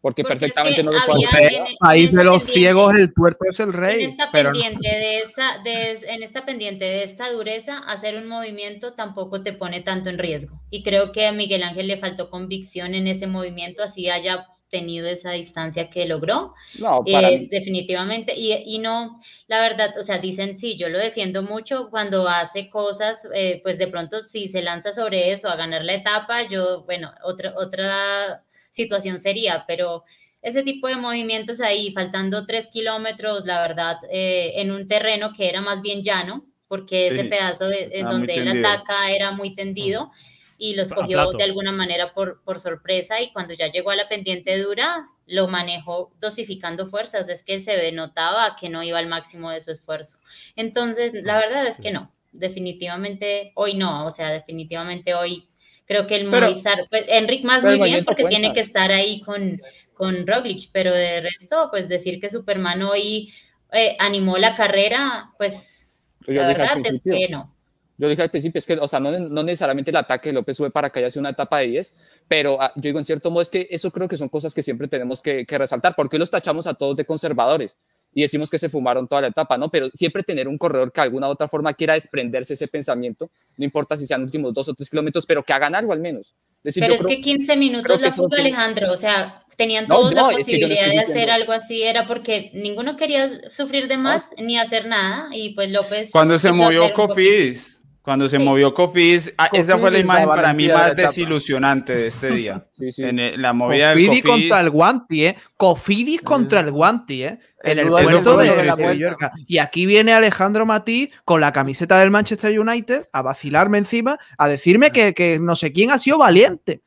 [0.00, 1.52] porque, perfectamente no lo puedo hacer.
[1.78, 4.04] País de los ciegos, el tuerto es el rey.
[4.04, 9.42] En esta, pendiente de esta, en esta pendiente de esta dureza, hacer un movimiento tampoco
[9.42, 10.60] te pone tanto en riesgo.
[10.70, 15.06] Y creo que a Miguel Ángel le faltó convicción en ese movimiento, así haya tenido
[15.08, 16.54] esa distancia que logró.
[16.78, 18.34] No, eh, definitivamente.
[18.36, 22.70] Y, y, no, la verdad, o sea, dicen, sí, yo lo defiendo mucho cuando hace
[22.70, 26.84] cosas, eh, pues de pronto si se lanza sobre eso a ganar la etapa, yo,
[26.84, 30.04] bueno, otra, otra situación sería, pero
[30.42, 35.48] ese tipo de movimientos ahí, faltando tres kilómetros, la verdad, eh, en un terreno que
[35.48, 40.12] era más bien llano, porque ese pedazo en donde él ataca era muy tendido.
[40.62, 44.10] y los cogió de alguna manera por, por sorpresa y cuando ya llegó a la
[44.10, 49.06] pendiente dura lo manejó dosificando fuerzas, es que él se notaba que no iba al
[49.06, 50.18] máximo de su esfuerzo.
[50.56, 55.49] Entonces, la verdad es que no, definitivamente hoy no, o sea, definitivamente hoy
[55.90, 59.60] creo que el Movistar, pues Enric más muy bien porque tiene que estar ahí con,
[59.92, 63.34] con Roglic, pero de resto, pues decir que Superman hoy
[63.72, 65.88] eh, animó la carrera, pues,
[66.24, 67.52] pues la verdad es que no.
[67.98, 70.56] Yo dije al principio, es que, o sea, no, no necesariamente el ataque de López
[70.56, 73.32] sube para que haya sido una etapa de 10, pero ah, yo digo, en cierto
[73.32, 76.20] modo, es que eso creo que son cosas que siempre tenemos que, que resaltar, porque
[76.20, 77.76] los tachamos a todos de conservadores
[78.12, 79.70] y decimos que se fumaron toda la etapa, ¿no?
[79.70, 83.30] Pero siempre tener un corredor que de alguna u otra forma quiera desprenderse ese pensamiento,
[83.56, 86.34] no importa si sean últimos dos o tres kilómetros, pero que hagan algo al menos.
[86.62, 90.98] pero es que 15 minutos la fuga, Alejandro, o sea, tenían todos la posibilidad de
[90.98, 95.70] hacer algo así, era porque ninguno quería sufrir de más ni hacer nada, y pues
[95.70, 96.10] López...
[96.10, 100.68] Cuando se movió Cofis cuando se movió Cofis, ah, esa fue la imagen para mí
[100.68, 102.66] más desilusionante de este día.
[102.72, 103.04] Sí, sí.
[103.04, 105.36] En la movida Cofidis contra el Guanti, ¿eh?
[105.56, 107.38] Cofidis contra el Guanti, ¿eh?
[107.62, 112.10] En el, puerto de, de, la Y aquí viene Alejandro Matí con la camiseta del
[112.10, 116.80] Manchester United a vacilarme encima, a decirme que, que no sé quién ha sido valiente.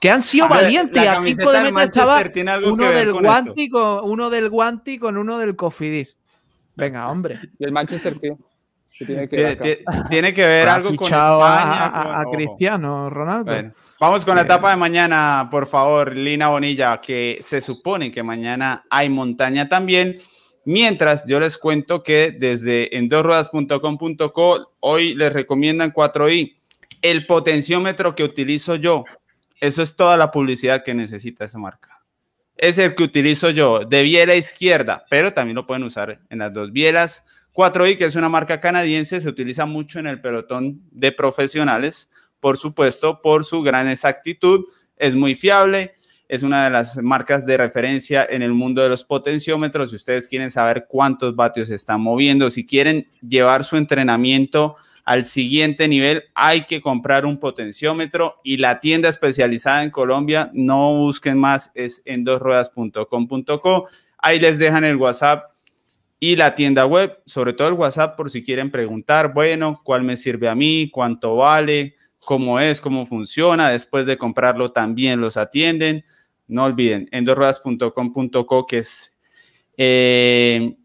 [0.00, 1.02] que han sido valientes.
[1.02, 2.22] Y a cinco de meta estaba
[2.66, 6.18] uno del, Guanti con, uno del Guanti con uno del Cofidis.
[6.76, 7.40] Venga, hombre.
[7.58, 8.36] Y el Manchester, tío.
[8.98, 9.28] Tiene
[10.32, 12.20] que, ver, algo con España.
[12.20, 13.72] A, Cristiano Ronaldo.
[13.98, 18.84] vamos con la etapa de mañana, por favor, Lina Bonilla, que se supone que mañana
[18.88, 20.18] hay montaña también.
[20.64, 26.56] Mientras yo les cuento que desde endosruedas.com.co hoy les recomiendan 4i.
[27.02, 29.04] El potenciómetro que utilizo yo,
[29.60, 32.00] eso es toda la publicidad que necesita esa marca.
[32.56, 36.52] Es el que utilizo yo de biela izquierda, pero también lo pueden usar en las
[36.52, 37.24] dos bielas
[37.54, 42.10] 4i, que es una marca canadiense, se utiliza mucho en el pelotón de profesionales,
[42.40, 44.64] por supuesto, por su gran exactitud,
[44.96, 45.94] es muy fiable,
[46.28, 49.90] es una de las marcas de referencia en el mundo de los potenciómetros.
[49.90, 55.86] Si ustedes quieren saber cuántos vatios están moviendo, si quieren llevar su entrenamiento al siguiente
[55.86, 61.70] nivel, hay que comprar un potenciómetro y la tienda especializada en Colombia, no busquen más,
[61.74, 63.88] es en dosruedas.com.co.
[64.18, 65.53] Ahí les dejan el WhatsApp
[66.20, 70.16] y la tienda web, sobre todo el WhatsApp por si quieren preguntar, bueno, ¿cuál me
[70.16, 70.90] sirve a mí?
[70.92, 71.96] ¿Cuánto vale?
[72.24, 72.80] ¿Cómo es?
[72.80, 73.70] ¿Cómo funciona?
[73.70, 76.04] Después de comprarlo también los atienden.
[76.46, 79.18] No olviden, endorruedas.com.co que es
[79.76, 80.76] eh,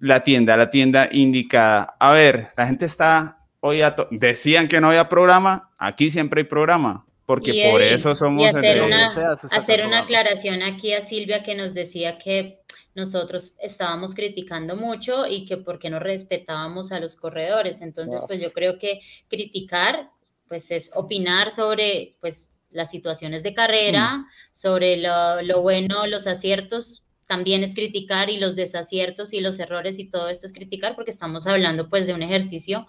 [0.00, 1.94] la tienda, la tienda indicada.
[1.98, 3.80] A ver, la gente está hoy,
[4.10, 8.42] decían que no había programa, aquí siempre hay programa porque por eso somos...
[8.42, 9.12] Y hacer, una,
[9.50, 12.60] hacer una aclaración aquí a Silvia que nos decía que
[12.94, 17.80] nosotros estábamos criticando mucho y que porque no respetábamos a los corredores.
[17.80, 20.10] Entonces, pues yo creo que criticar,
[20.48, 24.26] pues es opinar sobre, pues, las situaciones de carrera, mm.
[24.52, 29.98] sobre lo, lo bueno, los aciertos, también es criticar y los desaciertos y los errores
[29.98, 32.86] y todo esto es criticar porque estamos hablando pues de un ejercicio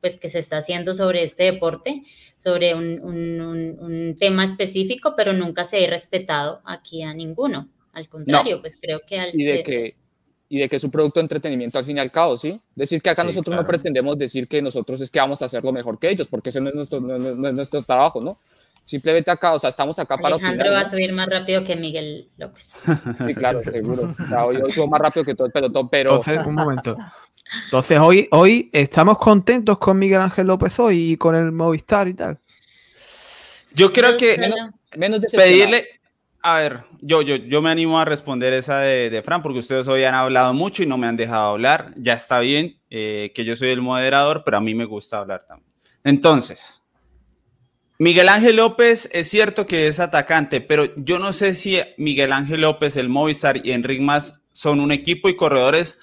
[0.00, 2.02] pues que se está haciendo sobre este deporte,
[2.36, 3.40] sobre un, un,
[3.80, 7.68] un tema específico, pero nunca se ha respetado aquí a ninguno.
[8.00, 9.20] Al contrario, pues creo que...
[9.20, 9.94] Al, y, de que
[10.52, 12.60] y de que es un producto de entretenimiento al fin y al cabo, ¿sí?
[12.74, 15.96] Decir que acá nosotros no pretendemos decir que nosotros es que vamos a hacerlo mejor
[15.96, 17.14] que ellos, porque ese no es nuestro, no,
[17.48, 18.36] es nuestro trabajo, ¿no?
[18.82, 22.28] Simplemente acá, o sea, estamos acá para Alejandro va a subir más rápido que Miguel
[22.36, 22.72] López.
[23.26, 24.12] Sí, claro, seguro.
[24.18, 26.16] O sea, hoy, subo más rápido que todo el pelotón, pero...
[26.16, 26.96] Entonces, un momento.
[27.66, 32.14] Entonces, hoy, hoy estamos contentos con Miguel Ángel López hoy y con el Movistar y
[32.14, 32.40] tal.
[33.72, 34.36] Yo creo que
[34.96, 35.99] menos pedirle,
[36.42, 40.04] a ver, yo, yo, yo me animo a responder esa de, Fran, porque ustedes hoy
[40.04, 41.92] han hablado mucho y no me han dejado hablar.
[41.96, 45.44] Ya está bien eh, que yo soy el moderador, pero a mí me gusta hablar
[45.46, 45.70] también.
[46.02, 46.82] Entonces,
[47.98, 52.62] Miguel Ángel López es cierto que es atacante, pero yo no sé si Miguel Ángel
[52.62, 55.98] López, el Movistar y Enric Más son un equipo y corredores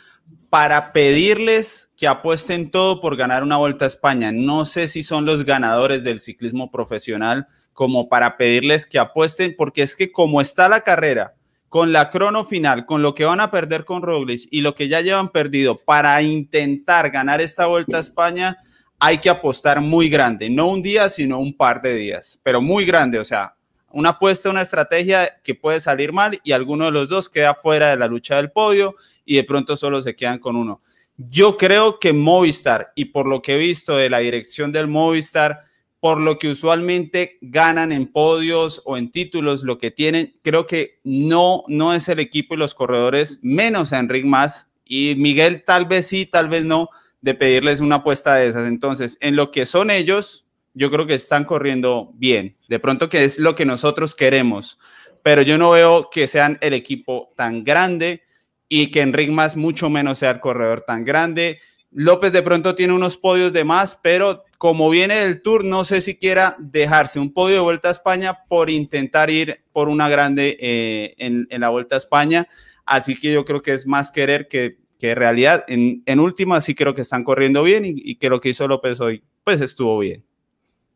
[0.51, 4.31] para pedirles que apuesten todo por ganar una vuelta a España.
[4.31, 7.47] No sé si son los ganadores del ciclismo profesional
[7.77, 11.35] como para pedirles que apuesten, porque es que como está la carrera,
[11.69, 14.87] con la crono final, con lo que van a perder con Roglic y lo que
[14.87, 18.57] ya llevan perdido para intentar ganar esta vuelta a España,
[18.97, 22.83] hay que apostar muy grande, no un día, sino un par de días, pero muy
[22.83, 23.53] grande, o sea,
[23.91, 27.91] una apuesta, una estrategia que puede salir mal y alguno de los dos queda fuera
[27.91, 30.81] de la lucha del podio y de pronto solo se quedan con uno.
[31.15, 35.66] Yo creo que Movistar, y por lo que he visto de la dirección del Movistar,
[35.99, 40.99] por lo que usualmente ganan en podios o en títulos, lo que tienen, creo que
[41.03, 45.85] no, no es el equipo y los corredores, menos a Enric más, y Miguel tal
[45.85, 46.89] vez sí, tal vez no,
[47.21, 48.67] de pedirles una apuesta de esas.
[48.67, 52.55] Entonces, en lo que son ellos, yo creo que están corriendo bien.
[52.69, 54.79] De pronto que es lo que nosotros queremos,
[55.23, 58.21] pero yo no veo que sean el equipo tan grande
[58.69, 61.59] y que Enric más mucho menos sea el corredor tan grande.
[61.91, 66.01] López de pronto tiene unos podios de más, pero como viene del Tour, no sé
[66.01, 70.57] si quiera dejarse un podio de Vuelta a España por intentar ir por una grande
[70.59, 72.47] eh, en, la Vuelta a España.
[72.85, 75.63] Así que yo creo que es más querer que, que realidad.
[75.67, 78.99] En, en última sí creo que están corriendo bien y, que lo que hizo López
[78.99, 80.23] hoy, pues estuvo bien.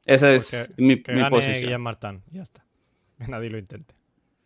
[0.06, 1.82] Esa es mi, posición.
[1.82, 2.66] Martán, ya está.
[3.28, 3.94] Nadie lo intente.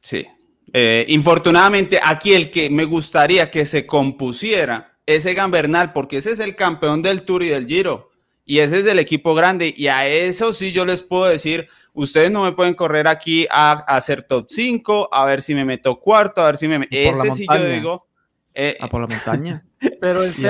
[0.01, 0.25] Sí.
[0.73, 6.31] Eh, infortunadamente, aquí el que me gustaría que se compusiera es Egan Bernal, porque ese
[6.31, 8.05] es el campeón del Tour y del Giro.
[8.45, 9.73] Y ese es el equipo grande.
[9.75, 13.71] Y a eso sí yo les puedo decir, ustedes no me pueden correr aquí a,
[13.87, 16.87] hacer top 5, a ver si me meto cuarto, a ver si me...
[16.91, 18.07] Ese sí yo digo...
[18.55, 19.65] Eh, a por la montaña.
[19.99, 20.49] Pero el ese,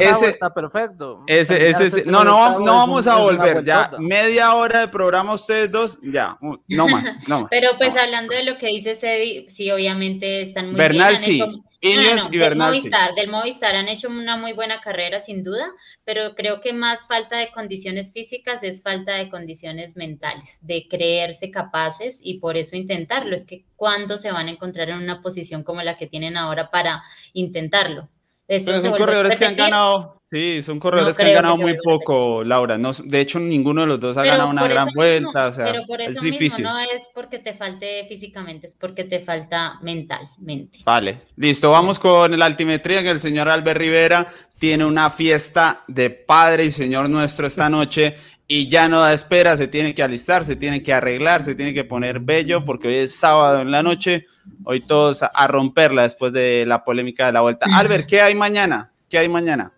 [0.00, 1.24] ese, está perfecto.
[1.26, 3.64] Ese, ese, no, no, no vamos a volver.
[3.64, 7.48] Ya, media hora de programa ustedes dos, ya, no más, no más.
[7.50, 11.22] Pero pues hablando de lo que dice Cedi, sí, obviamente están muy Bernal, bien.
[11.22, 11.62] sí.
[11.82, 15.68] Ineos y del Movistar, del Movistar han hecho una muy buena carrera sin duda,
[16.04, 21.50] pero creo que más falta de condiciones físicas es falta de condiciones mentales, de creerse
[21.50, 23.34] capaces y por eso intentarlo.
[23.34, 26.70] Es que cuando se van a encontrar en una posición como la que tienen ahora
[26.70, 27.02] para
[27.32, 28.08] intentarlo.
[28.46, 32.78] Pero son corredores que han ganado, sí, son corredores que han ganado muy poco, Laura.
[32.78, 35.48] No, de hecho, ninguno de los dos ha ganado una gran vuelta.
[35.48, 36.64] O sea, pero por eso es difícil.
[36.64, 40.78] no es porque te falte físicamente, es porque te falta mentalmente.
[40.84, 41.70] Vale, listo.
[41.70, 44.26] Vamos con el altimetría que el señor Albert Rivera
[44.58, 49.56] tiene una fiesta de Padre y Señor nuestro esta noche y ya no da espera,
[49.56, 52.94] se tiene que alistar, se tiene que arreglar, se tiene que poner bello porque hoy
[52.96, 54.26] es sábado en la noche,
[54.64, 57.66] hoy todos a, romperla después de la polémica de la vuelta.
[57.74, 58.92] Albert, ¿qué hay mañana?
[59.08, 59.72] ¿Qué hay mañana?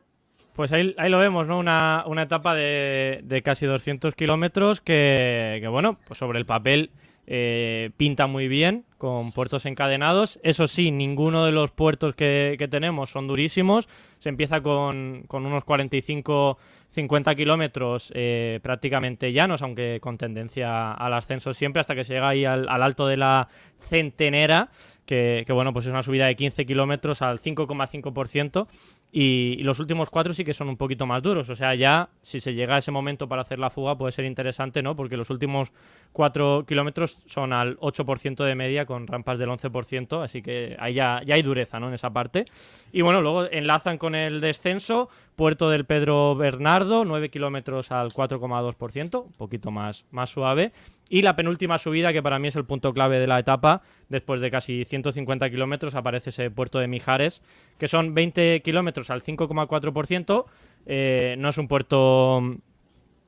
[0.55, 1.59] Pues ahí, ahí lo vemos, ¿no?
[1.59, 6.91] Una, etapa de, casi 200 kilómetros que, bueno, pues sobre el papel
[7.27, 10.39] eh, pinta muy bien, con puertos encadenados.
[10.45, 13.89] Eso sí, ninguno de los puertos que, tenemos son durísimos.
[14.21, 16.57] Se empieza con, con unos 45
[16.95, 22.29] 50 kilómetros eh, prácticamente llanos, aunque con tendencia al ascenso siempre, hasta que se llega
[22.29, 23.49] ahí al, alto de la
[23.89, 24.71] centenera,
[25.05, 28.69] que, bueno, pues es una subida de 15 kilómetros al 5,5%.
[29.17, 31.49] Y, los últimos cuatro sí que son un poquito más duros.
[31.49, 34.25] O sea, ya si se llega a ese momento para hacer la fuga puede ser
[34.25, 34.97] interesante, ¿no?
[34.97, 35.73] Porque los últimos
[36.13, 40.21] cuatro kilómetros son al 8% de media con rampas del 11%.
[40.21, 41.87] Así que ahí ya, ya hay dureza, ¿no?
[41.87, 42.45] En esa parte.
[42.93, 45.09] Y bueno, luego enlazan con el descenso.
[45.37, 50.73] Puerto del Pedro Bernardo, 9 kilómetros al 4,2%, un poquito más, más suave.
[51.09, 54.41] Y la penúltima subida, que para mí es el punto clave de la etapa, después
[54.41, 57.43] de casi 150 kilómetros, aparece ese puerto de Mijares,
[57.79, 60.45] que son 20 kilómetros al 5,4%.
[60.87, 62.43] Eh, no es un puerto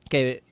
[0.09, 0.43] que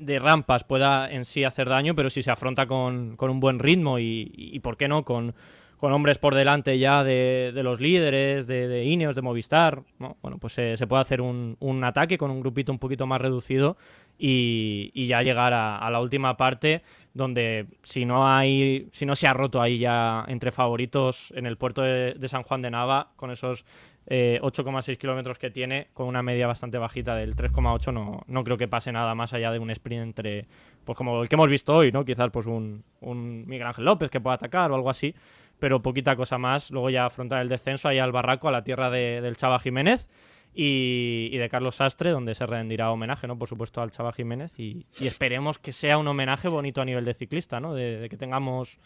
[0.00, 3.98] de rampas pueda en sí hacer daño, pero si se afronta con, un buen ritmo
[3.98, 5.34] y, y, ¿por qué no?, con,
[5.80, 10.86] con hombres por delante ya de, los líderes, de, Ineos, de Movistar, bueno, pues se,
[10.86, 13.78] puede hacer un, ataque con un grupito un poquito más reducido
[14.18, 16.82] y, ya llegar a, la última parte
[17.14, 21.56] donde si no hay, si no se ha roto ahí ya entre favoritos en el
[21.56, 23.64] puerto de, San Juan de Nava con esos
[24.06, 28.58] 8,6 eh, kilómetros que tiene, con una media bastante bajita del 3,8, no, no creo
[28.58, 30.46] que pase nada más allá de un sprint entre,
[30.84, 32.04] pues como el que hemos visto hoy, ¿no?
[32.04, 35.14] Quizás pues un, un Miguel Ángel López que pueda atacar o algo así,
[35.60, 36.70] pero poquita cosa más.
[36.70, 40.08] Luego ya afrontar el descenso ahí al Barraco, a la tierra del Chava Jiménez
[40.52, 43.38] y, de Carlos Sastre, donde se rendirá homenaje, ¿no?
[43.38, 47.14] Por supuesto, al Chava Jiménez y, esperemos que sea un homenaje bonito a nivel de
[47.14, 47.74] ciclista, ¿no?
[47.74, 48.78] De, que tengamos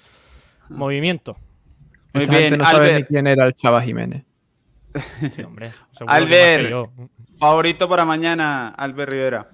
[0.69, 1.37] movimiento.
[2.13, 4.25] Muy bien, no sabe ni quién era el Chava Jiménez.
[5.33, 5.73] Sí, hombre.
[6.07, 6.91] Albert,
[7.39, 9.49] favorito para mañana, Albert Rivera.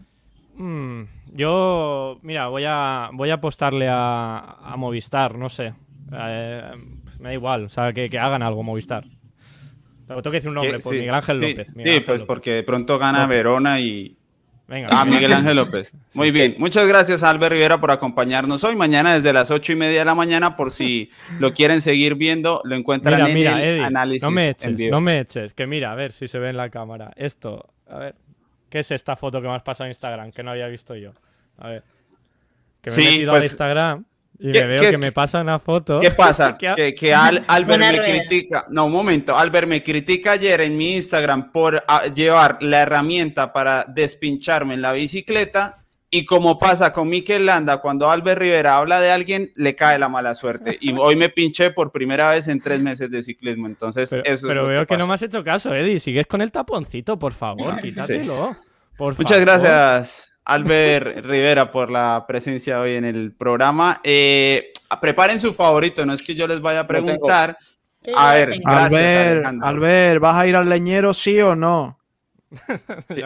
[0.56, 1.02] Mm,
[1.32, 5.72] yo, mira, voy a, voy a apostarle a, a Movistar, no sé.
[6.12, 6.72] Eh,
[7.20, 9.04] me da igual, o sea, que, hagan algo Movistar.
[10.06, 11.66] tengo que decir un nombre, por Miguel Ángel López.
[11.76, 14.16] sí, pues porque de pronto gana Verona y.
[14.66, 14.88] Venga.
[14.92, 15.92] Ah, Miguel Ángel López.
[16.14, 16.54] Muy bien.
[16.58, 18.76] Muchas gracias, Albert Rivera, por acompañarnos hoy.
[18.76, 21.10] Mañana desde las ocho y media de la mañana, por si
[21.40, 24.22] lo quieren seguir viendo, lo encuentran en el análisis.
[24.22, 25.52] No me eches, no me eches.
[25.54, 27.12] Que mira, a ver si se ve en la cámara.
[27.16, 28.14] Esto, a ver.
[28.68, 30.30] ¿Qué es esta foto que me has pasado en Instagram?
[30.30, 31.12] Que no había visto yo.
[31.58, 31.82] A ver.
[32.80, 34.04] Que me he metido pues, Instagram
[34.40, 36.00] y me veo que me pasa una foto.
[36.00, 36.56] ¿Qué pasa?
[36.58, 38.66] que, Albert me critica.
[38.70, 39.36] No, un momento.
[39.36, 44.82] Albert me critica ayer en mi Instagram por ah, llevar la herramienta para despincharme en
[44.82, 45.76] la bicicleta.
[46.12, 50.08] Y como pasa con Mikel Landa, cuando Albert Rivera habla de alguien, le cae la
[50.08, 50.76] mala suerte.
[50.80, 53.68] Y hoy me pinché por primera vez en tres meses de ciclismo.
[53.68, 56.00] Entonces, pero, eso Pero veo que, no me has hecho caso, Eddie.
[56.00, 58.56] Sigues con el taponcito, por favor, quítatelo.
[58.98, 60.29] Muchas gracias.
[60.50, 64.00] Albert Rivera, por la presencia hoy en el programa.
[64.02, 67.56] Eh, preparen su favorito, no es que yo les vaya a preguntar.
[68.16, 71.96] a ver, gracias, Albert, ¿vas a ir al leñero, sí o no?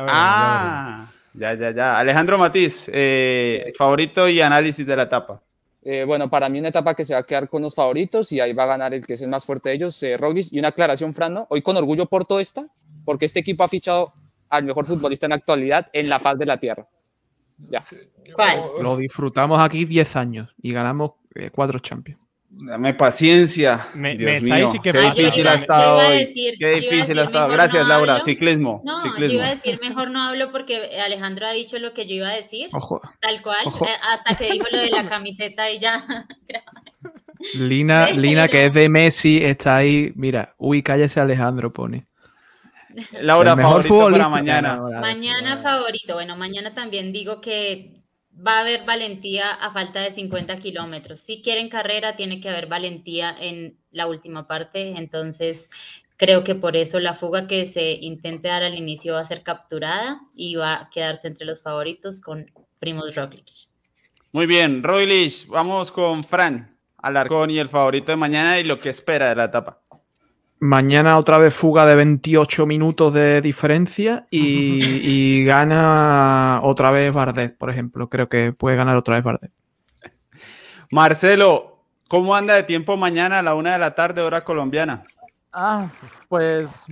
[0.07, 1.99] ah, ya, ya, ya.
[1.99, 5.41] Alejandro Matiz, eh, favorito y análisis de la etapa.
[5.83, 8.41] Eh, bueno, para mí una etapa que se va a quedar con los favoritos y
[8.41, 10.19] ahí va a ganar el que es el más fuerte de ellos, eh,
[10.51, 12.67] Y una aclaración, Fran, hoy con orgullo porto esta,
[13.03, 14.13] porque este equipo ha fichado
[14.51, 16.87] al mejor futbolista en la actualidad en la faz de la tierra.
[17.59, 17.81] Ya.
[18.35, 18.63] ¿Cuál?
[18.83, 22.21] Lo disfutamos aquí 10 años y ganamos eh, cuatro Champions.
[22.57, 23.89] Dame paciencia.
[23.95, 24.73] Me, Dios mío.
[24.81, 26.57] qué difícil ha estado hoy.
[26.59, 27.49] qué difícil ha estado.
[27.49, 28.21] Gracias, Laura.
[28.21, 28.81] Ciclismo.
[28.85, 29.33] No, ciclismo.
[29.33, 32.29] yo iba a decir mejor no hablo porque Alejandro ha dicho lo que yo iba
[32.29, 32.69] a decir.
[32.73, 33.01] Ojo.
[33.21, 33.67] Tal cual.
[33.67, 36.27] Eh, hasta que dijo lo de la camiseta y ya.
[37.55, 40.13] Lina, Lina, que es de Messi, está ahí.
[40.15, 42.07] Mira, uy, cállese Alejandro, pone.
[43.21, 44.77] Laura, mejor favorito para mañana.
[45.01, 46.15] Mañana favorito.
[46.15, 48.01] Bueno, mañana también digo que
[48.35, 51.21] va a haber valentía a falta de 50 kilómetros.
[51.21, 54.95] Si quieren carrera, tiene que haber valentía en la última parte.
[54.97, 55.71] Entonces,
[56.17, 59.43] creo que por eso la fuga que se intente dar al inicio va a ser
[59.43, 63.69] capturada y va a quedarse entre los favoritos con Primos Roglic.
[64.33, 68.89] Muy bien, Roglic, vamos con Fran Alarcón y el favorito de mañana y lo que
[68.89, 69.84] espera de la etapa.
[70.61, 77.71] Mañana otra vez fuga de 28 minutos de diferencia y, gana otra vez Bardet, por
[77.71, 78.09] ejemplo.
[78.09, 79.53] Creo que puede ganar otra vez Bardet.
[80.91, 85.05] Marcelo, ¿cómo anda de tiempo mañana a la una de la tarde, hora colombiana?
[85.53, 85.89] Ah,
[86.29, 86.87] pues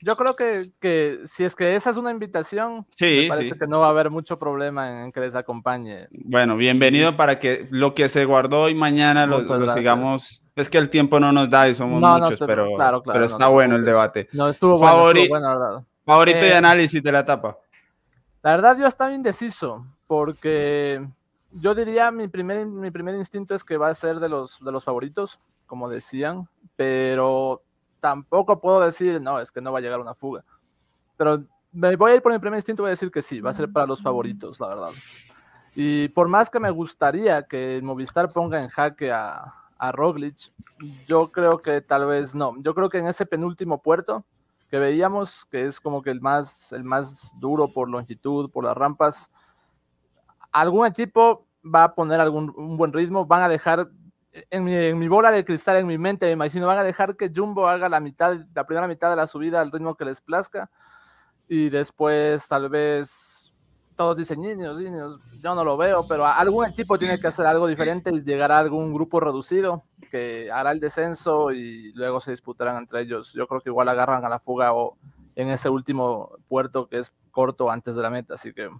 [0.00, 3.80] yo creo que, si es que esa es una invitación, sí, me parece que no
[3.80, 6.08] va a haber mucho problema en que les acompañe.
[6.10, 10.42] Bueno, bienvenido para que lo que se guardó hoy mañana lo, sigamos.
[10.58, 12.66] Es que el tiempo no nos da y somos muchos, pero,
[13.04, 14.28] pero está bueno el debate.
[14.32, 17.56] No, estuvo bueno, Favorito y eh, análisis de la etapa.
[18.42, 21.06] La verdad, yo estaba indeciso, porque
[21.52, 24.72] yo diría mi primer, mi primer instinto es que va a ser de los, de
[24.72, 27.62] los favoritos, como decían, pero
[28.00, 30.42] tampoco puedo decir, no, es que no va a llegar una fuga.
[31.16, 33.50] Pero me voy a ir por mi primer instinto, voy a decir que sí, va
[33.50, 34.90] a ser para los favoritos, la verdad.
[35.76, 40.52] Y por más que me gustaría que Movistar ponga en jaque a, a Roglic,
[41.06, 42.54] yo creo que tal vez no.
[42.62, 44.24] Yo creo que en ese penúltimo puerto
[44.70, 48.76] que veíamos, que es como que el más, el más duro por longitud, por las
[48.76, 49.30] rampas,
[50.52, 53.88] algún equipo va a poner algún un buen ritmo, van a dejar
[54.50, 57.66] en mi, bola de cristal, en mi mente, me imagino, van a dejar que Jumbo
[57.66, 60.70] haga la mitad, la primera mitad de la subida al ritmo que les plazca.
[61.48, 63.08] Y después, tal vez,
[63.98, 67.66] todos dicen, niños, niños, yo no lo veo, pero algún equipo tiene que hacer algo
[67.66, 72.76] diferente y llegar a algún grupo reducido que hará el descenso y luego se disputarán
[72.76, 73.32] entre ellos.
[73.32, 74.96] Yo creo que igual agarran a la fuga o
[75.34, 78.70] en ese último puerto que es corto antes de la meta, así que...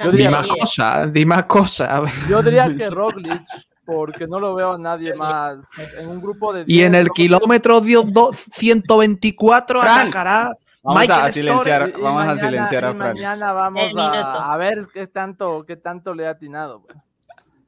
[0.00, 2.28] Yo diría, más cosas, di más cosas.
[2.28, 3.44] Yo diría que Roglic
[3.84, 5.64] porque no lo veo a nadie más
[6.00, 6.64] en un grupo de...
[6.66, 10.50] Y en el kilómetro 124 atacará
[10.84, 13.14] Vamos a silenciar, vamos a silenciar a Fran.
[13.14, 16.82] mañana vamos a, ver qué tanto, qué tanto le ha atinado.
[16.82, 16.98] Pues.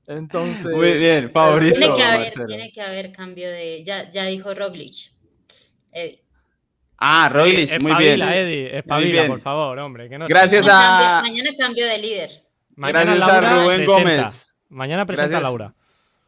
[0.06, 0.66] Entonces...
[0.66, 1.78] Muy bien, favorito.
[1.78, 3.82] Tiene que haber, tiene que haber cambio de...
[3.84, 5.12] Ya, ya dijo Roglic.
[6.98, 8.20] Ah, Roglic, muy bien.
[8.20, 10.10] Eddie, espabila, por favor, hombre.
[10.10, 11.22] Que no Gracias a...
[11.22, 12.42] Mañana cambio de líder.
[12.76, 14.54] Gracias a Rubén Gómez.
[14.68, 15.74] Mañana presenta a Laura.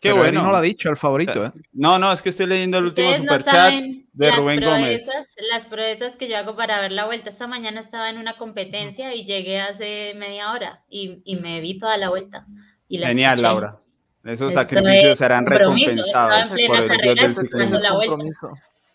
[0.01, 0.43] Qué bueno.
[0.43, 1.53] no lo ha dicho, el favorito, ¿eh?
[1.73, 3.75] No, no, es que estoy leyendo el último superchat
[4.13, 5.09] de Rubén Gómez.
[5.51, 7.31] Las proezas que yo hago para ver la vuelta.
[7.31, 11.79] Esta mañana estaba en una competencia y llegué hace media hora y, y me vi
[11.79, 12.47] toda la vuelta.
[12.89, 13.81] Y Genial, Laura.
[14.25, 18.17] Esos sacrificios serán recompensados por el Dios del La vuelta.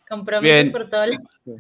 [0.08, 1.06] Compromiso por todo.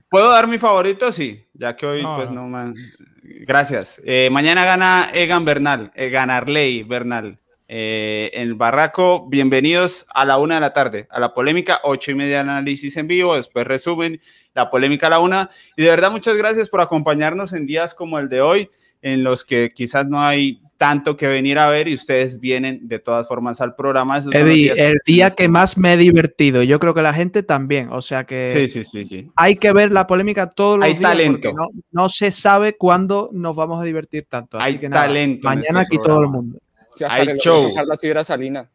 [0.09, 1.11] ¿Puedo dar mi favorito?
[1.11, 2.75] Sí, ya que hoy, pues no man...
[3.23, 4.01] Gracias.
[4.05, 7.39] Eh, mañana gana Egan Bernal, Arley Bernal.
[7.75, 9.27] Eh, en el Barraco.
[9.27, 13.07] Bienvenidos a la una de la tarde, a la polémica, ocho y media análisis en
[13.07, 14.21] vivo, después resumen,
[14.53, 15.49] la polémica a la una.
[15.75, 18.69] Y de verdad, muchas gracias por acompañarnos en días como el de hoy,
[19.01, 22.99] en los que quizás no hay tanto que venir a ver y ustedes vienen de
[22.99, 24.19] todas formas al programa.
[24.19, 28.03] Eddie, el día que más me he divertido, yo creo que la gente también, o
[28.03, 29.31] sea que sí, sí, sí, sí.
[29.35, 31.09] hay que ver la polémica todos los hay días.
[31.09, 31.51] talento.
[31.53, 34.59] No, no, se sabe cuándo nos vamos a divertir tanto.
[34.59, 35.47] hay talento.
[35.47, 36.59] mañana este aquí todo el mundo
[37.01, 37.73] hasta Hay show.
[37.75, 38.69] La Salina.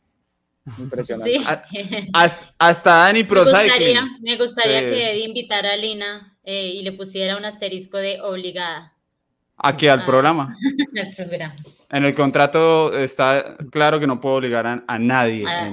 [0.79, 1.39] Impresionante.
[1.39, 2.11] Sí.
[2.59, 6.93] Hasta, Dani Pro Me gustaría, me gustaría que Eddie invitara a Lina eh, y le
[6.93, 8.93] pusiera un asterisco de obligada.
[9.57, 10.55] Aquí al ah, programa.
[11.01, 11.57] al programa.
[11.91, 15.45] En el contrato está claro que no puedo obligar a, nadie.
[15.47, 15.71] Ah,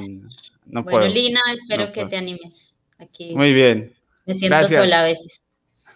[0.65, 2.81] no bueno, Lina, espero que te animes.
[2.97, 3.93] Aquí Muy bien.
[4.25, 5.43] Me siento sola a veces.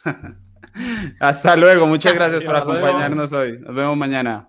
[1.20, 1.88] Hasta luego.
[1.88, 3.60] Muchas gracias por acompañarnos hoy.
[3.60, 4.49] Nos vemos mañana.